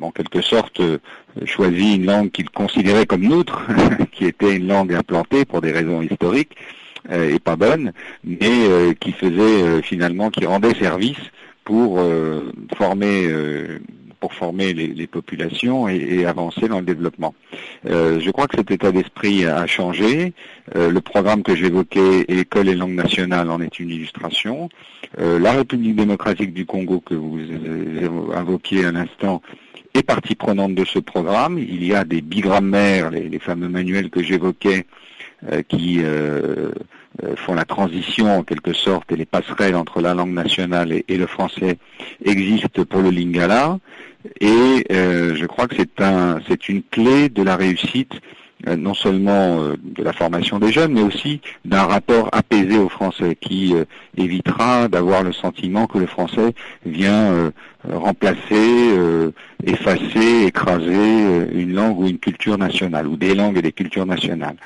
en 0.00 0.10
quelque 0.10 0.40
sorte, 0.40 0.80
choisit 1.44 1.96
une 1.96 2.06
langue 2.06 2.30
qu'ils 2.30 2.50
considéraient 2.50 3.06
comme 3.06 3.22
neutre, 3.22 3.62
qui 4.12 4.24
était 4.24 4.56
une 4.56 4.66
langue 4.66 4.94
implantée 4.94 5.44
pour 5.44 5.60
des 5.60 5.70
raisons 5.70 6.02
historiques, 6.02 6.56
et 7.10 7.38
pas 7.38 7.56
bonne, 7.56 7.92
mais 8.24 8.94
qui 8.98 9.12
faisait 9.12 9.82
finalement, 9.82 10.30
qui 10.30 10.44
rendait 10.46 10.74
service 10.74 11.30
pour 11.70 12.00
euh, 12.00 12.52
former 12.76 13.26
euh, 13.28 13.78
pour 14.18 14.34
former 14.34 14.74
les, 14.74 15.06
populations 15.06 15.88
et, 15.88 16.26
avancer 16.26 16.68
dans 16.68 16.80
le 16.80 16.84
développement. 16.84 17.34
Euh, 17.86 18.20
je 18.20 18.30
crois 18.30 18.48
que 18.48 18.56
cet 18.58 18.70
état 18.70 18.92
d'esprit 18.92 19.46
a 19.46 19.66
changé. 19.66 20.34
le 20.74 21.00
programme 21.00 21.42
que 21.42 21.56
j'évoquais, 21.56 22.26
École 22.28 22.68
et 22.68 22.74
langue 22.74 22.92
nationale, 22.92 23.50
en 23.50 23.62
est 23.62 23.78
une 23.78 23.88
illustration. 23.88 24.68
la 25.16 25.52
République 25.52 25.96
démocratique 25.96 26.52
du 26.52 26.66
Congo, 26.66 27.00
que 27.00 27.14
vous 27.14 27.40
invoquiez 28.34 28.84
un 28.84 28.96
instant, 28.96 29.40
est 29.94 30.02
partie 30.02 30.34
prenante 30.34 30.74
de 30.74 30.84
ce 30.84 30.98
programme. 30.98 31.58
Il 31.58 31.82
y 31.82 31.94
a 31.94 32.04
des 32.04 32.20
bigrammaires, 32.20 33.10
les, 33.10 33.26
les 33.26 33.38
fameux 33.38 33.70
manuels 33.70 34.10
que 34.10 34.22
j'évoquais, 34.22 34.84
qui 35.68 36.00
euh, 37.24 37.34
font 37.34 37.54
la 37.54 37.64
transition 37.64 38.38
en 38.38 38.44
quelque 38.44 38.72
sorte 38.72 39.10
et 39.10 39.16
les 39.16 39.26
passerelles 39.26 39.74
entre 39.74 40.00
la 40.00 40.14
langue 40.14 40.32
nationale 40.32 40.92
et, 40.92 41.16
le 41.16 41.26
français 41.26 41.76
existent 42.24 42.84
pour 42.84 43.02
le 43.02 43.10
lingala 43.10 43.78
et 44.40 44.86
euh, 44.92 45.34
je 45.34 45.44
crois 45.46 45.66
que 45.66 45.74
c'est 45.76 46.00
un 46.00 46.38
c'est 46.46 46.68
une 46.68 46.82
clé 46.84 47.28
de 47.28 47.42
la 47.42 47.56
réussite 47.56 48.12
euh, 48.68 48.76
non 48.76 48.94
seulement 48.94 49.60
de 49.82 50.02
la 50.04 50.12
formation 50.12 50.60
des 50.60 50.70
jeunes 50.70 50.92
mais 50.92 51.02
aussi 51.02 51.40
d'un 51.64 51.82
rapport 51.82 52.28
apaisé 52.30 52.78
au 52.78 52.88
français 52.88 53.34
qui 53.34 53.74
évitera 54.16 54.86
d'avoir 54.86 55.24
le 55.24 55.32
sentiment 55.32 55.88
que 55.88 55.98
le 55.98 56.06
français 56.06 56.54
vient 56.86 57.52
remplacer, 57.88 59.32
effacer, 59.64 60.44
écraser 60.46 61.48
une 61.52 61.74
langue 61.74 61.98
ou 61.98 62.06
une 62.06 62.18
culture 62.18 62.56
nationale 62.56 63.08
ou 63.08 63.16
des 63.16 63.34
langues 63.34 63.58
et 63.58 63.62
des 63.62 63.72
cultures 63.72 64.06
nationales. 64.06 64.56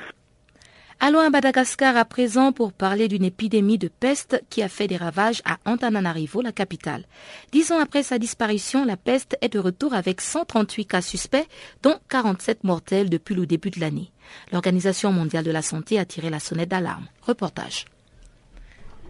Allons 1.07 1.19
à 1.19 1.29
Madagascar 1.29 1.95
à 1.97 2.03
présent 2.03 2.51
pour 2.51 2.73
parler 2.73 3.07
d'une 3.07 3.25
épidémie 3.25 3.77
de 3.77 3.89
peste 3.89 4.43
qui 4.49 4.63
a 4.63 4.67
fait 4.67 4.87
des 4.87 4.97
ravages 4.97 5.43
à 5.45 5.59
Antananarivo, 5.69 6.41
la 6.41 6.51
capitale. 6.51 7.05
Dix 7.51 7.71
ans 7.71 7.77
après 7.77 8.01
sa 8.01 8.17
disparition, 8.17 8.85
la 8.85 8.97
peste 8.97 9.37
est 9.41 9.53
de 9.53 9.59
retour 9.59 9.93
avec 9.93 10.19
138 10.19 10.85
cas 10.87 11.01
suspects, 11.03 11.47
dont 11.83 11.93
47 12.09 12.63
mortels 12.63 13.11
depuis 13.11 13.35
le 13.35 13.45
début 13.45 13.69
de 13.69 13.79
l'année. 13.81 14.09
L'Organisation 14.51 15.11
mondiale 15.11 15.43
de 15.43 15.51
la 15.51 15.61
santé 15.61 15.99
a 15.99 16.05
tiré 16.05 16.31
la 16.31 16.39
sonnette 16.39 16.69
d'alarme. 16.69 17.05
Reportage. 17.21 17.85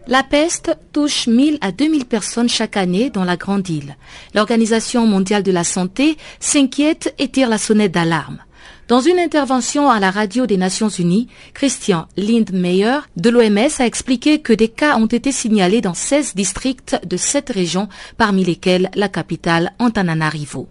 La 0.06 0.22
peste 0.22 0.76
touche 0.92 1.28
1000 1.28 1.56
à 1.62 1.72
2000 1.72 2.04
personnes 2.04 2.50
chaque 2.50 2.76
année 2.76 3.08
dans 3.08 3.24
la 3.24 3.38
grande 3.38 3.70
île. 3.70 3.96
L'Organisation 4.34 5.06
mondiale 5.06 5.42
de 5.42 5.50
la 5.50 5.64
santé 5.64 6.18
s'inquiète 6.40 7.14
et 7.18 7.30
tire 7.30 7.48
la 7.48 7.56
sonnette 7.56 7.92
d'alarme. 7.92 8.42
Dans 8.88 9.00
une 9.00 9.18
intervention 9.18 9.90
à 9.90 9.98
la 9.98 10.12
radio 10.12 10.46
des 10.46 10.56
Nations 10.56 10.88
Unies, 10.88 11.26
Christian 11.54 12.06
Lindmeyer 12.16 12.98
de 13.16 13.30
l'OMS 13.30 13.80
a 13.80 13.84
expliqué 13.84 14.40
que 14.40 14.52
des 14.52 14.68
cas 14.68 14.96
ont 14.96 15.06
été 15.06 15.32
signalés 15.32 15.80
dans 15.80 15.92
16 15.92 16.36
districts 16.36 16.96
de 17.04 17.16
cette 17.16 17.50
région, 17.50 17.88
parmi 18.16 18.44
lesquels 18.44 18.88
la 18.94 19.08
capitale 19.08 19.72
Antananarivo. 19.80 20.68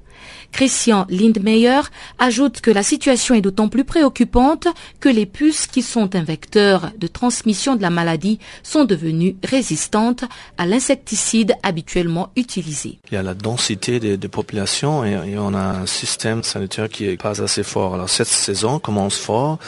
Christian 0.52 1.06
Lindmeyer 1.10 1.82
ajoute 2.20 2.62
que 2.62 2.72
la 2.72 2.84
situation 2.84 3.36
est 3.36 3.42
d'autant 3.42 3.68
plus 3.68 3.84
préoccupante 3.84 4.68
que 5.00 5.10
les 5.10 5.26
puces 5.26 5.68
qui 5.68 5.82
sont 5.82 6.16
un 6.16 6.24
vecteur 6.24 6.92
de 6.98 7.08
transmission 7.08 7.76
de 7.76 7.82
la 7.82 7.90
maladie 7.90 8.40
sont 8.64 8.86
devenues 8.86 9.36
résistantes 9.44 10.24
à 10.58 10.66
l'insecticide 10.66 11.56
habituellement 11.64 12.30
utilisé. 12.36 13.00
Il 13.12 13.16
y 13.16 13.18
a 13.18 13.24
la 13.24 13.34
densité 13.34 14.00
des, 14.00 14.18
populations 14.28 15.06
et, 15.06 15.38
on 15.38 15.54
a 15.54 15.82
un 15.82 15.86
système 15.86 16.44
sanitaire 16.44 16.90
qui 16.90 17.06
est 17.06 17.22
pas 17.22 17.42
assez 17.42 17.64
fort. 17.64 17.94
Alors 17.94 18.10
cette 18.10 18.28
saison 18.28 18.80
commence 18.80 19.18
fort 19.18 19.60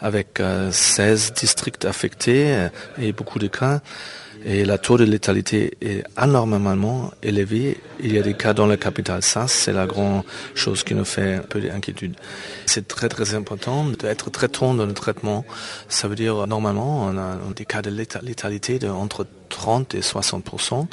avec 0.00 0.38
16 0.38 1.30
euh, 1.30 1.40
districts 1.40 1.84
affectés 1.84 2.68
et 2.98 3.12
beaucoup 3.12 3.38
de 3.38 3.46
cas. 3.46 3.80
Et 4.44 4.64
la 4.64 4.78
taux 4.78 4.96
de 4.96 5.04
létalité 5.04 5.76
est 5.80 6.04
anormalement 6.16 7.10
élevé. 7.22 7.78
Il 8.00 8.14
y 8.14 8.18
a 8.18 8.22
des 8.22 8.34
cas 8.34 8.54
dans 8.54 8.66
la 8.66 8.76
capitale. 8.76 9.22
Ça, 9.22 9.48
c'est 9.48 9.72
la 9.72 9.86
grande 9.86 10.22
chose 10.54 10.84
qui 10.84 10.94
nous 10.94 11.04
fait 11.04 11.34
un 11.34 11.40
peu 11.40 11.60
d'inquiétude. 11.60 12.14
C'est 12.66 12.86
très 12.86 13.08
très 13.08 13.34
important 13.34 13.84
d'être 13.84 14.30
très 14.30 14.48
tôt 14.48 14.74
dans 14.74 14.86
le 14.86 14.94
traitement. 14.94 15.44
Ça 15.88 16.08
veut 16.08 16.16
dire, 16.16 16.46
normalement, 16.46 17.06
on 17.06 17.18
a 17.18 17.36
des 17.54 17.64
cas 17.64 17.82
de 17.82 17.90
létalité 17.90 18.78
de 18.78 18.88
entre 18.88 19.26
30 19.48 19.94
et 19.94 20.00
60% 20.00 20.86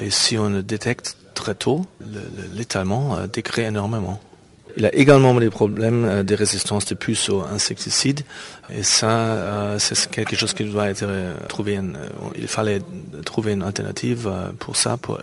Et 0.00 0.10
si 0.10 0.38
on 0.38 0.50
détecte 0.60 1.16
très 1.34 1.54
tôt, 1.54 1.86
l'étalement 2.54 3.18
décrée 3.32 3.64
énormément. 3.64 4.20
Il 4.76 4.86
a 4.86 4.94
également 4.94 5.34
des 5.34 5.50
problèmes 5.50 6.04
euh, 6.04 6.22
de 6.22 6.34
résistance 6.34 6.86
de 6.86 6.94
puces 6.94 7.28
aux 7.28 7.42
insecticides. 7.42 8.20
Et 8.72 8.82
ça, 8.82 9.10
euh, 9.10 9.78
c'est 9.78 10.10
quelque 10.10 10.36
chose 10.36 10.54
qui 10.54 10.64
doit 10.64 10.88
être 10.88 11.02
euh, 11.02 11.34
trouvé. 11.48 11.78
il 12.36 12.48
fallait 12.48 12.80
trouver 13.24 13.52
une 13.52 13.62
alternative 13.62 14.30
pour 14.58 14.76
ça, 14.76 14.96
pour, 14.96 15.20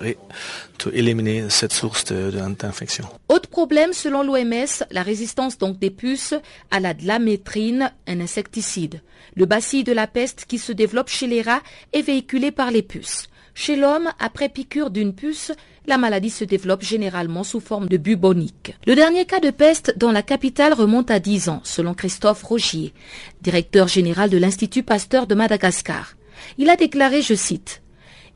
éliminer 0.93 1.50
cette 1.50 1.74
source 1.74 2.06
d'infection. 2.06 3.06
Autre 3.30 3.50
problème, 3.50 3.93
selon 3.93 4.24
l'OMS, 4.24 4.84
la 4.91 5.02
résistance 5.02 5.58
donc 5.58 5.80
des 5.80 5.89
puces 5.89 6.36
à 6.72 6.80
la 6.80 6.93
dlamétrine, 6.93 7.91
un 8.08 8.20
insecticide. 8.20 9.02
Le 9.36 9.45
bacille 9.45 9.84
de 9.84 9.91
la 9.91 10.08
peste 10.08 10.45
qui 10.48 10.60
se 10.60 10.72
développe 10.72 11.10
chez 11.10 11.28
les 11.28 11.41
rats 11.41 11.62
est 11.93 12.02
véhiculé 12.02 12.52
par 12.52 12.72
les 12.72 12.84
puces. 12.84 13.28
Chez 13.60 13.76
l'homme, 13.76 14.10
après 14.20 14.50
piqûre 14.50 14.91
d'une 14.91 15.16
puce, 15.16 15.52
la 15.88 15.98
maladie 15.98 16.30
se 16.30 16.44
développe 16.44 16.84
généralement 16.84 17.44
sous 17.44 17.62
forme 17.62 17.88
de 17.88 17.98
bubonique. 17.98 18.76
Le 18.86 18.94
dernier 18.94 19.26
cas 19.26 19.40
de 19.40 19.50
peste 19.50 19.98
dans 19.98 20.12
la 20.12 20.22
capitale 20.22 20.74
remonte 20.74 21.10
à 21.10 21.20
10 21.20 21.50
ans, 21.50 21.62
selon 21.64 21.94
Christophe 21.94 22.44
Rogier, 22.44 22.94
directeur 23.42 23.88
général 23.88 24.30
de 24.30 24.38
l'Institut 24.38 24.84
Pasteur 24.84 25.28
de 25.28 25.36
Madagascar. 25.36 26.16
Il 26.58 26.70
a 26.70 26.76
déclaré, 26.76 27.22
je 27.22 27.34
cite, 27.34 27.82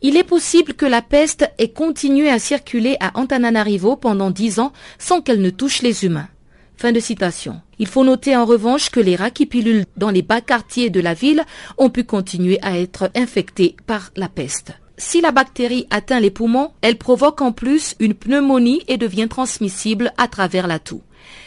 il 0.02 0.18
est 0.18 0.24
possible 0.24 0.74
que 0.74 0.88
la 0.88 1.04
peste 1.04 1.52
ait 1.60 1.70
continué 1.70 2.30
à 2.30 2.40
circuler 2.40 2.98
à 3.00 3.20
Antananarivo 3.20 3.96
pendant 3.96 4.32
dix 4.32 4.60
ans 4.60 4.74
sans 4.98 5.22
qu'elle 5.22 5.42
ne 5.42 5.52
touche 5.52 5.84
les 5.84 6.06
humains. 6.06 6.28
Fin 6.76 6.92
de 6.92 7.00
citation. 7.00 7.62
Il 7.78 7.86
faut 7.86 8.04
noter 8.04 8.36
en 8.36 8.46
revanche 8.46 8.90
que 8.90 9.00
les 9.00 9.16
rats 9.16 9.30
qui 9.30 9.46
pilulent 9.46 9.86
dans 9.98 10.10
les 10.10 10.24
bas 10.24 10.42
quartiers 10.42 10.90
de 10.90 11.00
la 11.00 11.14
ville 11.14 11.44
ont 11.78 11.92
pu 11.92 12.04
continuer 12.04 12.58
à 12.64 12.80
être 12.80 13.12
infectés 13.14 13.76
par 13.86 14.10
la 14.16 14.28
peste. 14.30 14.74
Si 15.04 15.20
la 15.20 15.32
bactérie 15.32 15.88
atteint 15.90 16.20
les 16.20 16.30
poumons, 16.30 16.74
elle 16.82 17.00
provoque 17.00 17.42
en 17.42 17.52
plus 17.52 17.96
une 18.00 18.14
pneumonie 18.14 18.84
et 18.88 18.98
devient 18.98 19.28
transmissible 19.28 20.14
à 20.18 20.28
travers 20.28 20.68
la 20.68 20.78
toux. 20.78 21.02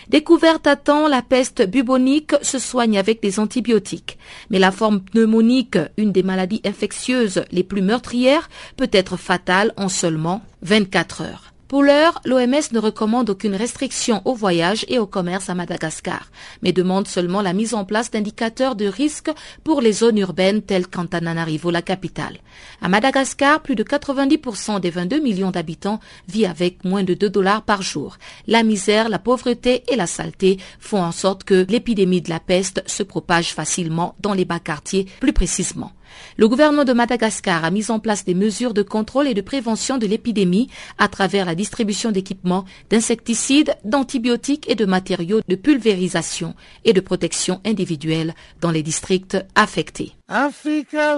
Découverte 0.08 0.66
à 0.66 0.74
temps, 0.74 1.06
la 1.06 1.22
peste 1.22 1.64
bubonique 1.64 2.34
se 2.42 2.58
soigne 2.58 2.98
avec 2.98 3.22
des 3.22 3.38
antibiotiques. 3.38 4.18
Mais 4.50 4.58
la 4.58 4.72
forme 4.72 5.00
pneumonique, 5.00 5.78
une 5.96 6.10
des 6.10 6.24
maladies 6.24 6.62
infectieuses 6.64 7.44
les 7.52 7.62
plus 7.62 7.80
meurtrières, 7.80 8.50
peut 8.76 8.90
être 8.92 9.16
fatale 9.16 9.72
en 9.76 9.88
seulement 9.88 10.42
24 10.62 11.22
heures. 11.22 11.53
Pour 11.66 11.82
l'heure, 11.82 12.20
l'OMS 12.26 12.72
ne 12.72 12.78
recommande 12.78 13.30
aucune 13.30 13.54
restriction 13.54 14.20
au 14.26 14.34
voyage 14.34 14.84
et 14.88 14.98
au 14.98 15.06
commerce 15.06 15.48
à 15.48 15.54
Madagascar, 15.54 16.30
mais 16.62 16.72
demande 16.72 17.08
seulement 17.08 17.40
la 17.40 17.54
mise 17.54 17.72
en 17.72 17.86
place 17.86 18.10
d'indicateurs 18.10 18.76
de 18.76 18.84
risque 18.84 19.30
pour 19.64 19.80
les 19.80 19.92
zones 19.92 20.18
urbaines 20.18 20.60
telles 20.60 20.86
qu'Antananarivo, 20.86 21.70
la 21.70 21.80
capitale. 21.80 22.36
À 22.82 22.90
Madagascar, 22.90 23.62
plus 23.62 23.76
de 23.76 23.82
90% 23.82 24.78
des 24.78 24.90
22 24.90 25.20
millions 25.20 25.50
d'habitants 25.50 26.00
vivent 26.28 26.50
avec 26.50 26.84
moins 26.84 27.02
de 27.02 27.14
2 27.14 27.30
dollars 27.30 27.62
par 27.62 27.80
jour. 27.80 28.18
La 28.46 28.62
misère, 28.62 29.08
la 29.08 29.18
pauvreté 29.18 29.84
et 29.90 29.96
la 29.96 30.06
saleté 30.06 30.58
font 30.78 31.02
en 31.02 31.12
sorte 31.12 31.44
que 31.44 31.64
l'épidémie 31.70 32.20
de 32.20 32.28
la 32.28 32.40
peste 32.40 32.82
se 32.86 33.02
propage 33.02 33.54
facilement 33.54 34.16
dans 34.20 34.34
les 34.34 34.44
bas 34.44 34.60
quartiers, 34.60 35.06
plus 35.18 35.32
précisément. 35.32 35.92
Le 36.36 36.48
gouvernement 36.48 36.84
de 36.84 36.92
Madagascar 36.92 37.64
a 37.64 37.70
mis 37.70 37.90
en 37.90 38.00
place 38.00 38.24
des 38.24 38.34
mesures 38.34 38.74
de 38.74 38.82
contrôle 38.82 39.28
et 39.28 39.34
de 39.34 39.40
prévention 39.40 39.98
de 39.98 40.06
l'épidémie 40.06 40.68
à 40.98 41.08
travers 41.08 41.46
la 41.46 41.54
distribution 41.54 42.10
d'équipements, 42.10 42.64
d'insecticides, 42.90 43.76
d'antibiotiques 43.84 44.68
et 44.70 44.74
de 44.74 44.84
matériaux 44.84 45.40
de 45.46 45.56
pulvérisation 45.56 46.54
et 46.84 46.92
de 46.92 47.00
protection 47.00 47.60
individuelle 47.64 48.34
dans 48.60 48.70
les 48.70 48.82
districts 48.82 49.36
affectés. 49.54 50.12
Africa. 50.28 51.16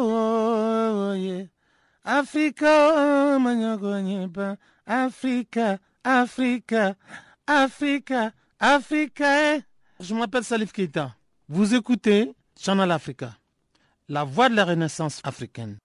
Je 10.01 10.15
m'appelle 10.15 10.45
Salif 10.45 10.73
Keita. 10.73 11.15
Vous 11.49 11.75
écoutez 11.75 12.33
Channel 12.59 12.91
Africa 12.91 13.33
la 14.09 14.25
voie 14.25 14.49
de 14.49 14.55
la 14.55 14.65
renaissance 14.65 15.21
africaine. 15.25 15.79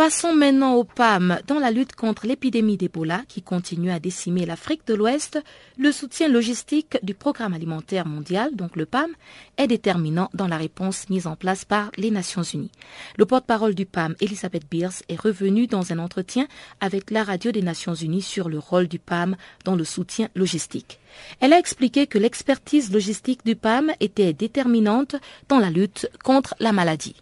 Passons 0.00 0.32
maintenant 0.32 0.76
au 0.76 0.84
PAM. 0.84 1.40
Dans 1.46 1.58
la 1.58 1.70
lutte 1.70 1.94
contre 1.94 2.26
l'épidémie 2.26 2.78
d'Ebola 2.78 3.20
qui 3.28 3.42
continue 3.42 3.90
à 3.90 4.00
décimer 4.00 4.46
l'Afrique 4.46 4.86
de 4.86 4.94
l'Ouest, 4.94 5.38
le 5.76 5.92
soutien 5.92 6.28
logistique 6.28 6.96
du 7.02 7.12
Programme 7.12 7.52
alimentaire 7.52 8.06
mondial, 8.06 8.56
donc 8.56 8.76
le 8.76 8.86
PAM, 8.86 9.10
est 9.58 9.66
déterminant 9.66 10.30
dans 10.32 10.48
la 10.48 10.56
réponse 10.56 11.10
mise 11.10 11.26
en 11.26 11.36
place 11.36 11.66
par 11.66 11.90
les 11.98 12.10
Nations 12.10 12.42
Unies. 12.42 12.72
Le 13.18 13.26
porte-parole 13.26 13.74
du 13.74 13.84
PAM, 13.84 14.14
Elisabeth 14.22 14.64
Beers, 14.70 15.02
est 15.10 15.20
revenu 15.20 15.66
dans 15.66 15.92
un 15.92 15.98
entretien 15.98 16.48
avec 16.80 17.10
la 17.10 17.22
radio 17.22 17.52
des 17.52 17.60
Nations 17.60 17.92
Unies 17.92 18.22
sur 18.22 18.48
le 18.48 18.58
rôle 18.58 18.88
du 18.88 18.98
PAM 18.98 19.36
dans 19.66 19.76
le 19.76 19.84
soutien 19.84 20.30
logistique. 20.34 20.98
Elle 21.40 21.52
a 21.52 21.58
expliqué 21.58 22.06
que 22.06 22.16
l'expertise 22.16 22.90
logistique 22.90 23.44
du 23.44 23.54
PAM 23.54 23.92
était 24.00 24.32
déterminante 24.32 25.16
dans 25.50 25.58
la 25.58 25.68
lutte 25.68 26.08
contre 26.24 26.54
la 26.58 26.72
maladie. 26.72 27.16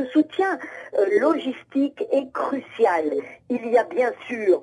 Ce 0.00 0.06
soutien 0.12 0.58
euh, 0.98 1.18
logistique 1.20 2.06
est 2.10 2.32
crucial. 2.32 3.12
Il 3.50 3.66
y 3.70 3.76
a 3.76 3.84
bien 3.84 4.12
sûr 4.26 4.62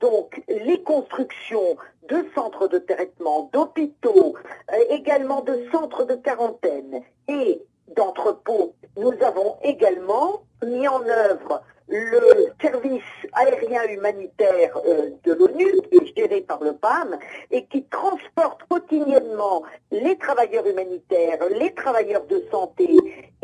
donc 0.00 0.40
les 0.48 0.82
constructions 0.82 1.76
de 2.08 2.24
centres 2.34 2.68
de 2.68 2.78
traitement, 2.78 3.50
d'hôpitaux, 3.52 4.34
euh, 4.72 4.76
également 4.90 5.42
de 5.42 5.66
centres 5.72 6.04
de 6.04 6.14
quarantaine 6.14 7.02
et 7.28 7.60
d'entrepôts. 7.96 8.74
Nous 8.96 9.12
avons 9.22 9.56
également 9.62 10.42
mis 10.64 10.88
en 10.88 11.02
œuvre 11.02 11.62
le 11.88 12.52
service 12.60 13.02
aérien 13.32 13.84
humanitaire 13.88 14.78
euh, 14.86 15.10
de 15.24 15.32
l'ONU, 15.32 15.66
qui 15.90 16.12
géré 16.14 16.42
par 16.42 16.62
le 16.62 16.74
PAM, 16.74 17.18
et 17.50 17.64
qui 17.66 17.84
transporte 17.84 18.62
quotidiennement 18.68 19.62
les 19.90 20.16
travailleurs 20.18 20.66
humanitaires, 20.66 21.38
les 21.58 21.72
travailleurs 21.74 22.26
de 22.26 22.42
santé, 22.50 22.88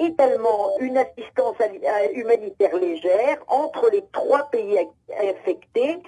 également 0.07 0.79
une 0.81 0.97
assistance 0.99 1.57
humanitaire 2.15 2.77
légère 2.77 3.39
entre 3.49 3.91
les 3.91 4.05
trois 4.13 4.45
pays 4.51 4.79
affectés, 5.11 5.99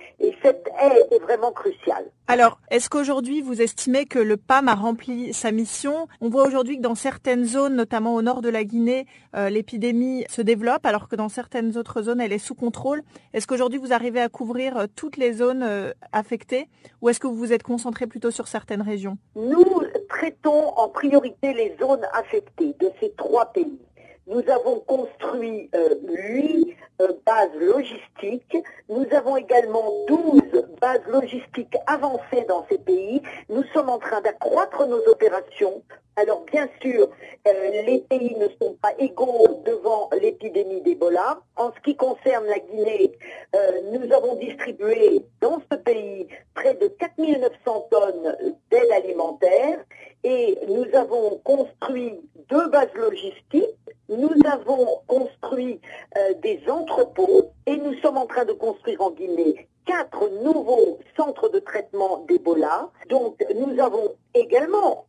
cette 0.46 0.68
aide 0.80 1.08
est 1.10 1.18
vraiment 1.18 1.50
cruciale. 1.50 2.04
Alors, 2.28 2.60
est-ce 2.70 2.88
qu'aujourd'hui 2.88 3.40
vous 3.40 3.60
estimez 3.60 4.06
que 4.06 4.20
le 4.20 4.36
PAM 4.36 4.68
a 4.68 4.74
rempli 4.74 5.32
sa 5.34 5.50
mission? 5.50 6.06
On 6.20 6.28
voit 6.28 6.46
aujourd'hui 6.46 6.76
que 6.76 6.82
dans 6.82 6.94
certaines 6.94 7.44
zones, 7.44 7.74
notamment 7.74 8.14
au 8.14 8.22
nord 8.22 8.42
de 8.42 8.48
la 8.48 8.62
Guinée, 8.62 9.06
euh, 9.34 9.48
l'épidémie 9.48 10.24
se 10.28 10.42
développe, 10.42 10.86
alors 10.86 11.08
que 11.08 11.16
dans 11.16 11.28
certaines 11.28 11.76
autres 11.76 12.02
zones, 12.02 12.20
elle 12.20 12.32
est 12.32 12.38
sous 12.38 12.54
contrôle. 12.54 13.02
Est-ce 13.34 13.48
qu'aujourd'hui 13.48 13.80
vous 13.80 13.92
arrivez 13.92 14.20
à 14.20 14.28
couvrir 14.28 14.76
euh, 14.76 14.86
toutes 14.94 15.16
les 15.16 15.32
zones 15.32 15.64
euh, 15.64 15.92
affectées? 16.12 16.68
Ou 17.02 17.08
est-ce 17.08 17.18
que 17.18 17.26
vous 17.26 17.36
vous 17.36 17.52
êtes 17.52 17.64
concentré 17.64 18.06
plutôt 18.06 18.30
sur 18.30 18.46
certaines 18.46 18.82
régions? 18.82 19.18
Nous 19.34 19.82
traitons 20.08 20.68
en 20.76 20.88
priorité 20.88 21.54
les 21.54 21.76
zones 21.80 22.06
affectées 22.12 22.74
de 22.78 22.90
ces 23.00 23.12
trois 23.16 23.46
pays. 23.46 23.80
Nous 24.26 24.42
avons 24.50 24.80
construit 24.80 25.70
euh, 25.74 25.94
huit 26.02 26.76
bases 27.24 27.54
logistiques. 27.60 28.56
Nous 28.88 29.06
avons 29.12 29.36
également 29.36 29.84
12 30.08 30.66
bases 30.80 31.06
logistiques 31.08 31.76
avancées 31.86 32.44
dans 32.48 32.66
ces 32.68 32.78
pays. 32.78 33.22
Nous 33.48 33.62
sommes 33.72 33.88
en 33.88 33.98
train 33.98 34.20
d'accroître 34.20 34.86
nos 34.86 35.00
opérations 35.08 35.82
alors 36.16 36.44
bien 36.50 36.66
sûr, 36.80 37.10
euh, 37.46 37.82
les 37.86 38.00
pays 38.08 38.34
ne 38.36 38.48
sont 38.60 38.74
pas 38.80 38.92
égaux 38.98 39.62
devant 39.66 40.08
l'épidémie 40.18 40.80
d'Ebola. 40.80 41.40
En 41.56 41.70
ce 41.72 41.80
qui 41.84 41.94
concerne 41.94 42.46
la 42.46 42.58
Guinée, 42.58 43.12
euh, 43.54 43.80
nous 43.92 44.10
avons 44.14 44.36
distribué 44.36 45.20
dans 45.42 45.60
ce 45.70 45.76
pays 45.76 46.26
près 46.54 46.74
de 46.74 46.88
4900 46.88 47.88
tonnes 47.90 48.36
d'aide 48.70 48.90
alimentaire 48.92 49.84
et 50.24 50.58
nous 50.68 50.86
avons 50.98 51.36
construit 51.44 52.18
deux 52.48 52.68
bases 52.70 52.94
logistiques, 52.94 53.76
nous 54.08 54.32
avons 54.50 54.86
construit 55.06 55.80
euh, 56.16 56.32
des 56.42 56.62
entrepôts 56.68 57.50
et 57.66 57.76
nous 57.76 57.94
sommes 58.00 58.16
en 58.16 58.26
train 58.26 58.46
de 58.46 58.52
construire 58.52 59.02
en 59.02 59.10
Guinée 59.10 59.68
quatre 59.84 60.28
nouveaux 60.42 60.98
centres 61.16 61.48
de 61.48 61.58
traitement 61.58 62.24
d'Ebola. 62.28 62.90
Donc 63.08 63.44
nous 63.54 63.80
avons 63.80 64.14
également 64.34 65.05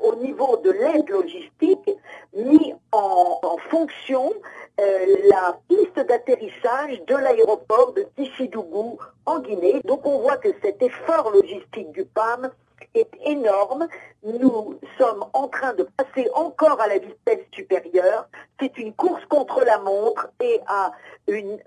au 0.00 0.14
niveau 0.16 0.56
de 0.58 0.70
l'aide 0.70 1.08
logistique, 1.08 1.90
mis 2.34 2.74
en, 2.92 3.40
fonction 3.70 4.32
euh, 4.80 5.16
la 5.30 5.56
piste 5.68 6.06
d'atterrissage 6.06 7.02
de 7.06 7.16
l'aéroport 7.16 7.92
de 7.92 8.06
Tichidougou 8.16 8.98
en 9.26 9.40
Guinée. 9.40 9.80
Donc 9.84 10.06
on 10.06 10.18
voit 10.18 10.36
que 10.36 10.48
cet 10.62 10.82
effort 10.82 11.30
logistique 11.30 11.92
du 11.92 12.04
PAM 12.04 12.50
est 12.94 13.10
énorme. 13.24 13.88
Nous 14.22 14.78
sommes 14.98 15.24
en 15.32 15.48
train 15.48 15.74
de 15.74 15.86
passer 15.96 16.28
encore 16.34 16.80
à 16.80 16.88
la 16.88 16.98
vitesse 16.98 17.46
supérieure. 17.52 18.28
C'est 18.60 18.76
une 18.78 18.92
course 18.94 19.24
contre 19.26 19.64
la 19.64 19.78
montre 19.78 20.28
et 20.40 20.60
à 20.66 20.92
une 21.28 21.58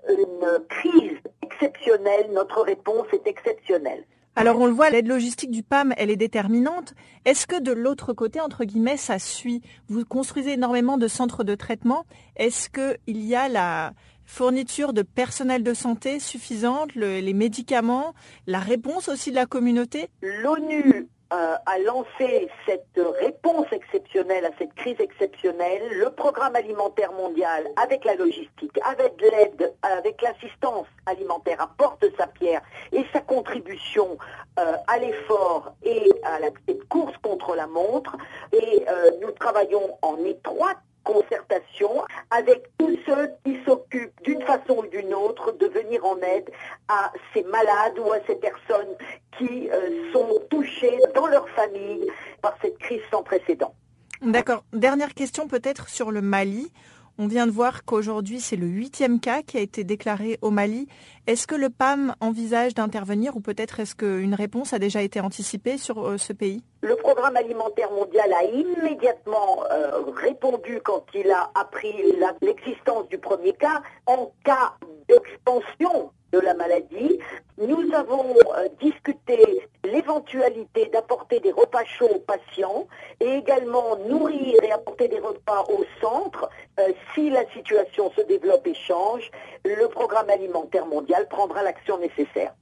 crise 0.68 1.18
exceptionnelle, 1.42 2.30
notre 2.32 2.62
réponse 2.62 3.06
est 3.12 3.26
exceptionnelle. 3.26 4.04
Alors 4.36 4.60
on 4.60 4.66
le 4.66 4.72
voit, 4.72 4.90
l'aide 4.90 5.08
logistique 5.08 5.50
du 5.50 5.62
PAM, 5.62 5.94
elle 5.96 6.10
est 6.10 6.16
déterminante. 6.16 6.94
Est-ce 7.24 7.46
que 7.46 7.60
de 7.60 7.72
l'autre 7.72 8.12
côté, 8.12 8.40
entre 8.40 8.64
guillemets, 8.64 8.98
ça 8.98 9.18
suit? 9.18 9.62
Vous 9.88 10.04
construisez 10.04 10.52
énormément 10.52 10.98
de 10.98 11.08
centres 11.08 11.42
de 11.42 11.54
traitement. 11.54 12.04
Est-ce 12.36 12.68
qu'il 12.68 13.24
y 13.24 13.34
a 13.34 13.48
la, 13.48 13.92
fourniture 14.26 14.92
de 14.92 15.02
personnel 15.02 15.62
de 15.62 15.72
santé 15.72 16.20
suffisante, 16.20 16.94
les 16.94 17.32
médicaments, 17.32 18.12
la 18.46 18.58
réponse 18.58 19.08
aussi 19.08 19.30
de 19.30 19.36
la 19.36 19.46
communauté? 19.46 20.08
L'ONU 20.20 21.08
euh, 21.32 21.56
a 21.66 21.78
lancé 21.80 22.48
cette 22.66 23.00
réponse 23.20 23.66
exceptionnelle 23.72 24.44
à 24.44 24.50
cette 24.58 24.74
crise 24.74 25.00
exceptionnelle, 25.00 25.82
le 25.98 26.10
programme 26.10 26.54
alimentaire 26.54 27.10
mondial 27.12 27.66
avec 27.82 28.04
la 28.04 28.14
logistique, 28.14 28.78
avec 28.84 29.20
l'aide, 29.20 29.74
avec 29.82 30.22
l'assistance 30.22 30.86
alimentaire 31.06 31.60
apporte 31.60 32.04
sa 32.16 32.28
pierre 32.28 32.62
et 32.92 33.04
sa 33.12 33.20
contribution 33.20 34.18
euh, 34.60 34.74
à 34.86 34.98
l'effort 34.98 35.74
et 35.82 36.12
à 36.22 36.38
la 36.38 36.50
course 36.88 37.16
contre 37.22 37.56
la 37.56 37.66
montre. 37.66 38.16
Et 38.52 38.84
euh, 38.88 39.10
nous 39.20 39.32
travaillons 39.32 39.98
en 40.02 40.16
étroite 40.24 40.78
concertation 41.06 42.04
avec 42.30 42.64
tous 42.78 42.98
ceux 43.06 43.30
qui 43.44 43.58
s'occupent 43.64 44.22
d'une 44.22 44.42
façon 44.42 44.78
ou 44.78 44.86
d'une 44.88 45.14
autre 45.14 45.52
de 45.52 45.66
venir 45.66 46.04
en 46.04 46.16
aide 46.18 46.50
à 46.88 47.12
ces 47.32 47.44
malades 47.44 47.98
ou 47.98 48.12
à 48.12 48.18
ces 48.26 48.36
personnes 48.36 48.94
qui 49.38 49.70
euh, 49.70 50.12
sont 50.12 50.40
touchées 50.50 50.98
dans 51.14 51.26
leur 51.28 51.48
famille 51.50 52.06
par 52.42 52.56
cette 52.60 52.78
crise 52.78 53.02
sans 53.10 53.22
précédent. 53.22 53.74
D'accord. 54.22 54.64
Dernière 54.72 55.14
question 55.14 55.46
peut-être 55.46 55.88
sur 55.88 56.10
le 56.10 56.22
Mali. 56.22 56.72
On 57.18 57.28
vient 57.28 57.46
de 57.46 57.50
voir 57.50 57.84
qu'aujourd'hui, 57.84 58.40
c'est 58.40 58.56
le 58.56 58.66
huitième 58.66 59.20
cas 59.20 59.40
qui 59.40 59.56
a 59.56 59.60
été 59.60 59.84
déclaré 59.84 60.38
au 60.42 60.50
Mali. 60.50 60.86
Est-ce 61.26 61.46
que 61.46 61.54
le 61.54 61.70
PAM 61.70 62.14
envisage 62.20 62.74
d'intervenir 62.74 63.36
ou 63.36 63.40
peut-être 63.40 63.80
est-ce 63.80 63.94
qu'une 63.94 64.34
réponse 64.34 64.74
a 64.74 64.78
déjà 64.78 65.00
été 65.00 65.20
anticipée 65.20 65.78
sur 65.78 66.06
euh, 66.06 66.18
ce 66.18 66.34
pays? 66.34 66.62
Le 66.82 66.94
programme 66.96 67.36
alimentaire 67.36 67.90
mondial 67.90 68.30
a 68.34 68.44
immédiatement 68.44 69.64
euh, 69.70 70.02
répondu 70.14 70.80
quand 70.84 71.06
il 71.14 71.30
a 71.30 71.50
appris 71.54 71.94
l'existence 72.42 73.08
du 73.08 73.16
premier 73.16 73.54
cas. 73.54 73.82
En 74.04 74.32
cas 74.44 74.74
d'expansion 75.08 76.10
de 76.32 76.40
la 76.40 76.54
maladie. 76.54 77.18
Nous 77.58 77.92
avons 77.94 78.34
euh, 78.56 78.68
discuté 78.80 79.68
l'éventualité 79.84 80.86
d'apporter 80.86 81.40
des 81.40 81.52
repas 81.52 81.84
chauds 81.84 82.10
aux 82.14 82.20
patients 82.20 82.86
et 83.20 83.34
également 83.34 83.96
nourrir 84.08 84.62
et 84.62 84.72
apporter 84.72 85.08
des 85.08 85.20
repas 85.20 85.64
au 85.68 85.84
centre. 86.00 86.48
Euh, 86.80 86.92
si 87.14 87.30
la 87.30 87.48
situation 87.50 88.10
se 88.16 88.22
développe 88.22 88.66
et 88.66 88.74
change, 88.74 89.30
le 89.64 89.88
programme 89.88 90.30
alimentaire 90.30 90.86
mondial 90.86 91.28
prendra 91.28 91.62
l'action 91.62 91.98
nécessaire. 91.98 92.54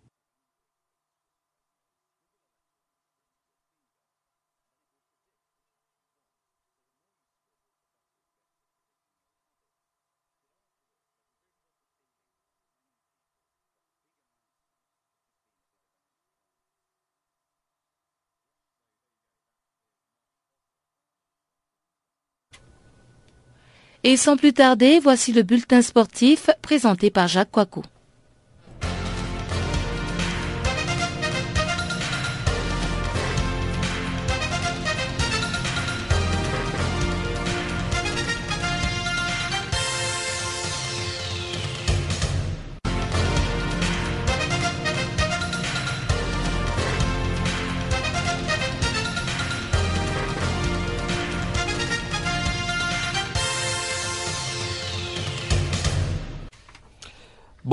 Et 24.07 24.19
sans 24.19 24.37
plus 24.37 24.53
tarder, 24.53 25.01
voici 25.01 25.33
le 25.33 25.43
bulletin 25.43 25.81
sportif 25.81 26.51
présenté 26.61 27.11
par 27.11 27.27
Jacques 27.27 27.51
Coicou. 27.51 27.83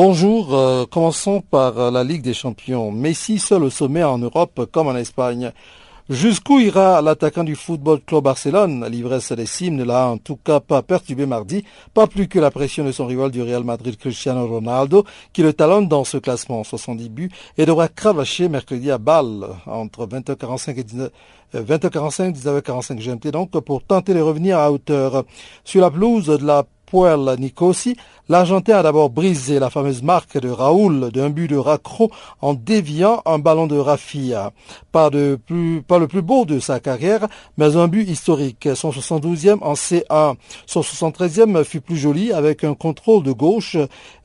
Bonjour, 0.03 0.55
euh, 0.55 0.85
commençons 0.89 1.41
par 1.41 1.77
euh, 1.77 1.91
la 1.91 2.03
Ligue 2.03 2.23
des 2.23 2.33
Champions. 2.33 2.91
Messi 2.91 3.37
seul 3.37 3.63
au 3.63 3.69
sommet 3.69 4.03
en 4.03 4.17
Europe 4.17 4.67
comme 4.71 4.87
en 4.87 4.95
Espagne. 4.95 5.51
Jusqu'où 6.09 6.59
ira 6.59 7.03
l'attaquant 7.03 7.43
du 7.43 7.55
Football 7.55 8.01
Club 8.01 8.23
Barcelone? 8.23 8.83
L'ivresse 8.89 9.31
des 9.31 9.45
cimes 9.45 9.75
ne 9.75 9.83
l'a 9.83 10.07
en 10.07 10.17
tout 10.17 10.37
cas 10.37 10.59
pas 10.59 10.81
perturbé 10.81 11.27
mardi, 11.27 11.63
pas 11.93 12.07
plus 12.07 12.27
que 12.27 12.39
la 12.39 12.49
pression 12.49 12.83
de 12.83 12.91
son 12.91 13.05
rival 13.05 13.29
du 13.29 13.43
Real 13.43 13.63
Madrid 13.63 13.95
Cristiano 13.95 14.47
Ronaldo, 14.47 15.05
qui 15.33 15.43
le 15.43 15.53
talonne 15.53 15.87
dans 15.87 16.03
ce 16.03 16.17
classement 16.17 16.63
70 16.63 17.09
buts 17.09 17.31
et 17.59 17.67
devra 17.67 17.87
cravacher 17.87 18.49
mercredi 18.49 18.89
à 18.89 18.97
Bâle 18.97 19.49
entre 19.67 20.07
20h45 20.07 20.79
et 20.79 20.83
19 20.83 21.11
20h45, 21.53 22.33
19h45 22.33 22.95
GMT 22.97 23.31
donc 23.31 23.51
pour 23.51 23.83
tenter 23.83 24.15
de 24.15 24.21
revenir 24.21 24.57
à 24.57 24.71
hauteur. 24.71 25.25
Sur 25.63 25.81
la 25.81 25.91
pelouse 25.91 26.25
de 26.25 26.43
la 26.45 26.65
Puel 26.91 27.35
Nicosi, 27.39 27.95
l'Argentin 28.29 28.77
a 28.77 28.83
d'abord 28.83 29.09
brisé 29.09 29.59
la 29.59 29.69
fameuse 29.69 30.03
marque 30.03 30.37
de 30.37 30.49
Raoul 30.49 31.11
d'un 31.11 31.29
but 31.29 31.47
de 31.47 31.57
Racro 31.57 32.11
en 32.41 32.53
déviant 32.53 33.21
un 33.25 33.39
ballon 33.39 33.67
de 33.67 33.77
Rafia. 33.77 34.51
Pas, 34.91 35.09
le 35.09 35.37
plus 35.37 36.21
beau 36.21 36.45
de 36.45 36.59
sa 36.59 36.79
carrière, 36.79 37.27
mais 37.57 37.75
un 37.75 37.87
but 37.87 38.07
historique. 38.07 38.69
Son 38.75 38.91
72e 38.91 39.59
en 39.61 39.73
C1. 39.73 40.35
Son 40.65 40.81
73e 40.81 41.63
fut 41.63 41.81
plus 41.81 41.97
joli 41.97 42.31
avec 42.31 42.63
un 42.63 42.73
contrôle 42.73 43.23
de 43.23 43.31
gauche, 43.31 43.77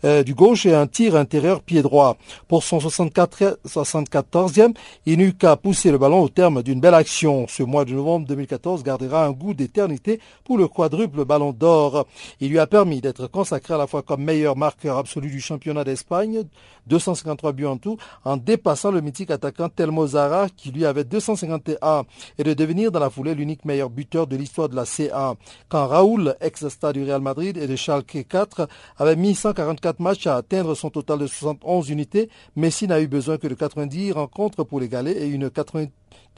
euh, 0.05 0.23
du 0.23 0.35
gauche 0.35 0.67
et 0.67 0.75
un 0.75 0.87
tir 0.87 1.17
intérieur 1.17 1.63
pied 1.63 1.83
droit. 1.83 2.17
Pour 2.49 2.63
son 2.63 2.81
64, 2.81 3.61
74e, 3.67 4.75
il 5.07 5.19
n'eut 5.19 5.35
qu'à 5.35 5.57
pousser 5.57 5.91
le 5.91 5.99
ballon 5.99 6.23
au 6.23 6.29
terme 6.29 6.63
d'une 6.63 6.81
belle 6.81 6.95
action. 6.95 7.47
Ce 7.49 7.63
mois 7.63 7.85
de 7.85 7.93
novembre 7.93 8.27
2014 8.27 8.83
gardera 8.83 9.25
un 9.25 9.33
goût 9.33 9.55
d'éternité 9.55 10.21
pour 10.45 10.59
le 10.59 10.69
quadruple 10.69 11.25
ballon 11.25 11.53
d'or. 11.53 12.07
Il 12.41 12.51
lui 12.51 12.59
a 12.59 12.67
permis 12.67 13.01
d'être 13.01 13.27
consacré 13.27 13.75
à 13.75 13.79
la 13.79 13.87
fois 13.87 13.96
comme 14.03 14.25
meilleur 14.25 14.57
marqueur 14.57 14.99
absolu 14.99 15.29
du 15.29 15.41
championnat 15.41 15.85
d'Espagne, 15.85 16.45
253 16.87 17.53
buts 17.53 17.67
en 17.67 17.77
tout, 17.77 17.97
en 18.25 18.37
dépassant 18.37 18.91
le 18.91 19.01
mythique 19.01 19.31
attaquant 19.31 19.69
Telmo 19.69 20.07
Zara 20.07 20.49
qui 20.49 20.71
lui 20.71 20.85
avait 20.85 21.05
251 21.05 22.05
et 22.39 22.45
de 22.45 22.55
devenir 22.55 22.93
dans 22.93 23.01
la 23.01 23.11
foulée 23.11 23.35
l'unique 23.35 23.65
meilleur 23.65 23.91
buteur 23.91 24.27
de 24.27 24.37
l'histoire 24.37 24.69
de 24.69 24.77
la 24.77 24.85
C1. 24.85 25.35
Quand 25.69 25.87
Raoul, 25.87 26.37
ex-stade 26.41 26.95
du 26.95 27.05
Real 27.05 27.21
Madrid 27.21 27.57
et 27.57 27.67
de 27.67 27.77
Schalke 27.77 28.27
4, 28.29 28.69
avait 28.99 29.17
mis 29.17 29.35
144 29.35 30.01
matchs 30.01 30.27
à 30.27 30.37
atteindre 30.37 30.75
son 30.75 30.91
total 30.91 31.19
de 31.19 31.27
71 31.27 31.91
unités, 31.91 32.31
Messi 32.55 32.87
n'a 32.87 33.01
eu 33.01 33.09
besoin 33.09 33.39
que 33.39 33.47
de 33.47 33.55
90 33.55 34.13
rencontres 34.13 34.65
pour 34.65 34.81
l'égaler 34.81 35.13
et 35.13 35.27
une 35.27 35.51
80 35.51 35.87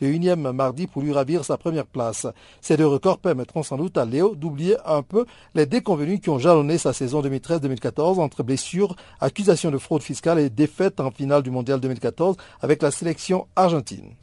de 0.00 0.06
unième 0.06 0.52
mardi 0.52 0.86
pour 0.86 1.02
lui 1.02 1.12
ravir 1.12 1.44
sa 1.44 1.56
première 1.56 1.86
place. 1.86 2.26
Ces 2.60 2.76
deux 2.76 2.86
records 2.86 3.18
permettront 3.18 3.62
sans 3.62 3.76
doute 3.76 3.98
à 3.98 4.04
Léo 4.04 4.34
d'oublier 4.34 4.76
un 4.84 5.02
peu 5.02 5.26
les 5.54 5.66
déconvenus 5.66 6.20
qui 6.20 6.30
ont 6.30 6.38
jalonné 6.38 6.78
sa 6.78 6.92
saison 6.92 7.20
2013-2014 7.22 8.20
entre 8.20 8.42
blessures, 8.42 8.94
accusations 9.20 9.70
de 9.70 9.78
fraude 9.78 10.02
fiscale 10.02 10.37
et 10.38 10.50
défaites 10.50 11.00
en 11.00 11.10
finale 11.10 11.42
du 11.42 11.50
Mondial 11.50 11.80
2014 11.80 12.36
avec 12.62 12.82
la 12.82 12.90
sélection 12.90 13.46
argentine. 13.56 14.14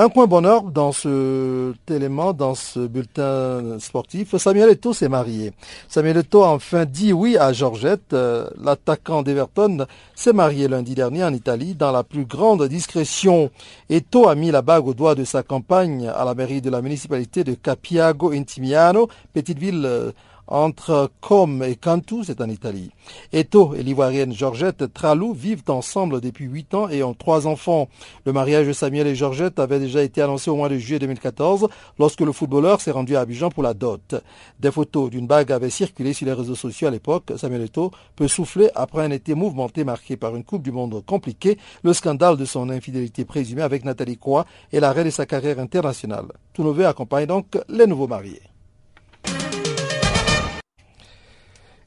Un 0.00 0.10
point 0.10 0.28
bonheur 0.28 0.62
dans 0.62 0.92
ce 0.92 1.74
élément, 1.90 2.32
dans 2.32 2.54
ce 2.54 2.86
bulletin 2.86 3.80
sportif. 3.80 4.36
Samuel 4.36 4.70
Eto'o 4.70 4.92
s'est 4.92 5.08
marié. 5.08 5.50
Samuel 5.88 6.18
Eto'o 6.18 6.44
a 6.44 6.50
enfin 6.50 6.84
dit 6.84 7.12
oui 7.12 7.36
à 7.36 7.52
Georgette. 7.52 8.12
Euh, 8.12 8.48
l'attaquant 8.62 9.22
d'Everton 9.24 9.86
s'est 10.14 10.32
marié 10.32 10.68
lundi 10.68 10.94
dernier 10.94 11.24
en 11.24 11.34
Italie 11.34 11.74
dans 11.74 11.90
la 11.90 12.04
plus 12.04 12.26
grande 12.26 12.62
discrétion. 12.68 13.50
Eto'o 13.90 14.28
a 14.28 14.36
mis 14.36 14.52
la 14.52 14.62
bague 14.62 14.86
au 14.86 14.94
doigt 14.94 15.16
de 15.16 15.24
sa 15.24 15.42
campagne 15.42 16.06
à 16.06 16.24
la 16.24 16.36
mairie 16.36 16.60
de 16.60 16.70
la 16.70 16.80
municipalité 16.80 17.42
de 17.42 17.54
Capiago 17.54 18.30
Intimiano, 18.30 19.08
petite 19.34 19.58
ville 19.58 19.82
euh, 19.84 20.12
entre 20.48 21.10
Com 21.20 21.62
et 21.62 21.76
Cantu, 21.76 22.24
c'est 22.24 22.40
en 22.40 22.48
Italie. 22.48 22.90
Eto 23.32 23.74
et 23.74 23.82
l'ivoirienne 23.82 24.32
Georgette 24.32 24.92
Tralou 24.92 25.32
vivent 25.32 25.62
ensemble 25.68 26.20
depuis 26.20 26.46
huit 26.46 26.74
ans 26.74 26.88
et 26.88 27.02
ont 27.02 27.14
trois 27.14 27.46
enfants. 27.46 27.88
Le 28.24 28.32
mariage 28.32 28.66
de 28.66 28.72
Samuel 28.72 29.06
et 29.06 29.14
Georgette 29.14 29.58
avait 29.58 29.78
déjà 29.78 30.02
été 30.02 30.22
annoncé 30.22 30.50
au 30.50 30.56
mois 30.56 30.68
de 30.68 30.78
juillet 30.78 30.98
2014 30.98 31.68
lorsque 31.98 32.20
le 32.20 32.32
footballeur 32.32 32.80
s'est 32.80 32.90
rendu 32.90 33.16
à 33.16 33.20
Abidjan 33.20 33.50
pour 33.50 33.62
la 33.62 33.74
dot. 33.74 34.14
Des 34.58 34.72
photos 34.72 35.10
d'une 35.10 35.26
bague 35.26 35.52
avaient 35.52 35.70
circulé 35.70 36.12
sur 36.12 36.26
les 36.26 36.32
réseaux 36.32 36.54
sociaux 36.54 36.88
à 36.88 36.90
l'époque. 36.90 37.32
Samuel 37.36 37.62
Eto 37.62 37.90
peut 38.16 38.28
souffler 38.28 38.70
après 38.74 39.04
un 39.04 39.10
été 39.10 39.34
mouvementé 39.34 39.84
marqué 39.84 40.16
par 40.16 40.34
une 40.34 40.44
Coupe 40.44 40.62
du 40.62 40.72
Monde 40.72 41.04
compliquée, 41.04 41.58
le 41.82 41.92
scandale 41.92 42.36
de 42.36 42.44
son 42.44 42.70
infidélité 42.70 43.24
présumée 43.24 43.62
avec 43.62 43.84
Nathalie 43.84 44.18
Croix 44.18 44.46
et 44.72 44.80
l'arrêt 44.80 45.04
de 45.04 45.10
sa 45.10 45.26
carrière 45.26 45.58
internationale. 45.58 46.26
Tout 46.52 46.62
nouveau 46.62 46.84
accompagne 46.84 47.26
donc 47.26 47.58
les 47.68 47.86
nouveaux 47.86 48.08
mariés. 48.08 48.42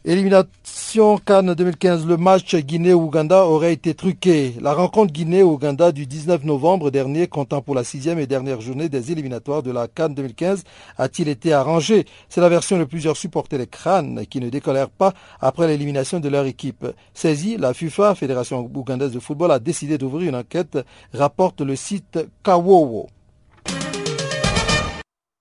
Élimination 0.04 1.20
Cannes 1.24 1.54
2015, 1.54 2.08
le 2.08 2.18
match 2.18 2.56
Guinée-Ouganda 2.56 3.46
aurait 3.46 3.74
été 3.74 3.94
truqué. 3.94 4.56
La 4.60 4.74
rencontre 4.74 5.14
Guinée-Ouganda 5.14 5.92
du 5.92 6.08
19 6.08 6.44
novembre 6.44 6.90
dernier, 6.90 7.28
comptant 7.28 7.62
pour 7.62 7.76
la 7.76 7.84
sixième 7.84 8.18
et 8.18 8.26
dernière 8.26 8.62
journée 8.62 8.90
des 8.90 9.12
éliminatoires 9.12 9.62
de 9.62 9.70
la 9.70 9.88
Cannes 9.88 10.16
2015, 10.16 10.64
a-t-il 10.98 11.30
été 11.30 11.54
arrangé? 11.54 12.06
C'est 12.30 12.42
la 12.42 12.50
version 12.50 12.80
de 12.80 12.84
plusieurs 12.84 13.16
supporters 13.16 13.60
des 13.60 13.68
crânes 13.68 14.26
qui 14.28 14.40
ne 14.40 14.50
décollèrent 14.50 14.90
pas 14.90 15.14
après 15.40 15.68
l'élimination 15.68 16.20
de 16.20 16.30
leur 16.30 16.48
équipe. 16.48 16.88
Saisie, 17.14 17.58
la 17.58 17.76
FIFA, 17.76 18.16
Fédération 18.16 18.68
ougandaise 18.74 19.12
de 19.12 19.20
football, 19.20 19.52
a 19.52 19.60
décidé 19.60 20.00
d'ouvrir 20.00 20.30
une 20.30 20.36
enquête, 20.36 20.80
rapporte 21.14 21.62
le 21.62 21.76
site 21.76 22.18
Kawowo. 22.42 23.08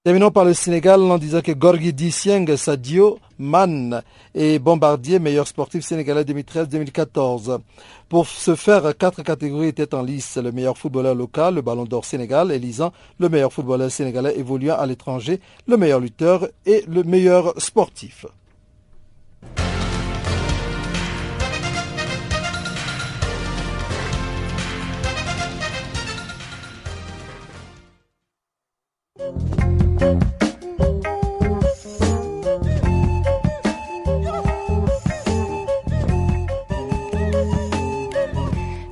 Terminons 0.03 0.31
par 0.31 0.47
le 0.47 0.55
Sénégal 0.55 1.03
en 1.03 1.19
disant 1.19 1.43
que 1.43 1.53
Gorgui 1.53 1.93
Dissieng 1.93 2.57
Sadio 2.57 3.19
Man 3.39 4.03
est 4.35 4.59
bombardier 4.59 5.19
meilleur 5.19 5.47
sportif 5.47 5.85
sénégalais 5.85 6.23
2013-2014. 6.23 7.59
Pour 8.09 8.27
ce 8.27 8.55
faire, 8.55 8.97
quatre 8.97 9.23
catégories 9.23 9.69
étaient 9.69 9.95
en 9.95 10.01
lice. 10.01 10.39
Le 10.39 10.53
meilleur 10.53 10.79
footballeur 10.79 11.15
local, 11.15 11.57
le 11.57 11.61
ballon 11.61 11.85
d'or 11.85 12.07
Sénégal, 12.07 12.51
Elisan, 12.51 12.93
le 13.19 13.29
meilleur 13.29 13.53
footballeur 13.53 13.91
sénégalais 13.91 14.39
évoluant 14.39 14.79
à 14.79 14.87
l'étranger, 14.87 15.39
le 15.67 15.77
meilleur 15.77 16.01
lutteur 16.01 16.49
et 16.65 16.83
le 16.89 17.03
meilleur 17.03 17.53
sportif. 17.61 18.25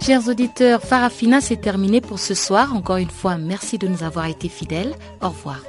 Chers 0.09 0.27
auditeurs, 0.27 0.81
Farafina, 0.81 1.43
c'est 1.43 1.61
terminé 1.61 2.01
pour 2.01 2.19
ce 2.19 2.33
soir. 2.33 2.75
Encore 2.75 2.97
une 2.97 3.11
fois, 3.11 3.37
merci 3.37 3.77
de 3.77 3.89
nous 3.89 4.03
avoir 4.03 4.25
été 4.25 4.49
fidèles. 4.49 4.95
Au 5.21 5.29
revoir. 5.29 5.61